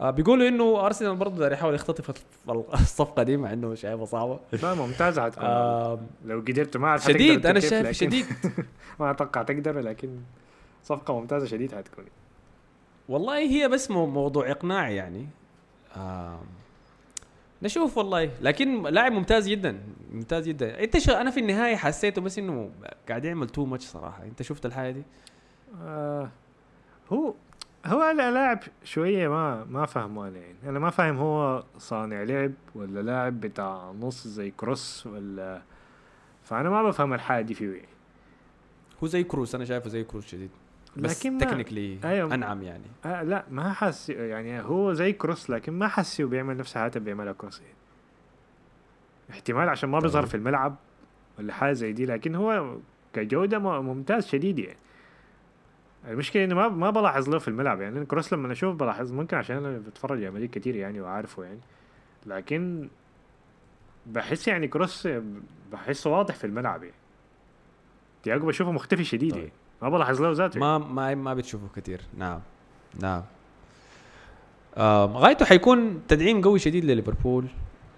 آه 0.00 0.10
بيقولوا 0.10 0.48
إنه 0.48 0.86
أرسنال 0.86 1.16
برضه 1.16 1.48
يحاول 1.48 1.74
يختطف 1.74 2.10
الصفقة 2.74 3.22
دي 3.22 3.36
مع 3.36 3.52
إنه 3.52 3.74
شايفها 3.74 4.04
صعبة. 4.04 4.40
لا 4.62 4.74
ممتازة 4.74 5.22
حتكون 5.24 5.44
آم، 5.44 6.06
لو 6.24 6.40
قدرت 6.40 6.76
ما 6.76 6.86
أعرف 6.86 7.02
حتقدر 7.02 7.18
شديد 7.18 7.46
أنا 7.46 7.60
شايف 7.60 7.90
شديد. 7.90 8.26
ما 9.00 9.10
أتوقع 9.10 9.42
تقدر 9.42 9.80
لكن 9.80 10.18
صفقة 10.84 11.20
ممتازة 11.20 11.46
شديد 11.46 11.74
حتكون 11.74 12.04
والله 13.08 13.38
هي 13.38 13.68
بس 13.68 13.90
مو- 13.90 14.06
موضوع 14.06 14.50
إقناع 14.50 14.88
يعني. 14.90 15.26
آم، 15.96 16.38
نشوف 17.62 17.98
والله. 17.98 18.30
لكن 18.42 18.82
لاعب 18.82 19.12
ممتاز 19.12 19.48
جدا 19.48 19.80
ممتاز 20.12 20.48
جدا. 20.48 20.82
أنت 20.84 20.98
شو 20.98 21.12
أنا 21.12 21.30
في 21.30 21.40
النهاية 21.40 21.76
حسيته 21.76 22.20
بس 22.22 22.38
إنه 22.38 22.70
قاعد 23.08 23.24
يعمل 23.24 23.48
تو 23.48 23.64
ماتش 23.64 23.84
صراحة. 23.84 24.22
أنت 24.24 24.42
شفت 24.42 24.66
الحاجة 24.66 24.90
دي؟ 24.90 25.02
آه 25.82 26.30
هو 27.12 27.34
هو 27.86 28.02
أنا 28.02 28.30
لاعب 28.30 28.60
شوية 28.84 29.28
ما 29.28 29.64
ما 29.64 29.86
فاهمه 29.86 30.28
أنا 30.28 30.38
يعني 30.38 30.56
أنا 30.66 30.78
ما 30.78 30.90
فاهم 30.90 31.16
هو 31.16 31.64
صانع 31.78 32.22
لعب 32.22 32.52
ولا 32.74 33.00
لاعب 33.00 33.40
بتاع 33.40 33.92
نص 34.00 34.26
زي 34.28 34.50
كروس 34.50 35.06
ولا 35.06 35.62
فأنا 36.44 36.70
ما 36.70 36.82
بفهم 36.82 37.14
الحاجة 37.14 37.42
دي 37.44 37.54
فيه 37.54 37.72
يعني. 37.72 37.88
هو 39.02 39.06
زي 39.06 39.24
كروس 39.24 39.54
أنا 39.54 39.64
شايفه 39.64 39.88
زي 39.88 40.04
كروس 40.04 40.26
شديد 40.26 40.50
بس 40.96 41.26
لكن 41.26 41.38
technically 41.38 41.98
أيوة. 42.04 42.34
أنعم 42.34 42.62
يعني 42.62 42.84
آه 43.04 43.22
لا 43.22 43.44
ما 43.50 43.72
حس 43.72 44.10
يعني 44.10 44.60
هو 44.60 44.92
زي 44.92 45.12
كروس 45.12 45.50
لكن 45.50 45.72
ما 45.72 45.88
حسيه 45.88 46.24
بيعمل 46.24 46.56
نفس 46.56 46.72
الحاجات 46.72 46.96
اللي 46.96 47.04
بيعملها 47.04 47.32
كروس 47.32 47.60
يعني. 47.60 47.74
احتمال 49.30 49.68
عشان 49.68 49.88
ما 49.88 49.98
بيظهر. 50.00 50.26
في 50.26 50.34
الملعب 50.34 50.76
ولا 51.38 51.52
حاجة 51.52 51.72
زي 51.72 51.92
دي 51.92 52.06
لكن 52.06 52.34
هو 52.34 52.76
كجودة 53.12 53.58
ممتاز 53.58 54.26
شديد 54.26 54.58
يعني 54.58 54.78
المشكلة 56.08 56.44
إنه 56.44 56.54
ما 56.54 56.68
ما 56.68 56.90
بلاحظ 56.90 57.28
له 57.28 57.38
في 57.38 57.48
الملعب 57.48 57.80
يعني 57.80 58.06
كروس 58.06 58.32
لما 58.32 58.52
أشوف 58.52 58.76
بلاحظ 58.76 59.12
ممكن 59.12 59.36
عشان 59.36 59.56
أنا 59.56 59.78
بتفرج 59.78 60.24
على 60.24 60.48
كتير 60.48 60.76
يعني 60.76 61.00
وعارفه 61.00 61.44
يعني 61.44 61.60
لكن 62.26 62.88
بحس 64.06 64.48
يعني 64.48 64.68
كروس 64.68 65.08
بحسه 65.72 66.10
واضح 66.10 66.34
في 66.34 66.46
الملعب 66.46 66.82
يعني. 66.82 66.94
تياجو 68.22 68.46
بشوفه 68.46 68.72
مختفي 68.72 69.04
شديد 69.04 69.32
طيب. 69.32 69.40
يعني 69.40 69.52
ما 69.82 69.88
بلاحظ 69.88 70.22
له 70.22 70.32
ذاته 70.32 70.60
ما 70.60 70.78
ما 70.78 71.14
ما 71.14 71.34
بتشوفه 71.34 71.66
كثير 71.76 72.00
نعم. 72.18 72.40
نعم. 73.00 73.22
آه 74.76 75.06
غايته 75.06 75.44
حيكون 75.44 76.02
تدعيم 76.08 76.40
قوي 76.40 76.58
شديد 76.58 76.84
لليفربول. 76.84 77.46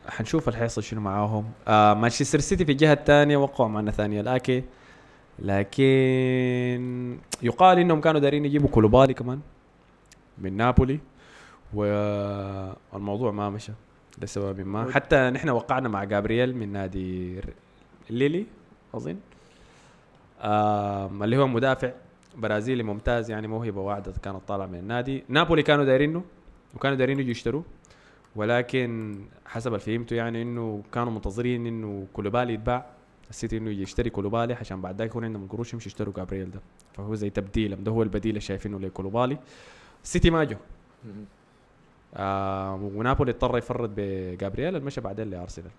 حنشوف 0.09 0.48
اللي 0.48 0.59
حيحصل 0.59 0.82
شنو 0.82 1.00
معاهم. 1.00 1.50
آه 1.68 1.94
مانشستر 1.94 2.40
سيتي 2.40 2.64
في 2.64 2.72
الجهة 2.72 2.92
الثانية 2.92 3.36
وقعوا 3.36 3.68
مع 3.68 3.80
ناثانيال 3.80 4.28
آكي. 4.28 4.64
لكن 5.39 7.18
يقال 7.43 7.78
إنهم 7.78 8.01
كانوا 8.01 8.20
دارين 8.20 8.45
يجيبوا 8.45 8.68
كولوبالي 8.68 9.14
كمان 9.14 9.41
من 10.39 10.57
نابولي 10.57 10.99
والموضوع 11.74 13.30
ما 13.30 13.51
مشى 13.51 13.72
لسبب 14.22 14.61
ما. 14.61 14.93
حتى 14.93 15.30
نحن 15.30 15.49
وقعنا 15.49 15.89
مع 15.89 16.05
جابرييل 16.05 16.57
من 16.57 16.72
نادي 16.72 17.41
ليلي 18.11 18.47
أظن. 18.95 19.16
اللي 21.24 21.37
هو 21.37 21.47
مدافع 21.47 21.93
برازيلي 22.37 22.82
ممتاز 22.82 23.30
يعني 23.30 23.47
موهبة 23.47 23.80
واعدة 23.80 24.12
كانت 24.22 24.41
طالعة 24.49 24.66
من 24.66 24.78
النادي. 24.78 25.24
نابولي 25.28 25.62
كانوا 25.62 25.84
دايرينه 25.84 26.24
وكانوا 26.74 26.97
دايرين 26.97 27.20
يجوا 27.20 27.30
يشتروه. 27.30 27.64
ولكن 28.37 29.18
حسب 29.47 29.66
اللي 29.66 29.80
فهمته 29.80 30.16
يعني 30.16 30.43
إنه 30.43 30.82
كانوا 30.93 31.12
منتظرين 31.12 31.66
إنه 31.66 32.07
كولوبالي 32.12 32.55
يتباع. 32.55 32.87
السيتي 33.31 33.57
إنه 33.57 33.70
يشتري 33.70 34.11
كولوبالي 34.11 34.55
عشان 34.55 34.81
بعد 34.81 34.99
ذاك 34.99 35.11
يكون 35.11 35.24
عندهم 35.24 35.43
القروش 35.43 35.72
يمشي 35.72 35.89
يشتروا 35.89 36.14
جابرييل 36.16 36.51
ده. 36.51 36.61
فهو 36.93 37.14
زي 37.14 37.31
تبديل 37.31 37.85
ده 37.85 37.93
هو 37.93 38.03
البديل 38.03 38.31
اللي 38.31 38.41
شايفينه 38.41 38.81
لكوليبالي. 38.80 39.39
السيتي 40.05 40.31
ما 40.31 40.45
جو. 40.45 40.57
آه 42.14 42.74
ونابولي 42.74 43.31
اضطر 43.31 43.59
يفرط 43.59 43.91
بجابرييل 43.97 44.77
المشى 44.77 45.01
بعدين 45.01 45.31
لأرسنال. 45.31 45.70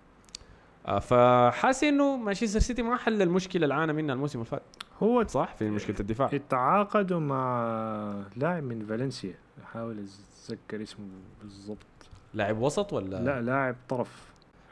آه 0.86 0.98
فحاسس 0.98 1.84
إنه 1.84 2.16
مانشستر 2.16 2.60
سيتي 2.60 2.82
ما 2.82 2.96
حل 2.96 3.22
المشكلة 3.22 3.62
اللي 3.62 3.74
عانى 3.74 3.92
منها 3.92 4.14
الموسم 4.14 4.38
اللي 4.38 4.50
فات 4.50 4.62
هو 5.02 5.26
صح؟ 5.26 5.54
في 5.54 5.70
مشكلة 5.70 5.96
الدفاع. 6.00 6.30
اتعاقدوا 6.32 7.20
مع 7.20 8.22
لاعب 8.36 8.62
من 8.62 8.86
فالنسيا. 8.86 9.34
احاول 9.64 9.96
أتذكر 9.98 10.82
اسمه 10.82 11.06
بالضبط. 11.42 11.78
لاعب 12.34 12.58
وسط 12.58 12.92
ولا؟ 12.92 13.16
لا 13.16 13.42
لاعب 13.42 13.76
طرف. 13.88 14.28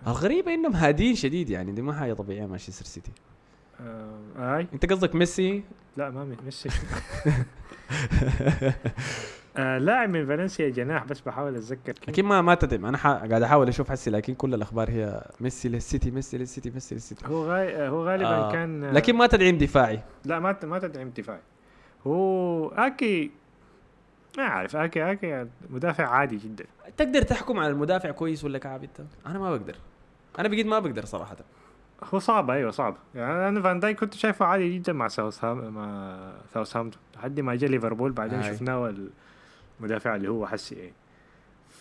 الغريبة 0.07 0.55
إنهم 0.55 0.73
هادين 0.73 1.15
شديد 1.15 1.51
يعني 1.51 1.73
دي 1.73 1.83
ما 1.83 1.93
حاجة 1.93 2.13
طبيعية 2.13 2.47
مانشستر 2.47 2.85
سيتي 2.85 3.11
آه 3.81 4.57
اي 4.57 4.67
أنت 4.75 4.93
قصدك 4.93 5.15
ميسي؟ 5.15 5.63
لا 5.97 6.11
ما 6.11 6.25
مي- 6.25 6.37
ميسي. 6.45 6.69
آه 9.57 9.79
لاعب 9.79 10.09
من 10.11 10.27
فالنسيا 10.27 10.69
جناح 10.69 11.05
بس 11.05 11.21
بحاول 11.21 11.57
أتذكر 11.57 11.95
أكيد 12.09 12.25
ما 12.25 12.43
ما 12.43 12.55
تدعم 12.55 12.87
أنا. 12.87 12.99
قاعد 12.99 13.43
أحاول 13.43 13.69
أشوف 13.69 13.91
حسي 13.91 14.11
لكن 14.11 14.35
كل 14.35 14.55
الأخبار 14.55 14.91
هي 14.91 15.23
ميسي 15.41 15.69
للسيتي 15.69 16.11
ميسي 16.11 16.39
للسيتي 16.39 16.71
ميسي 16.71 16.95
للسيتي. 16.95 17.27
هو 17.27 17.45
غاي... 17.51 17.77
آه، 17.77 17.89
هو 17.89 18.07
غالبا 18.07 18.27
آه، 18.29 18.53
كان 18.53 18.85
آه 18.85 18.93
لكن 18.93 19.17
ما 19.17 19.27
تدعيم 19.27 19.59
دفاعي. 19.59 20.01
لا 20.25 20.41
ما 20.41 20.57
ما 20.63 20.79
تدعم 20.79 21.11
دفاعي. 21.11 21.41
هو 22.07 22.69
أكي 22.69 23.31
ما 24.37 24.43
أعرف 24.43 24.77
اكي 24.77 25.13
اكي 25.13 25.47
مدافع 25.71 26.07
عادي 26.07 26.37
جدا. 26.37 26.65
تقدر 26.97 27.23
تحكم 27.23 27.59
على 27.59 27.69
المدافع 27.69 28.11
كويس 28.11 28.45
ولا 28.45 28.59
كعب 28.59 28.83
أنت؟ 28.83 29.01
أنا 29.27 29.39
ما 29.39 29.57
بقدر. 29.57 29.77
أنا 30.39 30.49
بقيت 30.49 30.67
ما 30.67 30.79
بقدر 30.79 31.05
صراحة. 31.05 31.37
هو 32.15 32.19
صعب 32.19 32.51
أيوه 32.51 32.71
صعب. 32.71 32.97
يعني 33.15 33.49
أنا 33.49 33.61
فان 33.63 33.81
دايك 33.81 34.01
كنت 34.01 34.15
شايفه 34.15 34.45
عادي 34.45 34.79
جدا 34.79 34.93
مع 34.93 35.09
ساوثهام 35.09 35.75
مع 35.75 36.17
ساوثهامبتون. 36.55 37.03
لحد 37.17 37.41
ما 37.41 37.55
جا 37.55 37.67
ليفربول 37.69 38.13
بعدين 38.13 38.39
آي. 38.39 38.55
شفناه 38.55 38.95
المدافع 39.81 40.17
اللي 40.17 40.29
هو 40.29 40.47
حسي 40.47 40.75
إيه. 40.75 40.93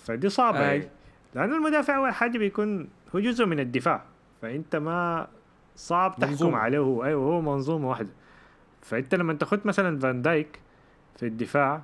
فدي 0.04 0.30
صعبة 0.30 0.60
آي. 0.60 0.64
يعني. 0.64 0.90
لأنه 1.36 1.56
المدافع 1.56 1.96
اول 1.98 2.14
حاجة 2.14 2.38
بيكون 2.38 2.88
هو 3.16 3.20
جزء 3.20 3.46
من 3.46 3.60
الدفاع. 3.60 4.04
فأنت 4.42 4.76
ما 4.76 5.28
صعب 5.76 6.16
تحكم 6.16 6.30
منظومة. 6.30 6.58
عليه 6.58 6.80
هو. 6.80 7.04
أيوه 7.04 7.24
هو 7.24 7.42
منظومة 7.42 7.90
واحدة. 7.90 8.10
فأنت 8.82 9.16
لما 9.16 9.34
تاخد 9.34 9.68
مثلا 9.68 10.00
فان 10.00 10.22
دايك 10.22 10.60
في 11.18 11.26
الدفاع 11.26 11.82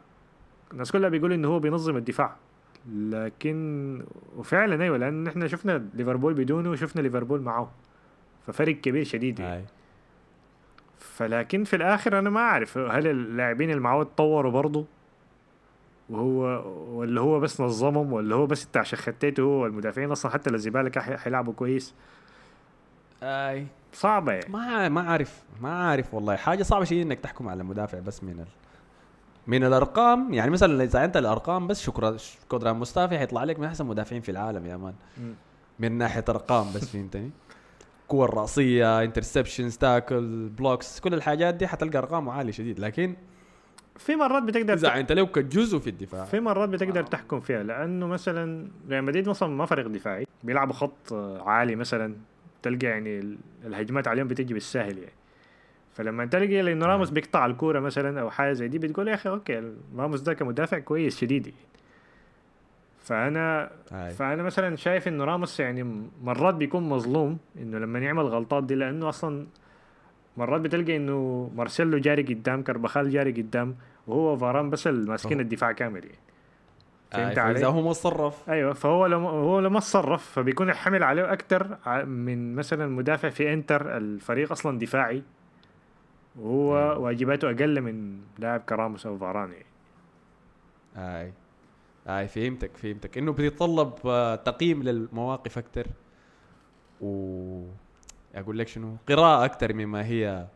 الناس 0.73 0.91
كلها 0.91 1.09
بيقولوا 1.09 1.35
انه 1.35 1.47
هو 1.47 1.59
بينظم 1.59 1.97
الدفاع. 1.97 2.35
لكن 2.93 4.03
وفعلا 4.37 4.83
أيوه 4.83 4.97
لأن 4.97 5.27
إحنا 5.27 5.47
شفنا 5.47 5.85
ليفربول 5.93 6.33
بدونه 6.33 6.69
وشفنا 6.69 7.01
ليفربول 7.01 7.41
معه. 7.41 7.71
ففرق 8.47 8.75
كبير 8.75 9.03
شديد 9.03 9.39
يعني. 9.39 9.65
فلكن 10.99 11.63
في 11.63 11.75
الآخر 11.75 12.19
أنا 12.19 12.29
ما 12.29 12.39
أعرف 12.39 12.77
هل 12.77 13.07
اللاعبين 13.07 13.69
اللي 13.69 13.81
معاه 13.81 14.01
اتطوروا 14.01 14.51
برضه؟ 14.51 14.85
وهو 16.09 16.43
ولا 16.99 17.21
هو 17.21 17.39
بس 17.39 17.61
نظمهم 17.61 18.13
ولا 18.13 18.35
هو 18.35 18.45
بس 18.45 18.65
بتاع 18.65 18.83
شختيته 18.83 19.43
هو 19.43 19.65
المدافعين 19.65 20.11
أصلا 20.11 20.31
حتى 20.31 20.49
الزباله 20.49 20.89
كان 20.89 21.03
حي- 21.03 21.17
حيلعبوا 21.17 21.53
كويس؟ 21.53 21.93
أي. 23.23 23.65
صعبة 23.93 24.31
يعني. 24.31 24.45
ما 24.53 24.89
ما 24.89 25.01
عارف 25.01 25.43
ما 25.61 25.83
عارف 25.89 26.13
والله. 26.13 26.35
حاجة 26.35 26.63
صعبة 26.63 26.85
شيء 26.85 27.01
إنك 27.01 27.19
تحكم 27.19 27.47
على 27.49 27.61
المدافع 27.61 27.99
بس 27.99 28.23
من 28.23 28.39
ال... 28.39 28.45
من 29.47 29.63
الأرقام 29.63 30.33
يعني 30.33 30.51
مثلا 30.51 30.83
إذا 30.83 31.05
انت 31.05 31.17
الأرقام 31.17 31.67
بس 31.67 31.81
شكودران 31.81 32.75
موستافي 32.75 33.17
حيطلع 33.17 33.43
لك 33.43 33.59
من 33.59 33.65
أحسن 33.65 33.85
مدافعين 33.85 34.21
في 34.21 34.31
العالم 34.31 34.65
يا 34.65 34.77
man. 34.77 34.93
من 35.79 35.91
ناحية 35.97 36.25
أرقام 36.29 36.73
بس 36.75 36.89
فهمتني؟ 36.89 37.29
كور 38.07 38.33
رأسية 38.33 39.01
interceptions 39.03 39.77
tackles 39.77 40.49
blocks 40.49 40.99
كل 40.99 41.13
الحاجات 41.13 41.55
دي 41.55 41.67
حتلقى 41.67 41.97
ارقامه 41.97 42.31
عالية 42.33 42.51
شديد. 42.51 42.79
لكن 42.79 43.15
في 43.97 44.15
مرات 44.15 44.43
بتقدر 44.43 44.73
إذا 44.73 44.99
أنت 44.99 45.11
لو 45.11 45.27
كجزء 45.27 45.79
في 45.79 45.89
الدفاع. 45.89 46.25
في 46.25 46.39
مرات 46.39 46.69
بتقدر 46.69 47.03
تحكم 47.03 47.39
فيها 47.39 47.63
لأنه 47.63 48.07
مثلا 48.07 48.67
ريال 48.89 49.03
مدريد 49.03 49.29
مثلا 49.29 49.49
ما 49.49 49.65
فريق 49.65 49.87
دفاعي 49.87 50.27
بيلعبوا 50.43 50.73
خط 50.73 51.13
آه، 51.13 51.41
عالي 51.49 51.75
مثلا 51.75 52.15
تلقى 52.63 52.87
يعني 52.87 53.19
ال- 53.19 53.37
الهجمات 53.65 54.07
عليهم 54.07 54.27
بتجي 54.27 54.53
بالساهل 54.53 54.97
يعني. 54.97 55.11
فلما 55.93 56.25
تلقى 56.25 56.71
إنه 56.71 56.85
راموس 56.85 57.09
بيقطع 57.09 57.45
الكورة 57.45 57.79
مثلا 57.79 58.21
أو 58.21 58.29
حاجة 58.29 58.53
زي 58.53 58.67
دي 58.67 58.79
بتقول 58.79 59.07
يا 59.07 59.13
أخي 59.13 59.29
okay 59.29 59.73
راموس 59.97 60.21
ده 60.21 60.33
كمدافع 60.33 60.79
كويس 60.79 61.19
شديد. 61.19 61.53
فأنا 62.99 63.71
هاي. 63.91 64.11
فأنا 64.11 64.43
مثلا 64.43 64.75
شايف 64.75 65.07
إنه 65.07 65.23
راموس 65.23 65.59
يعني 65.59 66.03
مرات 66.23 66.55
بيكون 66.55 66.89
مظلوم 66.89 67.37
إنه 67.57 67.77
لما 67.79 67.99
يعمل 67.99 68.23
غلطات 68.23 68.63
دي 68.63 68.75
لأنه 68.75 69.09
أصلا 69.09 69.47
مرات 70.37 70.61
بتلقى 70.61 70.95
إنه 70.95 71.51
مارسيلو 71.55 71.97
جاري 71.97 72.23
قدام 72.23 72.63
كربخال 72.63 73.09
جاري 73.09 73.31
قدام 73.31 73.75
وهو 74.07 74.37
فاران 74.37 74.69
بس 74.69 74.87
الماسكين 74.87 75.33
أوه. 75.33 75.41
الدفاع 75.41 75.71
كامل 75.71 76.03
يعني 76.05 76.15
فهمت. 77.11 77.37
علي؟ 77.37 77.55
فإذا 77.55 77.67
هو 77.67 77.81
ما 77.81 77.91
تصرف 77.91 78.49
أيوه 78.49 78.73
فهو 78.73 79.05
لما 79.05 79.29
هو 79.29 79.59
لما 79.59 79.79
تصرف 79.79 80.31
فبيكون 80.31 80.69
الحمل 80.69 81.03
عليه 81.03 81.33
أكثر 81.33 81.77
من 82.05 82.55
مثلا 82.55 82.87
مدافع 82.87 83.29
في 83.29 83.53
إنتر 83.53 83.97
الفريق 83.97 84.51
أصلا 84.51 84.79
دفاعي 84.79 85.23
وهو 86.39 86.77
أيوة. 86.77 86.97
واجباته 86.97 87.49
أقل 87.49 87.81
من 87.81 88.21
لاعب 88.39 88.61
كراموس 88.61 89.05
أو 89.05 89.17
فاران 89.17 89.51
يعني 89.51 89.65
هاي 90.95 91.33
هاي 92.07 92.27
فهمتك 92.27 92.77
فهمتك. 92.77 93.17
إنه 93.17 93.31
بيتطلب 93.33 93.93
آه، 94.05 94.35
تقييم 94.35 94.83
للمواقف 94.83 95.57
أكثر 95.57 95.87
و 97.01 97.63
أقول 98.35 98.59
لك 98.59 98.67
شنو؟ 98.67 98.95
قراءة 99.09 99.45
أكثر 99.45 99.73
مما 99.73 100.05
هي 100.05 100.47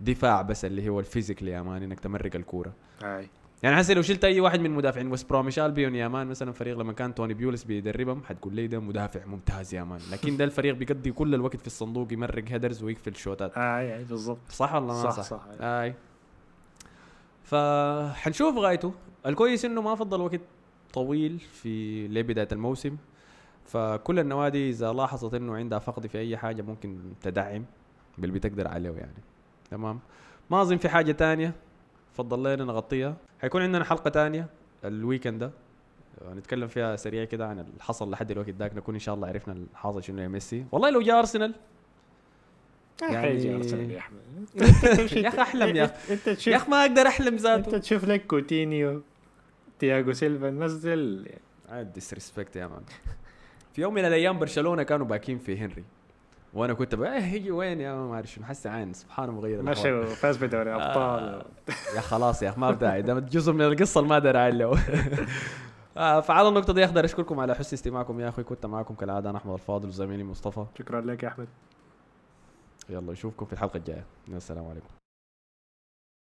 دفاع 0.00 0.42
بس 0.42 0.64
اللي 0.64 0.88
هو 0.88 1.00
ال 1.00 1.05
physically 1.05 1.50
يا 1.50 1.62
man 1.62 1.82
إنك 1.82 2.00
تمرق 2.00 2.36
الكورة. 2.36 2.72
هاي 3.02 3.28
يعني 3.62 3.76
حسي 3.76 3.94
لو 3.94 4.02
شلت 4.02 4.24
أي 4.24 4.40
واحد 4.40 4.60
من 4.60 4.70
مدافعين 4.70 5.10
ويست 5.10 5.30
بروميش 5.30 5.58
البيون 5.58 5.94
يا 5.94 6.08
man 6.08 6.26
مثلا 6.26 6.52
فريق 6.52 6.78
لما 6.78 6.92
كان 6.92 7.14
توني 7.14 7.34
بيولس 7.34 7.64
بيدربهم 7.64 8.22
حتقول 8.24 8.54
لي 8.54 8.66
ده 8.66 8.80
مدافع 8.80 9.24
ممتاز 9.26 9.74
يا 9.74 9.84
man 9.84 10.00
لكن 10.12 10.36
ده 10.36 10.44
الفريق 10.44 10.74
بيقضي 10.74 11.12
كل 11.12 11.34
الوقت 11.34 11.56
في 11.56 11.66
الصندوق 11.66 12.12
يمرق 12.12 12.44
headers 12.48 12.82
ويقفل 12.82 13.16
شوتات 13.16 13.58
هاي 13.58 13.92
هاي 13.92 14.04
بالضبط. 14.04 14.38
صح 14.48 14.74
ولا 14.74 14.86
ما 14.86 14.92
صح 14.92 15.10
صح؟ 15.10 15.22
صح 15.22 15.42
آي. 15.60 15.94
فحنشوف 17.44 18.56
غايته. 18.56 18.94
الكويس 19.26 19.64
إنه 19.64 19.82
ما 19.82 19.94
فضل 19.94 20.20
وقت 20.20 20.40
طويل 20.92 21.38
في 21.38 22.08
لبدايه 22.08 22.48
الموسم. 22.52 22.96
فكل 23.66 24.18
النوادي 24.18 24.68
إذا 24.70 24.92
لاحظت 24.92 25.34
إنه 25.34 25.56
عندها 25.56 25.78
فقد 25.78 26.06
في 26.06 26.18
أي 26.18 26.36
حاجة 26.36 26.62
ممكن 26.62 26.98
تدعم 27.22 27.64
باللي 28.18 28.34
بتقدر 28.38 28.68
عليه 28.68 28.90
يعني. 28.90 29.22
تمام؟ 29.70 30.00
ما 30.50 30.62
أظن 30.62 30.76
في 30.76 30.88
حاجة 30.88 31.12
تانية. 31.12 31.54
فضل 32.14 32.54
لنا 32.54 32.64
نغطيها. 32.64 33.16
حيكون 33.40 33.62
عندنا 33.62 33.84
حلقة 33.84 34.10
تانية 34.10 34.46
الويكند 34.84 35.38
ده. 35.38 35.50
نتكلم 36.34 36.68
فيها 36.68 36.96
سريع 36.96 37.24
كده 37.24 37.46
عن 37.48 37.58
اللي 37.58 37.72
حصل 37.80 38.10
لحد 38.10 38.30
الوقت 38.30 38.50
ذاك 38.50 38.74
نكون 38.76 38.94
إن 38.94 39.00
شاء 39.00 39.14
الله 39.14 39.28
عرفنا 39.28 39.54
الحاصل 39.54 40.02
شنو 40.02 40.22
يا 40.22 40.28
ميسي. 40.28 40.64
والله 40.72 40.90
لو 40.90 41.00
جاء 41.02 41.18
أرسنال. 41.18 41.54
يعني- 43.02 43.44
يعني 43.44 43.92
يا 43.94 43.98
أحمد. 43.98 44.20
يا 45.24 45.28
أخي 45.28 45.42
أحلم 45.42 45.76
يا 45.76 45.84
أخي. 45.84 46.50
يا 46.50 46.56
أخي 46.56 46.70
ما 46.70 46.80
أقدر 46.82 47.06
أحلم 47.06 47.36
ذاته. 47.36 47.66
أنت 47.66 47.74
تشوف 47.74 48.04
لك 48.04 48.26
كوتينيو 48.26 49.02
تياغو 49.78 50.12
سيلفا 50.12 50.48
الناس 50.48 50.86
عاد 51.68 51.92
ديسريسبكت 51.92 52.56
يا 52.56 52.66
مان. 52.66 52.82
في 53.74 53.80
يوم 53.82 53.94
من 53.94 54.04
الأيام 54.04 54.38
برشلونة 54.38 54.82
كانوا 54.82 55.06
باكين 55.06 55.38
في 55.38 55.58
هنري. 55.58 55.84
وأنا 56.54 56.74
كنت 56.74 56.94
بقى 56.94 57.14
إيه 57.16 57.20
هيجي 57.20 57.50
وين 57.50 57.80
يا 57.80 57.94
ما 57.94 58.14
اعرف 58.14 58.66
عين 58.66 58.92
سبحان 58.92 59.30
مغير. 59.30 59.62
مشى 59.62 59.92
وفاز 59.92 60.36
بدوري 60.36 60.74
أبطال. 60.74 61.24
آه. 61.24 61.44
يا 61.96 62.00
خلاص 62.00 62.42
يا 62.42 62.48
أخي 62.48 62.60
ما 62.60 62.70
بداعي. 62.70 63.02
ده 63.02 63.20
جزء 63.20 63.52
من 63.52 63.62
القصة 63.62 63.98
اللي 63.98 64.10
ما 64.10 64.18
داري 64.18 64.50
له 64.50 64.78
آه 65.96 66.20
فعلى 66.20 66.48
النقطة 66.48 66.72
دي 66.72 66.84
أقدر 66.84 67.04
أشكركم 67.04 67.40
على 67.40 67.54
حسن 67.54 67.76
استماعكم 67.76 68.20
يا 68.20 68.28
أخوي 68.28 68.44
كنت 68.44 68.66
معكم 68.66 68.94
كالعادة 68.94 69.30
أنا 69.30 69.38
أحمد 69.38 69.52
الفاضل 69.52 69.88
وزميلي 69.88 70.24
مصطفى. 70.24 70.66
شكرا 70.78 71.00
لك 71.00 71.22
يا 71.22 71.28
أحمد. 71.28 71.48
يلا 72.88 73.12
نشوفكم 73.12 73.46
في 73.46 73.52
الحلقة 73.52 73.76
الجاية. 73.76 74.04
السلام 74.28 74.66
عليكم. 74.66 75.01